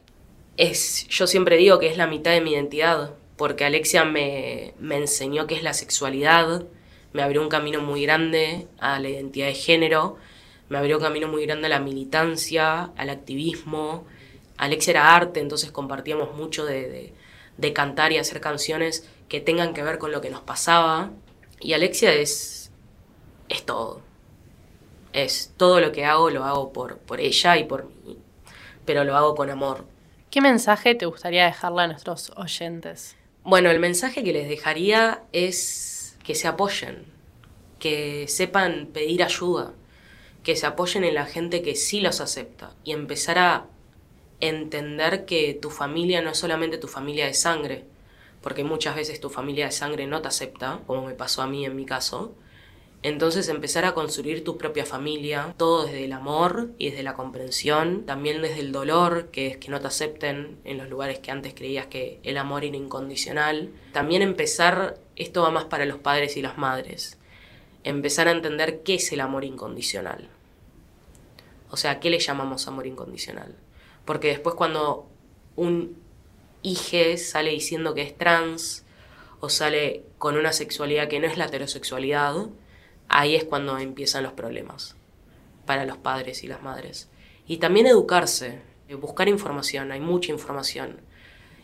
es, 0.58 1.08
yo 1.08 1.28
siempre 1.28 1.56
digo 1.56 1.80
que 1.80 1.88
es 1.88 1.96
la 1.96 2.08
mitad 2.08 2.32
de 2.32 2.42
mi 2.42 2.52
identidad, 2.52 3.14
porque 3.38 3.64
Alexia 3.64 4.04
me, 4.04 4.74
me 4.80 4.98
enseñó 4.98 5.48
qué 5.48 5.56
es 5.56 5.64
la 5.64 5.72
sexualidad, 5.72 6.66
me 7.14 7.24
abrió 7.24 7.42
un 7.42 7.48
camino 7.48 7.80
muy 7.80 8.04
grande 8.04 8.68
a 8.80 9.00
la 9.00 9.08
identidad 9.08 9.48
de 9.48 9.56
género, 9.56 10.18
me 10.68 10.78
abrió 10.78 10.98
un 10.98 11.04
camino 11.04 11.30
muy 11.30 11.46
grande 11.46 11.68
a 11.68 11.70
la 11.70 11.80
militancia, 11.80 12.92
al 12.98 13.12
activismo. 13.12 14.06
Alexia 14.58 14.92
era 14.92 15.16
arte, 15.16 15.40
entonces 15.40 15.72
compartíamos 15.72 16.36
mucho 16.36 16.66
de, 16.66 17.14
de 17.56 17.72
cantar 17.72 18.12
y 18.12 18.18
hacer 18.18 18.42
canciones 18.42 19.10
que 19.30 19.40
tengan 19.40 19.74
que 19.74 19.84
ver 19.84 20.00
con 20.00 20.12
lo 20.12 20.20
que 20.20 20.30
nos 20.30 20.42
pasaba 20.42 21.14
y 21.60 21.74
Alexia 21.74 22.14
es, 22.14 22.72
es 23.50 23.66
todo. 23.66 24.02
Es 25.14 25.54
todo 25.58 25.80
lo 25.80 25.92
que 25.92 26.06
hago, 26.06 26.30
lo 26.30 26.44
hago 26.44 26.74
por, 26.74 26.98
por 26.98 27.20
ella 27.20 27.58
y 27.58 27.64
por 27.64 27.86
mí, 28.06 28.18
pero 28.86 29.04
lo 29.04 29.16
hago 29.16 29.36
con 29.36 29.50
amor. 29.50 29.86
¿Qué 30.30 30.42
mensaje 30.42 30.96
te 30.96 31.06
gustaría 31.06 31.46
dejarle 31.46 31.84
a 31.84 31.88
nuestros 31.88 32.32
oyentes? 32.36 33.16
Bueno, 33.44 33.72
el 33.72 33.80
mensaje 33.80 34.24
que 34.24 34.34
les 34.34 34.50
dejaría 34.50 35.24
es 35.32 36.18
que 36.24 36.36
se 36.36 36.48
apoyen, 36.48 37.06
que 37.80 38.28
sepan 38.28 38.88
pedir 38.92 39.24
ayuda, 39.24 39.74
que 40.44 40.56
se 40.56 40.66
apoyen 40.66 41.04
en 41.04 41.14
la 41.14 41.26
gente 41.26 41.62
que 41.62 41.76
sí 41.76 42.02
los 42.02 42.20
acepta 42.20 42.76
y 42.84 42.92
empezar 42.92 43.40
a 43.40 43.68
entender 44.40 45.26
que 45.26 45.54
tu 45.54 45.70
familia 45.70 46.22
no 46.22 46.32
es 46.32 46.38
solamente 46.38 46.78
tu 46.78 46.88
familia 46.88 47.26
de 47.26 47.34
sangre, 47.34 47.86
porque 48.46 48.64
muchas 48.64 48.96
veces 48.96 49.20
tu 49.20 49.32
familia 49.32 49.66
de 49.66 49.72
sangre 49.72 50.06
no 50.06 50.22
te 50.22 50.28
acepta, 50.28 50.82
como 50.86 51.08
me 51.08 51.16
pasó 51.16 51.42
a 51.42 51.48
mí 51.48 51.66
en 51.66 51.76
mi 51.76 51.84
caso. 51.84 52.36
Entonces 53.02 53.50
empezar 53.50 53.86
a 53.86 53.96
construir 53.96 54.44
tu 54.44 54.56
propia 54.60 54.86
familia, 54.86 55.56
todo 55.58 55.88
desde 55.88 56.06
el 56.06 56.14
amor 56.14 56.70
y 56.78 56.92
desde 56.92 57.02
la 57.02 57.16
comprensión, 57.16 58.06
también 58.06 58.44
desde 58.44 58.60
el 58.60 58.72
dolor, 58.72 59.32
que 59.32 59.48
es 59.48 59.58
que 59.58 59.72
no 59.72 59.80
te 59.80 59.88
acepten 59.88 60.60
en 60.64 60.78
los 60.78 60.88
lugares 60.90 61.18
que 61.18 61.32
antes 61.32 61.56
creías 61.56 61.88
que 61.88 62.20
el 62.22 62.38
amor 62.38 62.64
era 62.64 62.78
incondicional. 62.78 63.72
También 63.94 64.22
empezar, 64.22 65.00
esto 65.16 65.42
va 65.42 65.50
más 65.50 65.66
para 65.66 65.88
los 65.88 65.98
padres 65.98 66.38
y 66.38 66.44
las 66.44 66.56
madres, 66.56 67.18
empezar 67.84 68.28
a 68.28 68.32
entender 68.32 68.84
qué 68.84 68.94
es 68.94 69.12
el 69.12 69.22
amor 69.22 69.44
incondicional. 69.44 70.30
O 71.72 71.78
sea, 71.78 72.00
¿qué 72.00 72.12
le 72.12 72.20
llamamos 72.20 72.68
amor 72.68 72.86
incondicional? 72.86 73.56
Porque 74.06 74.28
después 74.28 74.54
cuando 74.54 75.10
un 75.56 76.05
Ige 76.66 77.18
sale 77.18 77.52
diciendo 77.52 77.94
que 77.94 78.02
es 78.02 78.18
trans 78.18 78.86
o 79.40 79.50
sale 79.50 80.04
con 80.18 80.36
una 80.36 80.52
sexualidad 80.52 81.08
que 81.08 81.20
no 81.20 81.28
es 81.28 81.38
la 81.38 81.46
heterosexualidad, 81.46 82.48
ahí 83.08 83.36
es 83.36 83.44
cuando 83.44 83.78
empiezan 83.78 84.24
los 84.24 84.34
problemas 84.34 84.96
para 85.68 85.86
los 85.86 85.98
padres 85.98 86.44
y 86.44 86.48
las 86.48 86.64
madres. 86.64 87.08
Y 87.48 87.58
también 87.58 87.86
educarse, 87.86 88.62
buscar 89.00 89.30
información, 89.30 89.92
hay 89.92 90.00
mucha 90.00 90.32
información 90.32 91.02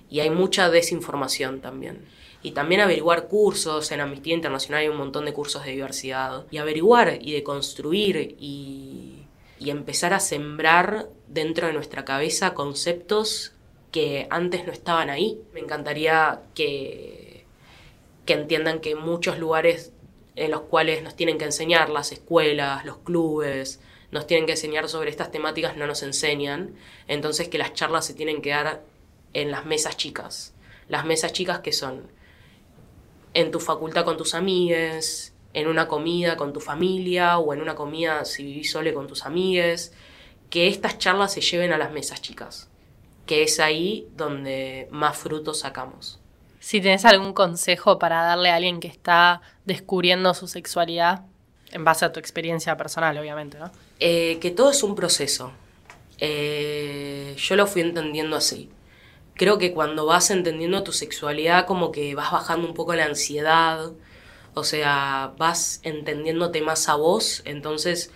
y 0.07 0.19
hay 0.19 0.29
mucha 0.29 0.69
desinformación 0.69 1.61
también. 1.61 2.05
Y 2.43 2.51
también 2.51 2.81
averiguar 2.81 3.27
cursos, 3.27 3.91
en 3.91 4.01
Amnistía 4.01 4.35
Internacional 4.35 4.81
hay 4.81 4.89
un 4.89 4.97
montón 4.97 5.25
de 5.25 5.33
cursos 5.33 5.65
de 5.65 5.71
diversidad. 5.71 6.45
Y 6.51 6.57
averiguar 6.57 7.17
y 7.19 7.33
de 7.33 7.43
construir 7.43 8.35
y 8.39 9.25
empezar 9.59 10.13
a 10.13 10.19
sembrar 10.19 11.09
dentro 11.27 11.65
de 11.65 11.73
nuestra 11.73 12.05
cabeza 12.05 12.53
conceptos 12.53 13.53
que 13.91 14.27
antes 14.29 14.65
no 14.65 14.71
estaban 14.71 15.09
ahí. 15.09 15.41
Me 15.53 15.59
encantaría 15.59 16.41
que, 16.55 17.45
que 18.25 18.33
entiendan 18.33 18.79
que 18.79 18.95
muchos 18.95 19.37
lugares 19.37 19.91
en 20.35 20.51
los 20.51 20.61
cuales 20.61 21.03
nos 21.03 21.15
tienen 21.15 21.37
que 21.37 21.45
enseñar, 21.45 21.89
las 21.89 22.11
escuelas, 22.11 22.85
los 22.85 22.99
clubes, 22.99 23.81
nos 24.11 24.27
tienen 24.27 24.45
que 24.45 24.53
enseñar 24.53 24.89
sobre 24.89 25.09
estas 25.09 25.31
temáticas, 25.31 25.75
no 25.77 25.87
nos 25.87 26.03
enseñan. 26.03 26.75
Entonces 27.07 27.49
que 27.49 27.57
las 27.57 27.73
charlas 27.73 28.05
se 28.05 28.13
tienen 28.13 28.41
que 28.41 28.51
dar 28.51 28.83
en 29.33 29.51
las 29.51 29.65
mesas 29.65 29.97
chicas. 29.97 30.53
Las 30.87 31.05
mesas 31.05 31.33
chicas 31.33 31.59
que 31.59 31.73
son 31.73 32.09
en 33.33 33.51
tu 33.51 33.59
facultad 33.59 34.05
con 34.05 34.17
tus 34.17 34.33
amigues, 34.33 35.33
en 35.53 35.67
una 35.67 35.87
comida 35.87 36.37
con 36.37 36.53
tu 36.53 36.61
familia 36.61 37.37
o 37.37 37.53
en 37.53 37.61
una 37.61 37.75
comida 37.75 38.23
si 38.23 38.43
vivís 38.43 38.71
solo 38.71 38.93
con 38.93 39.07
tus 39.07 39.25
amigues. 39.25 39.93
Que 40.49 40.67
estas 40.67 40.97
charlas 40.97 41.33
se 41.33 41.41
lleven 41.41 41.71
a 41.73 41.77
las 41.77 41.91
mesas 41.91 42.21
chicas 42.21 42.70
que 43.25 43.43
es 43.43 43.59
ahí 43.59 44.07
donde 44.15 44.87
más 44.91 45.17
frutos 45.17 45.59
sacamos. 45.59 46.19
Si 46.59 46.79
tienes 46.79 47.05
algún 47.05 47.33
consejo 47.33 47.97
para 47.97 48.21
darle 48.23 48.51
a 48.51 48.55
alguien 48.55 48.79
que 48.79 48.87
está 48.87 49.41
descubriendo 49.65 50.33
su 50.33 50.47
sexualidad, 50.47 51.23
en 51.71 51.83
base 51.83 52.05
a 52.05 52.11
tu 52.11 52.19
experiencia 52.19 52.77
personal, 52.77 53.17
obviamente, 53.17 53.57
¿no? 53.57 53.71
Eh, 53.99 54.37
que 54.41 54.51
todo 54.51 54.71
es 54.71 54.83
un 54.83 54.95
proceso. 54.95 55.51
Eh, 56.19 57.35
yo 57.37 57.55
lo 57.55 57.65
fui 57.65 57.81
entendiendo 57.81 58.35
así. 58.35 58.69
Creo 59.33 59.57
que 59.57 59.73
cuando 59.73 60.05
vas 60.05 60.29
entendiendo 60.29 60.83
tu 60.83 60.91
sexualidad, 60.91 61.65
como 61.65 61.91
que 61.91 62.13
vas 62.13 62.31
bajando 62.31 62.67
un 62.67 62.73
poco 62.73 62.93
la 62.93 63.05
ansiedad, 63.05 63.91
o 64.53 64.63
sea, 64.63 65.33
vas 65.37 65.79
entendiéndote 65.83 66.61
más 66.61 66.89
a 66.89 66.95
vos, 66.95 67.41
entonces 67.45 68.11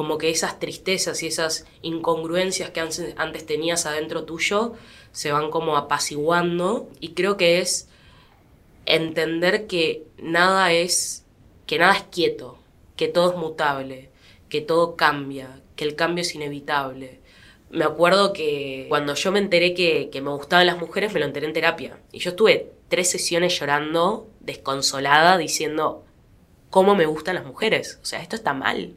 como 0.00 0.16
que 0.16 0.30
esas 0.30 0.58
tristezas 0.58 1.22
y 1.22 1.26
esas 1.26 1.66
incongruencias 1.82 2.70
que 2.70 2.80
antes 2.80 3.44
tenías 3.44 3.84
adentro 3.84 4.24
tuyo 4.24 4.72
se 5.12 5.30
van 5.30 5.50
como 5.50 5.76
apaciguando 5.76 6.88
y 7.00 7.10
creo 7.10 7.36
que 7.36 7.58
es 7.60 7.86
entender 8.86 9.66
que 9.66 10.06
nada 10.16 10.72
es 10.72 11.26
que 11.66 11.78
nada 11.78 11.92
es 11.98 12.04
quieto, 12.04 12.56
que 12.96 13.08
todo 13.08 13.32
es 13.32 13.36
mutable, 13.36 14.08
que 14.48 14.62
todo 14.62 14.96
cambia, 14.96 15.60
que 15.76 15.84
el 15.84 15.96
cambio 15.96 16.22
es 16.22 16.34
inevitable. 16.34 17.20
Me 17.68 17.84
acuerdo 17.84 18.32
que 18.32 18.86
cuando 18.88 19.14
yo 19.14 19.32
me 19.32 19.38
enteré 19.38 19.74
que, 19.74 20.08
que 20.10 20.22
me 20.22 20.30
gustaban 20.30 20.66
las 20.66 20.78
mujeres, 20.78 21.12
me 21.12 21.20
lo 21.20 21.26
enteré 21.26 21.46
en 21.46 21.52
terapia. 21.52 22.00
Y 22.10 22.20
yo 22.20 22.30
estuve 22.30 22.72
tres 22.88 23.10
sesiones 23.10 23.60
llorando, 23.60 24.30
desconsolada, 24.40 25.36
diciendo, 25.36 26.06
¿cómo 26.70 26.94
me 26.94 27.04
gustan 27.04 27.34
las 27.34 27.44
mujeres? 27.44 27.98
O 28.00 28.06
sea, 28.06 28.22
esto 28.22 28.34
está 28.34 28.54
mal. 28.54 28.94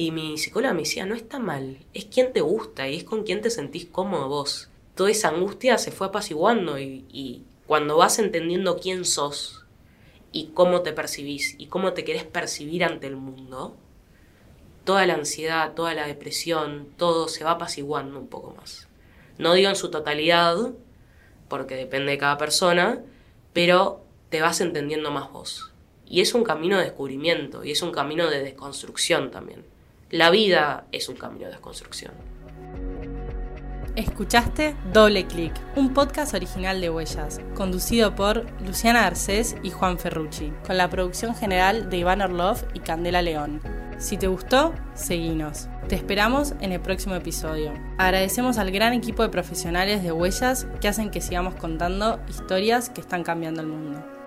Y 0.00 0.12
mi 0.12 0.38
psicóloga 0.38 0.74
me 0.74 0.82
decía, 0.82 1.06
no 1.06 1.16
está 1.16 1.40
mal, 1.40 1.78
es 1.92 2.04
quien 2.04 2.32
te 2.32 2.40
gusta 2.40 2.86
y 2.86 2.94
es 2.94 3.02
con 3.02 3.24
quien 3.24 3.40
te 3.40 3.50
sentís 3.50 3.84
cómodo 3.86 4.28
vos. 4.28 4.70
Toda 4.94 5.10
esa 5.10 5.30
angustia 5.30 5.76
se 5.76 5.90
fue 5.90 6.06
apaciguando 6.06 6.78
y, 6.78 7.04
y 7.10 7.42
cuando 7.66 7.96
vas 7.96 8.20
entendiendo 8.20 8.78
quién 8.78 9.04
sos 9.04 9.66
y 10.30 10.50
cómo 10.54 10.82
te 10.82 10.92
percibís 10.92 11.56
y 11.58 11.66
cómo 11.66 11.94
te 11.94 12.04
querés 12.04 12.22
percibir 12.22 12.84
ante 12.84 13.08
el 13.08 13.16
mundo, 13.16 13.74
toda 14.84 15.04
la 15.04 15.14
ansiedad, 15.14 15.74
toda 15.74 15.94
la 15.94 16.06
depresión, 16.06 16.86
todo 16.96 17.26
se 17.26 17.42
va 17.42 17.50
apaciguando 17.50 18.20
un 18.20 18.28
poco 18.28 18.54
más. 18.56 18.86
No 19.36 19.52
digo 19.54 19.68
en 19.68 19.74
su 19.74 19.90
totalidad, 19.90 20.74
porque 21.48 21.74
depende 21.74 22.12
de 22.12 22.18
cada 22.18 22.38
persona, 22.38 23.02
pero 23.52 24.04
te 24.28 24.42
vas 24.42 24.60
entendiendo 24.60 25.10
más 25.10 25.32
vos. 25.32 25.72
Y 26.06 26.20
es 26.20 26.34
un 26.34 26.44
camino 26.44 26.78
de 26.78 26.84
descubrimiento 26.84 27.64
y 27.64 27.72
es 27.72 27.82
un 27.82 27.90
camino 27.90 28.30
de 28.30 28.44
desconstrucción 28.44 29.32
también. 29.32 29.64
La 30.10 30.30
vida 30.30 30.86
es 30.90 31.10
un 31.10 31.16
camino 31.16 31.44
de 31.44 31.50
desconstrucción. 31.50 32.12
Escuchaste 33.94 34.74
Doble 34.90 35.26
Clic, 35.26 35.52
un 35.76 35.92
podcast 35.92 36.32
original 36.32 36.80
de 36.80 36.88
Huellas, 36.88 37.42
conducido 37.54 38.14
por 38.14 38.46
Luciana 38.62 39.06
Arcés 39.06 39.56
y 39.62 39.70
Juan 39.70 39.98
Ferrucci, 39.98 40.50
con 40.66 40.78
la 40.78 40.88
producción 40.88 41.34
general 41.34 41.90
de 41.90 41.98
Iván 41.98 42.22
Orlov 42.22 42.56
y 42.72 42.80
Candela 42.80 43.20
León. 43.20 43.60
Si 43.98 44.16
te 44.16 44.28
gustó, 44.28 44.72
seguinos. 44.94 45.68
Te 45.88 45.96
esperamos 45.96 46.54
en 46.62 46.72
el 46.72 46.80
próximo 46.80 47.14
episodio. 47.14 47.74
Agradecemos 47.98 48.56
al 48.56 48.70
gran 48.70 48.94
equipo 48.94 49.22
de 49.22 49.28
profesionales 49.28 50.02
de 50.02 50.12
Huellas 50.12 50.66
que 50.80 50.88
hacen 50.88 51.10
que 51.10 51.20
sigamos 51.20 51.54
contando 51.56 52.18
historias 52.30 52.88
que 52.88 53.02
están 53.02 53.24
cambiando 53.24 53.60
el 53.60 53.66
mundo. 53.66 54.17